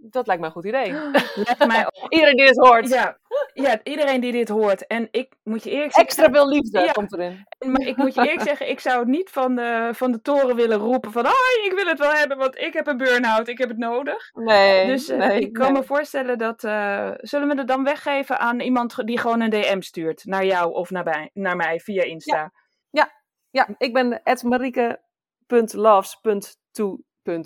Dat 0.00 0.26
lijkt 0.26 0.40
me 0.40 0.48
een 0.48 0.54
goed 0.54 0.64
idee. 0.64 0.92
Lijkt 1.46 1.66
mij 1.66 1.86
ook. 1.86 2.12
iedereen 2.12 2.36
die 2.36 2.46
dit 2.46 2.56
hoort. 2.56 2.88
Ja, 2.88 3.18
ja, 3.54 3.80
iedereen 3.82 4.20
die 4.20 4.32
dit 4.32 4.48
hoort. 4.48 4.86
En 4.86 5.08
ik 5.10 5.34
moet 5.42 5.64
je 5.64 5.70
eerlijk 5.70 5.92
zeggen... 5.92 6.10
Extra 6.10 6.30
veel 6.32 6.48
liefde 6.48 6.80
ja, 6.80 6.92
komt 6.92 7.12
erin. 7.12 7.46
Maar 7.58 7.86
ik 7.86 7.96
moet 7.96 8.14
je 8.14 8.20
eerlijk 8.20 8.42
zeggen, 8.42 8.68
ik 8.68 8.80
zou 8.80 8.98
het 8.98 9.08
niet 9.08 9.30
van 9.30 9.54
de, 9.54 9.90
van 9.92 10.12
de 10.12 10.20
toren 10.20 10.56
willen 10.56 10.78
roepen 10.78 11.12
van... 11.12 11.24
Hoi, 11.24 11.64
ik 11.64 11.72
wil 11.74 11.86
het 11.86 11.98
wel 11.98 12.12
hebben, 12.12 12.36
want 12.36 12.58
ik 12.58 12.72
heb 12.72 12.86
een 12.86 12.96
burn-out, 12.96 13.48
ik 13.48 13.58
heb 13.58 13.68
het 13.68 13.78
nodig. 13.78 14.30
Nee, 14.32 14.86
Dus 14.86 15.08
uh, 15.08 15.18
nee, 15.18 15.40
ik 15.40 15.52
kan 15.52 15.72
nee. 15.72 15.80
me 15.80 15.86
voorstellen 15.86 16.38
dat... 16.38 16.64
Uh, 16.64 17.10
zullen 17.16 17.48
we 17.48 17.54
het 17.54 17.68
dan 17.68 17.84
weggeven 17.84 18.38
aan 18.38 18.60
iemand 18.60 19.06
die 19.06 19.18
gewoon 19.18 19.40
een 19.40 19.50
DM 19.50 19.80
stuurt? 19.80 20.24
Naar 20.24 20.44
jou 20.44 20.72
of 20.72 20.90
naar, 20.90 21.04
bij, 21.04 21.30
naar 21.32 21.56
mij 21.56 21.80
via 21.80 22.02
Insta? 22.02 22.52
Ja, 22.90 22.90
ja, 22.90 23.12
ja. 23.50 23.68
ik 23.78 23.92
ben 23.92 24.20
marieke.loves.to 24.42 26.98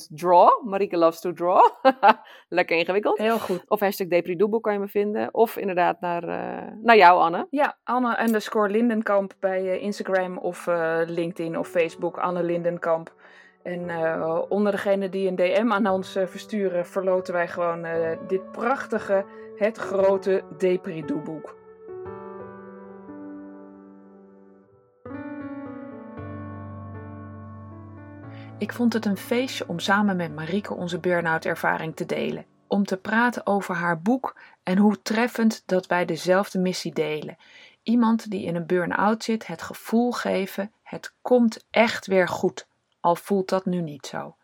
draw. 0.09 0.65
Marieke 0.65 0.97
loves 0.97 1.21
to 1.21 1.33
draw. 1.33 1.71
Lekker 2.49 2.77
ingewikkeld. 2.77 3.19
Heel 3.19 3.39
goed. 3.39 3.63
Of 3.67 3.81
hashtag 3.81 4.07
Depridoeboek 4.07 4.63
kan 4.63 4.73
je 4.73 4.79
me 4.79 4.89
vinden. 4.89 5.35
Of 5.35 5.57
inderdaad 5.57 6.01
naar, 6.01 6.25
uh, 6.29 6.73
naar 6.83 6.97
jou, 6.97 7.21
Anne. 7.21 7.47
Ja, 7.51 7.79
Anne 7.85 8.23
underscore 8.23 8.69
Lindenkamp 8.69 9.33
bij 9.41 9.63
uh, 9.63 9.83
Instagram 9.83 10.39
of 10.39 10.67
uh, 10.67 11.01
LinkedIn 11.07 11.59
of 11.59 11.69
Facebook. 11.69 12.19
Anne 12.19 12.43
Lindenkamp. 12.43 13.13
En 13.63 13.91
onder 14.49 14.73
degene 14.73 15.09
die 15.09 15.29
een 15.29 15.37
DM 15.37 15.73
aan 15.73 15.87
ons 15.87 16.13
versturen, 16.13 16.87
verloten 16.87 17.35
wij 17.35 17.49
gewoon 17.49 17.87
dit 18.27 18.53
prachtige, 18.53 19.25
het 19.57 19.77
grote 19.77 20.43
Depridoeboek. 20.59 21.64
Ik 28.59 28.73
vond 28.73 28.93
het 28.93 29.07
een 29.07 29.17
feestje 29.17 29.69
om 29.69 29.79
samen 29.79 30.17
met 30.17 30.35
Marieke 30.35 30.75
onze 30.75 30.99
burn-out 30.99 31.45
ervaring 31.45 31.97
te 31.97 32.07
delen. 32.07 32.47
Om 32.67 32.85
te 32.85 32.97
praten 32.97 33.47
over 33.47 33.75
haar 33.75 34.01
boek 34.01 34.41
en 34.63 34.79
hoe 34.79 35.03
treffend 35.03 35.63
dat 35.67 35.87
wij 35.87 36.05
dezelfde 36.05 36.59
missie 36.59 36.93
delen. 36.93 37.37
Iemand 37.83 38.31
die 38.31 38.45
in 38.45 38.55
een 38.55 38.67
burn-out 38.67 39.25
zit 39.25 39.47
het 39.47 39.63
gevoel 39.63 40.13
geven: 40.13 40.73
het 40.83 41.15
komt 41.23 41.67
echt 41.71 42.07
weer 42.07 42.29
goed, 42.29 42.69
al 43.01 43.17
voelt 43.17 43.49
dat 43.49 43.65
nu 43.65 43.81
niet 43.81 44.07
zo. 44.07 44.37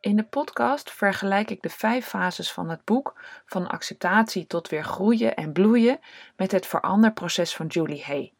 In 0.00 0.16
de 0.16 0.24
podcast 0.24 0.90
vergelijk 0.90 1.50
ik 1.50 1.62
de 1.62 1.70
vijf 1.70 2.06
fases 2.06 2.52
van 2.52 2.68
het 2.70 2.84
boek, 2.84 3.20
van 3.46 3.68
acceptatie 3.68 4.46
tot 4.46 4.68
weer 4.68 4.84
groeien 4.84 5.36
en 5.36 5.52
bloeien, 5.52 5.98
met 6.36 6.52
het 6.52 6.66
veranderproces 6.66 7.56
van 7.56 7.66
Julie 7.66 8.04
Hay. 8.04 8.35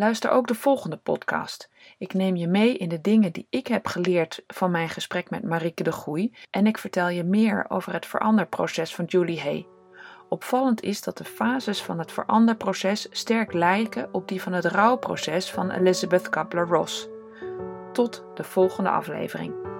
Luister 0.00 0.30
ook 0.30 0.46
de 0.46 0.54
volgende 0.54 0.96
podcast. 0.96 1.70
Ik 1.98 2.12
neem 2.12 2.36
je 2.36 2.48
mee 2.48 2.76
in 2.76 2.88
de 2.88 3.00
dingen 3.00 3.32
die 3.32 3.46
ik 3.50 3.66
heb 3.66 3.86
geleerd 3.86 4.42
van 4.46 4.70
mijn 4.70 4.88
gesprek 4.88 5.30
met 5.30 5.42
Marieke 5.42 5.82
de 5.82 5.92
Groei 5.92 6.34
en 6.50 6.66
ik 6.66 6.78
vertel 6.78 7.08
je 7.08 7.24
meer 7.24 7.64
over 7.68 7.92
het 7.92 8.06
veranderproces 8.06 8.94
van 8.94 9.04
Julie 9.04 9.40
Hay. 9.40 9.66
Opvallend 10.28 10.82
is 10.82 11.02
dat 11.02 11.18
de 11.18 11.24
fases 11.24 11.82
van 11.82 11.98
het 11.98 12.12
veranderproces 12.12 13.06
sterk 13.10 13.52
lijken 13.52 14.08
op 14.12 14.28
die 14.28 14.42
van 14.42 14.52
het 14.52 14.64
rouwproces 14.64 15.50
van 15.50 15.70
Elizabeth 15.70 16.28
Kubler-Ross. 16.28 17.08
Tot 17.92 18.24
de 18.34 18.44
volgende 18.44 18.90
aflevering. 18.90 19.79